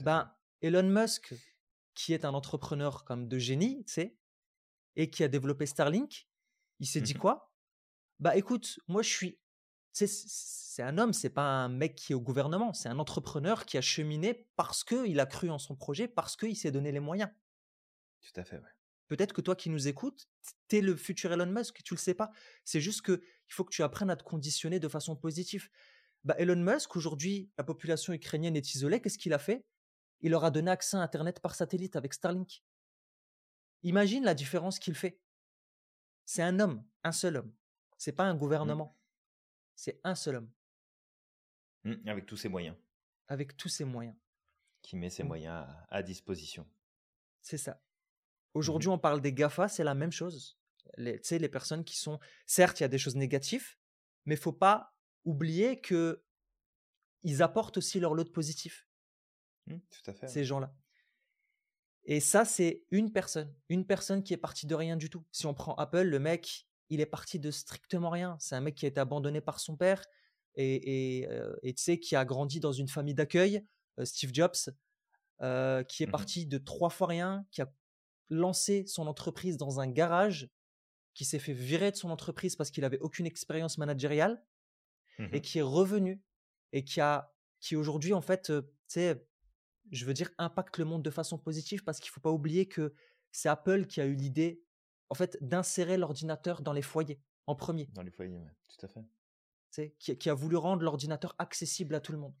Ben, 0.00 0.34
Elon 0.62 0.88
Musk, 0.88 1.32
qui 1.94 2.12
est 2.12 2.24
un 2.24 2.34
entrepreneur 2.34 3.04
comme 3.04 3.28
de 3.28 3.38
génie, 3.38 3.84
tu 3.84 3.92
sais, 3.92 4.18
et 4.96 5.10
qui 5.10 5.22
a 5.22 5.28
développé 5.28 5.64
Starlink, 5.66 6.28
il 6.80 6.86
s'est 6.86 7.00
dit 7.00 7.14
mmh 7.14 7.18
quoi? 7.18 7.52
Bah 8.18 8.36
écoute, 8.36 8.78
moi 8.88 9.02
je 9.02 9.08
suis. 9.08 9.38
C'est 9.92 10.82
un 10.82 10.96
homme, 10.98 11.12
c'est 11.12 11.30
pas 11.30 11.42
un 11.42 11.68
mec 11.68 11.94
qui 11.96 12.12
est 12.12 12.14
au 12.14 12.20
gouvernement, 12.20 12.72
c'est 12.72 12.88
un 12.88 12.98
entrepreneur 12.98 13.66
qui 13.66 13.76
a 13.76 13.82
cheminé 13.82 14.48
parce 14.56 14.84
qu'il 14.84 15.20
a 15.20 15.26
cru 15.26 15.50
en 15.50 15.58
son 15.58 15.76
projet, 15.76 16.08
parce 16.08 16.36
qu'il 16.36 16.56
s'est 16.56 16.70
donné 16.70 16.92
les 16.92 17.00
moyens. 17.00 17.30
Tout 18.20 18.40
à 18.40 18.44
fait, 18.44 18.56
ouais. 18.56 18.70
Peut-être 19.08 19.34
que 19.34 19.42
toi 19.42 19.54
qui 19.54 19.68
nous 19.68 19.88
écoutes, 19.88 20.26
tu 20.68 20.78
es 20.78 20.80
le 20.80 20.96
futur 20.96 21.32
Elon 21.32 21.44
Musk, 21.44 21.82
tu 21.82 21.92
le 21.92 21.98
sais 21.98 22.14
pas. 22.14 22.30
C'est 22.64 22.80
juste 22.80 23.02
que 23.02 23.22
il 23.48 23.52
faut 23.52 23.64
que 23.64 23.74
tu 23.74 23.82
apprennes 23.82 24.08
à 24.08 24.16
te 24.16 24.22
conditionner 24.22 24.80
de 24.80 24.88
façon 24.88 25.16
positive. 25.16 25.68
Bah, 26.24 26.34
Elon 26.38 26.56
Musk, 26.56 26.96
aujourd'hui, 26.96 27.50
la 27.58 27.64
population 27.64 28.14
ukrainienne 28.14 28.56
est 28.56 28.74
isolée. 28.74 29.02
Qu'est-ce 29.02 29.18
qu'il 29.18 29.34
a 29.34 29.38
fait? 29.38 29.66
Il 30.22 30.30
leur 30.30 30.44
a 30.44 30.50
donné 30.50 30.70
accès 30.70 30.96
à 30.96 31.00
Internet 31.00 31.40
par 31.40 31.54
satellite 31.54 31.96
avec 31.96 32.14
Starlink. 32.14 32.62
Imagine 33.82 34.24
la 34.24 34.34
différence 34.34 34.78
qu'il 34.78 34.94
fait. 34.94 35.20
C'est 36.24 36.42
un 36.42 36.60
homme, 36.60 36.82
un 37.04 37.12
seul 37.12 37.36
homme. 37.36 37.52
C'est 37.98 38.12
pas 38.12 38.24
un 38.24 38.34
mmh. 38.34 38.88
C'est 39.82 39.98
un 40.04 40.14
seul 40.14 40.36
homme. 40.36 40.50
Mmh, 41.82 42.08
avec 42.08 42.26
tous 42.26 42.36
ses 42.36 42.48
moyens. 42.48 42.76
Avec 43.26 43.56
tous 43.56 43.68
ses 43.68 43.82
moyens. 43.82 44.14
Qui 44.80 44.94
met 44.94 45.10
ses 45.10 45.24
mmh. 45.24 45.26
moyens 45.26 45.66
à, 45.88 46.04
disposition. 46.04 46.70
C'est 47.40 47.58
ça. 47.58 47.82
Aujourd'hui, 48.54 48.90
on 48.90 48.98
parle 49.00 49.20
des 49.20 49.32
GAFA, 49.32 49.66
c'est 49.66 49.82
la 49.82 49.94
même 49.94 50.12
chose. 50.12 50.56
Tu 50.96 51.18
sais, 51.24 51.40
les 51.40 51.48
personnes 51.48 51.82
qui 51.82 51.98
sont. 51.98 52.20
Certes, 52.46 52.78
il 52.78 52.84
y 52.84 52.86
a 52.86 52.88
des 52.88 52.98
choses 52.98 53.16
négatives, 53.16 53.76
mais 54.24 54.36
faut 54.36 54.52
pas 54.52 54.94
oublier 55.24 55.80
que 55.80 56.24
ils 57.24 57.42
apportent 57.42 57.78
aussi 57.78 57.98
leur 57.98 58.14
lot 58.14 58.22
de 58.22 58.30
positif. 58.30 58.86
Mmh, 59.66 59.78
tout 59.90 60.10
à 60.12 60.14
fait. 60.14 60.28
Ces 60.28 60.44
gens-là. 60.44 60.72
Et 62.04 62.20
ça, 62.20 62.44
c'est 62.44 62.84
une 62.92 63.12
personne. 63.12 63.52
Une 63.68 63.84
personne 63.84 64.22
qui 64.22 64.32
est 64.32 64.36
partie 64.36 64.68
de 64.68 64.76
rien 64.76 64.96
du 64.96 65.10
tout. 65.10 65.26
Si 65.32 65.44
on 65.46 65.54
prend 65.54 65.74
Apple, 65.74 66.02
le 66.02 66.20
mec, 66.20 66.68
il 66.92 67.00
est 67.00 67.06
parti 67.06 67.38
de 67.38 67.50
strictement 67.50 68.10
rien. 68.10 68.36
C'est 68.38 68.54
un 68.54 68.60
mec 68.60 68.74
qui 68.74 68.84
a 68.84 68.88
été 68.88 69.00
abandonné 69.00 69.40
par 69.40 69.60
son 69.60 69.76
père 69.76 70.04
et 70.54 71.26
tu 71.64 71.72
sais, 71.76 71.98
qui 71.98 72.14
a 72.14 72.24
grandi 72.26 72.60
dans 72.60 72.72
une 72.72 72.88
famille 72.88 73.14
d'accueil. 73.14 73.66
Steve 74.04 74.30
Jobs, 74.34 74.52
qui 74.54 74.68
est 75.40 76.06
mmh 76.06 76.10
parti 76.10 76.46
de 76.46 76.58
trois 76.58 76.90
fois 76.90 77.06
rien, 77.06 77.46
qui 77.50 77.62
a 77.62 77.72
lancé 78.28 78.84
son 78.86 79.06
entreprise 79.06 79.56
dans 79.56 79.80
un 79.80 79.88
garage, 79.88 80.50
qui 81.14 81.24
s'est 81.24 81.38
fait 81.38 81.54
virer 81.54 81.90
de 81.90 81.96
son 81.96 82.10
entreprise 82.10 82.56
parce 82.56 82.70
qu'il 82.70 82.84
avait 82.84 82.98
aucune 83.00 83.26
expérience 83.26 83.78
managériale 83.78 84.44
mmh 85.18 85.28
et 85.32 85.40
qui 85.40 85.58
est 85.58 85.62
revenu 85.62 86.22
et 86.72 86.84
qui 86.84 87.00
a, 87.00 87.34
qui 87.60 87.76
aujourd'hui 87.76 88.12
en 88.12 88.22
fait, 88.22 88.44
tu 88.44 88.62
sais, 88.88 89.26
je 89.90 90.04
veux 90.04 90.14
dire, 90.14 90.30
impacte 90.36 90.78
le 90.78 90.84
monde 90.84 91.02
de 91.02 91.10
façon 91.10 91.38
positive 91.38 91.84
parce 91.84 91.98
qu'il 92.00 92.10
ne 92.10 92.12
faut 92.12 92.20
pas 92.20 92.30
oublier 92.30 92.66
que 92.66 92.94
c'est 93.30 93.48
Apple 93.48 93.86
qui 93.86 94.00
a 94.00 94.06
eu 94.06 94.14
l'idée, 94.14 94.62
en 95.08 95.14
fait, 95.14 95.38
d'insérer 95.42 95.96
l'ordinateur 95.96 96.62
dans 96.62 96.72
les 96.72 96.82
foyers 96.82 97.20
en 97.46 97.54
premier. 97.54 97.88
Dans 97.92 98.02
les 98.02 98.10
foyers, 98.10 98.38
oui, 98.38 98.48
tout 98.68 98.86
à 98.86 98.88
fait. 98.88 99.04
C'est 99.70 99.94
qui, 99.98 100.16
qui, 100.16 100.30
a 100.30 100.34
voulu 100.34 100.56
rendre 100.56 100.82
l'ordinateur 100.82 101.34
accessible 101.38 101.94
à 101.94 102.00
tout 102.00 102.12
le 102.12 102.18
monde. 102.18 102.34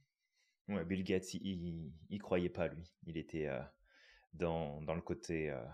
Ouais, 0.68 0.84
Bill 0.84 1.02
Gates, 1.02 1.34
il, 1.34 1.92
il, 2.08 2.18
croyait 2.20 2.50
pas 2.50 2.68
lui. 2.68 2.94
Il 3.06 3.16
était 3.16 3.46
euh, 3.46 3.60
dans, 4.32 4.80
dans, 4.82 4.94
le 4.94 5.00
côté 5.00 5.50
euh, 5.50 5.64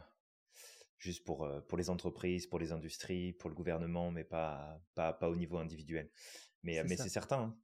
juste 0.99 1.24
pour, 1.24 1.45
euh, 1.45 1.61
pour 1.61 1.76
les 1.76 1.91
entreprises, 1.91 2.47
pour 2.47 2.59
les 2.59 2.72
industries, 2.72 3.32
pour 3.32 3.51
le 3.51 3.57
gouvernement, 3.57 4.11
mais 4.11 4.24
pas, 4.24 4.80
pas, 4.95 5.12
pas 5.12 5.28
au 5.28 5.36
niveau 5.36 5.59
individuel. 5.59 6.11
Mais 6.62 6.86
c'est 6.97 7.09
certain. 7.09 7.41
Hein 7.41 7.59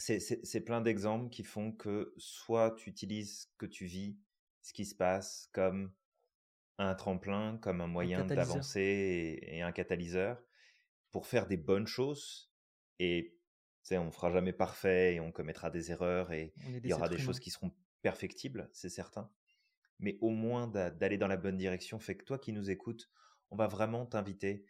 c'est 0.00 0.64
plein 0.64 0.80
d'exemples 0.80 1.28
qui 1.28 1.44
font 1.44 1.72
que 1.72 2.14
soit 2.16 2.72
tu 2.72 2.88
utilises 2.88 3.42
ce 3.42 3.46
que 3.58 3.66
tu 3.66 3.84
vis, 3.84 4.16
ce 4.62 4.72
qui 4.72 4.84
se 4.84 4.94
passe, 4.94 5.48
comme 5.52 5.92
un 6.80 6.94
tremplin, 6.94 7.58
comme 7.58 7.80
un 7.80 7.86
moyen 7.86 8.24
d'avancer 8.24 9.38
et, 9.42 9.62
un 9.62 9.72
catalyseur 9.72 10.42
pour 11.10 11.26
faire 11.26 11.46
des 11.46 11.56
bonnes 11.56 11.86
choses. 11.86 12.50
Et 12.98 13.36
on 13.92 14.10
fera 14.10 14.30
jamais 14.30 14.52
parfait 14.52 15.14
et 15.14 15.20
on 15.20 15.32
commettra 15.32 15.70
des 15.70 15.90
erreurs 15.90 16.32
et 16.32 16.54
il 16.66 16.86
y 16.86 16.92
aura 16.92 17.08
des 17.08 17.18
choses 17.18 17.40
qui 17.40 17.50
seront 17.50 17.72
perfectibles, 18.02 18.70
c'est 18.72 18.88
certain. 18.88 19.30
Mais 19.98 20.16
au 20.20 20.30
moins 20.30 20.68
d'aller 20.68 21.18
dans 21.18 21.26
la 21.26 21.36
bonne 21.36 21.56
direction 21.56 21.98
fait 21.98 22.16
que 22.16 22.24
toi 22.24 22.38
qui 22.38 22.52
nous 22.52 22.70
écoutes, 22.70 23.10
on 23.50 23.56
va 23.56 23.66
vraiment 23.66 24.06
t'inviter 24.06 24.64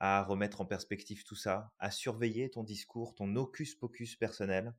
à 0.00 0.22
remettre 0.22 0.60
en 0.60 0.66
perspective 0.66 1.24
tout 1.24 1.36
ça, 1.36 1.72
à 1.78 1.90
surveiller 1.90 2.50
ton 2.50 2.64
discours, 2.64 3.14
ton 3.14 3.36
hocus 3.36 3.74
pocus 3.76 4.16
personnel, 4.16 4.74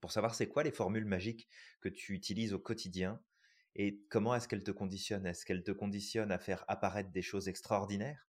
pour 0.00 0.10
savoir 0.10 0.34
c'est 0.34 0.48
quoi 0.48 0.64
les 0.64 0.72
formules 0.72 1.04
magiques 1.04 1.48
que 1.80 1.88
tu 1.88 2.14
utilises 2.14 2.52
au 2.52 2.58
quotidien 2.58 3.20
et 3.78 4.02
comment 4.10 4.34
est-ce 4.34 4.48
qu'elles 4.48 4.64
te 4.64 4.72
conditionnent. 4.72 5.26
Est-ce 5.26 5.46
qu'elles 5.46 5.62
te 5.62 5.70
conditionnent 5.70 6.32
à 6.32 6.38
faire 6.38 6.64
apparaître 6.68 7.10
des 7.10 7.22
choses 7.22 7.48
extraordinaires? 7.48 8.28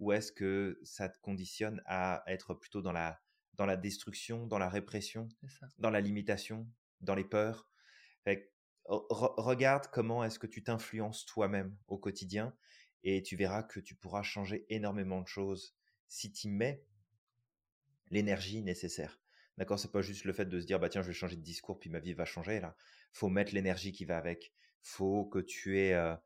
Ou 0.00 0.12
est-ce 0.12 0.32
que 0.32 0.78
ça 0.82 1.08
te 1.08 1.18
conditionne 1.20 1.80
à 1.86 2.24
être 2.26 2.54
plutôt 2.54 2.82
dans 2.82 2.92
la, 2.92 3.20
dans 3.54 3.66
la 3.66 3.76
destruction, 3.76 4.46
dans 4.46 4.58
la 4.58 4.68
répression, 4.68 5.28
dans 5.78 5.90
la 5.90 6.00
limitation, 6.00 6.68
dans 7.00 7.14
les 7.14 7.24
peurs? 7.24 7.70
Regarde 8.86 9.86
comment 9.92 10.24
est-ce 10.24 10.40
que 10.40 10.48
tu 10.48 10.64
t'influences 10.64 11.24
toi-même 11.24 11.76
au 11.86 11.96
quotidien 11.96 12.54
et 13.04 13.22
tu 13.22 13.36
verras 13.36 13.62
que 13.62 13.78
tu 13.78 13.94
pourras 13.94 14.22
changer 14.22 14.66
énormément 14.68 15.22
de 15.22 15.28
choses 15.28 15.76
si 16.08 16.32
tu 16.32 16.48
mets 16.48 16.84
l'énergie 18.10 18.62
nécessaire. 18.62 19.20
D'accord, 19.56 19.78
c'est 19.78 19.92
pas 19.92 20.02
juste 20.02 20.24
le 20.24 20.32
fait 20.32 20.46
de 20.46 20.60
se 20.60 20.66
dire 20.66 20.80
bah 20.80 20.88
tiens 20.88 21.02
je 21.02 21.08
vais 21.08 21.12
changer 21.14 21.36
de 21.36 21.42
discours 21.42 21.78
puis 21.78 21.90
ma 21.90 22.00
vie 22.00 22.14
va 22.14 22.24
changer 22.24 22.60
là. 22.60 22.76
Faut 23.12 23.28
mettre 23.28 23.54
l'énergie 23.54 23.92
qui 23.92 24.04
va 24.04 24.16
avec. 24.16 24.52
Faut 24.82 25.26
que 25.26 25.38
tu 25.38 25.78
aies 25.78 25.94
euh, 25.94 26.16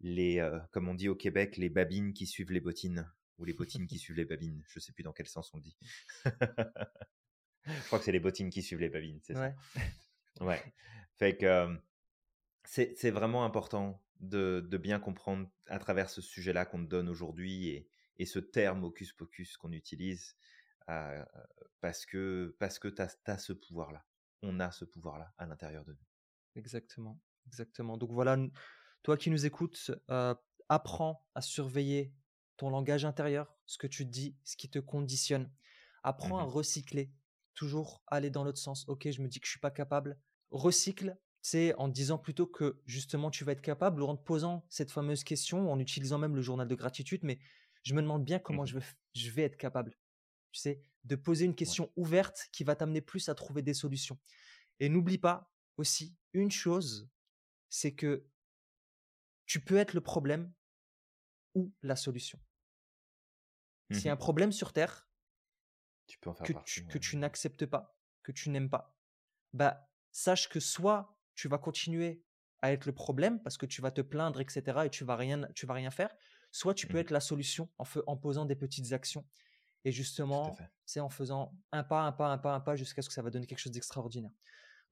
les 0.00 0.38
euh, 0.38 0.58
comme 0.70 0.88
on 0.88 0.94
dit 0.94 1.08
au 1.08 1.14
Québec 1.14 1.56
les 1.56 1.70
babines 1.70 2.12
qui 2.12 2.26
suivent 2.26 2.52
les 2.52 2.60
bottines 2.60 3.10
ou 3.38 3.44
les 3.44 3.52
bottines 3.52 3.86
qui 3.86 3.98
suivent 3.98 4.16
les 4.16 4.24
babines. 4.24 4.62
Je 4.68 4.80
sais 4.80 4.92
plus 4.92 5.02
dans 5.02 5.12
quel 5.12 5.28
sens 5.28 5.52
on 5.54 5.58
dit. 5.58 5.76
je 6.24 7.86
crois 7.86 7.98
que 7.98 8.04
c'est 8.04 8.12
les 8.12 8.20
bottines 8.20 8.50
qui 8.50 8.62
suivent 8.62 8.80
les 8.80 8.90
babines, 8.90 9.20
c'est 9.22 9.34
ça. 9.34 9.54
Ouais. 10.40 10.62
Fait 11.18 11.36
que 11.36 11.78
c'est 12.64 13.10
vraiment 13.10 13.44
important 13.44 14.02
de, 14.22 14.78
bien 14.80 14.98
comprendre 14.98 15.48
à 15.66 15.78
travers 15.78 16.08
ce 16.08 16.20
sujet-là 16.20 16.64
qu'on 16.64 16.84
te 16.84 16.88
donne 16.88 17.08
aujourd'hui 17.08 17.86
et, 18.18 18.24
ce 18.24 18.38
terme 18.38 18.84
hocus 18.84 19.12
pocus 19.12 19.56
qu'on 19.56 19.72
utilise 19.72 20.36
euh, 20.88 21.24
parce 21.80 22.06
que, 22.06 22.54
parce 22.60 22.78
que 22.78 22.86
tu 22.86 23.02
as, 23.02 23.38
ce 23.38 23.52
pouvoir-là. 23.52 24.04
On 24.42 24.60
a 24.60 24.70
ce 24.70 24.84
pouvoir-là 24.84 25.34
à 25.38 25.46
l'intérieur 25.46 25.84
de 25.84 25.92
nous. 25.92 26.06
Exactement, 26.54 27.20
exactement. 27.46 27.96
Donc 27.96 28.10
voilà, 28.12 28.36
toi 29.02 29.16
qui 29.16 29.30
nous 29.30 29.46
écoutes, 29.46 29.90
euh, 30.10 30.34
apprends 30.68 31.26
à 31.34 31.40
surveiller 31.40 32.14
ton 32.56 32.70
langage 32.70 33.04
intérieur, 33.04 33.54
ce 33.66 33.78
que 33.78 33.86
tu 33.86 34.04
dis, 34.04 34.36
ce 34.44 34.56
qui 34.56 34.70
te 34.70 34.78
conditionne. 34.78 35.50
Apprends 36.02 36.38
à 36.38 36.46
mmh 36.46 36.50
recycler, 36.50 37.12
toujours 37.54 38.02
aller 38.06 38.30
dans 38.30 38.44
l'autre 38.44 38.58
sens. 38.58 38.88
Ok, 38.88 39.10
je 39.10 39.22
me 39.22 39.28
dis 39.28 39.40
que 39.40 39.46
je 39.46 39.52
suis 39.52 39.60
pas 39.60 39.70
capable. 39.70 40.18
Recycle, 40.50 41.16
c'est 41.42 41.74
en 41.74 41.88
disant 41.88 42.18
plutôt 42.18 42.46
que 42.46 42.80
justement 42.86 43.30
tu 43.30 43.44
vas 43.44 43.52
être 43.52 43.62
capable, 43.62 44.02
ou 44.02 44.06
en 44.06 44.16
te 44.16 44.22
posant 44.22 44.64
cette 44.68 44.90
fameuse 44.90 45.24
question, 45.24 45.72
en 45.72 45.78
utilisant 45.78 46.18
même 46.18 46.36
le 46.36 46.42
journal 46.42 46.68
de 46.68 46.74
gratitude, 46.74 47.20
mais 47.22 47.38
je 47.82 47.94
me 47.94 48.02
demande 48.02 48.24
bien 48.24 48.38
mmh 48.38 48.42
comment 48.42 48.64
je, 48.64 48.78
vais, 48.78 48.84
je 49.14 49.30
vais 49.30 49.42
être 49.42 49.56
capable. 49.56 49.96
Tu 50.52 50.60
sais, 50.60 50.82
de 51.04 51.16
poser 51.16 51.44
une 51.44 51.54
question 51.54 51.90
ouverte 51.96 52.48
qui 52.52 52.64
va 52.64 52.76
t'amener 52.76 53.00
plus 53.00 53.28
à 53.28 53.34
trouver 53.34 53.62
des 53.62 53.74
solutions. 53.74 54.18
Et 54.80 54.88
n'oublie 54.88 55.18
pas 55.18 55.52
aussi 55.76 56.14
une 56.32 56.50
chose, 56.50 57.08
c'est 57.72 57.94
que 57.94 58.28
tu 59.46 59.64
peux 59.64 59.78
être 59.78 59.94
le 59.94 60.02
problème 60.02 60.52
ou 61.54 61.72
la 61.80 61.96
solution. 61.96 62.38
Mmh 63.88 63.94
S'il 63.94 64.04
y 64.04 64.08
a 64.10 64.12
un 64.12 64.16
problème 64.16 64.52
sur 64.52 64.74
Terre, 64.74 65.08
tu 66.06 66.18
peux 66.18 66.28
en 66.28 66.34
faire 66.34 66.46
que, 66.46 66.52
tu, 66.66 66.86
que 66.86 66.98
tu 66.98 67.16
n'acceptes 67.16 67.64
pas, 67.64 67.96
que 68.22 68.30
tu 68.30 68.50
n'aimes 68.50 68.68
pas, 68.68 68.94
bah 69.54 69.88
sache 70.10 70.50
que 70.50 70.60
soit 70.60 71.18
tu 71.34 71.48
vas 71.48 71.56
continuer 71.56 72.22
à 72.60 72.72
être 72.72 72.84
le 72.84 72.92
problème 72.92 73.42
parce 73.42 73.56
que 73.56 73.64
tu 73.64 73.80
vas 73.80 73.90
te 73.90 74.02
plaindre, 74.02 74.42
etc. 74.42 74.80
et 74.84 74.90
tu 74.90 75.04
vas 75.04 75.16
rien, 75.16 75.48
tu 75.54 75.64
vas 75.64 75.74
rien 75.74 75.90
faire, 75.90 76.14
soit 76.50 76.74
tu 76.74 76.86
peux 76.86 76.98
mmh 76.98 77.00
être 77.00 77.10
la 77.10 77.20
solution 77.20 77.70
en, 77.78 77.84
en 78.06 78.18
posant 78.18 78.44
des 78.44 78.56
petites 78.56 78.92
actions. 78.92 79.26
Et 79.84 79.92
justement, 79.92 80.54
c'est 80.84 81.00
en 81.00 81.08
faisant 81.08 81.58
un 81.72 81.84
pas, 81.84 82.02
un 82.02 82.12
pas, 82.12 82.28
un 82.28 82.38
pas, 82.38 82.52
un 82.54 82.60
pas 82.60 82.76
jusqu'à 82.76 83.00
ce 83.00 83.08
que 83.08 83.14
ça 83.14 83.22
va 83.22 83.30
donner 83.30 83.46
quelque 83.46 83.58
chose 83.58 83.72
d'extraordinaire. 83.72 84.30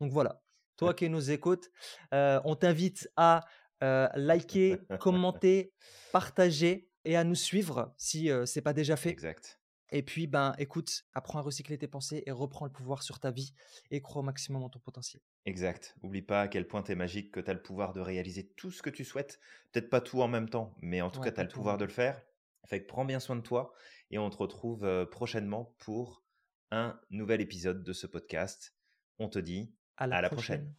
Donc 0.01 0.11
voilà, 0.13 0.43
toi 0.81 0.95
qui 0.95 1.11
nous 1.11 1.31
écoutes, 1.31 1.71
euh, 2.15 2.41
on 2.47 2.57
t'invite 2.57 3.11
à 3.17 3.45
euh, 3.83 4.09
liker, 4.15 4.79
commenter, 4.99 5.75
partager 6.11 6.89
et 7.05 7.17
à 7.17 7.25
nous 7.25 7.35
suivre 7.35 7.93
si 7.99 8.29
ce 8.29 8.47
c'est 8.47 8.63
pas 8.63 8.73
déjà 8.73 8.97
fait. 8.97 9.11
Exact. 9.11 9.61
Et 9.93 10.03
puis, 10.03 10.27
ben, 10.27 10.55
écoute, 10.59 11.03
apprends 11.13 11.41
à 11.41 11.43
recycler 11.43 11.77
tes 11.77 11.89
pensées 11.89 12.23
et 12.25 12.31
reprends 12.31 12.65
le 12.65 12.73
pouvoir 12.73 13.03
sur 13.03 13.19
ta 13.19 13.31
vie 13.31 13.53
et 13.91 14.01
crois 14.01 14.23
au 14.23 14.25
maximum 14.25 14.63
en 14.63 14.71
ton 14.71 14.79
potentiel. 14.79 15.21
Exact. 15.45 15.97
Oublie 16.03 16.23
pas 16.23 16.43
à 16.43 16.49
quel 16.49 16.67
point 16.67 16.83
tu 16.83 16.93
es 16.93 16.95
magique, 16.95 17.31
que 17.33 17.41
tu 17.41 17.51
as 17.51 17.55
le 17.55 17.63
pouvoir 17.63 17.93
de 17.93 18.01
réaliser 18.01 18.49
tout 18.57 18.71
ce 18.71 18.83
que 18.83 18.91
tu 18.91 19.05
souhaites. 19.05 19.39
Peut-être 19.73 19.91
pas 19.91 20.01
tout 20.01 20.23
en 20.23 20.29
même 20.29 20.49
temps, 20.49 20.75
mais 20.81 21.03
en 21.03 21.11
tout 21.11 21.21
cas, 21.21 21.33
tu 21.33 21.41
as 21.41 21.45
le 21.45 21.51
pouvoir 21.51 21.77
de 21.77 21.85
le 21.85 21.91
faire. 21.91 22.23
Fait 22.67 22.81
que 22.81 22.87
prends 22.87 23.05
bien 23.05 23.21
soin 23.21 23.37
de 23.37 23.43
toi 23.43 23.75
et 24.11 24.19
on 24.19 24.31
te 24.31 24.37
retrouve 24.37 25.07
prochainement 25.11 25.75
pour 25.79 26.25
un 26.71 26.99
nouvel 27.11 27.43
épisode 27.43 27.83
de 27.83 27.93
ce 27.93 28.07
podcast. 28.07 28.77
On 29.19 29.29
te 29.29 29.41
dit 29.41 29.75
à 30.01 30.07
la, 30.07 30.31
prochaine. 30.31 30.73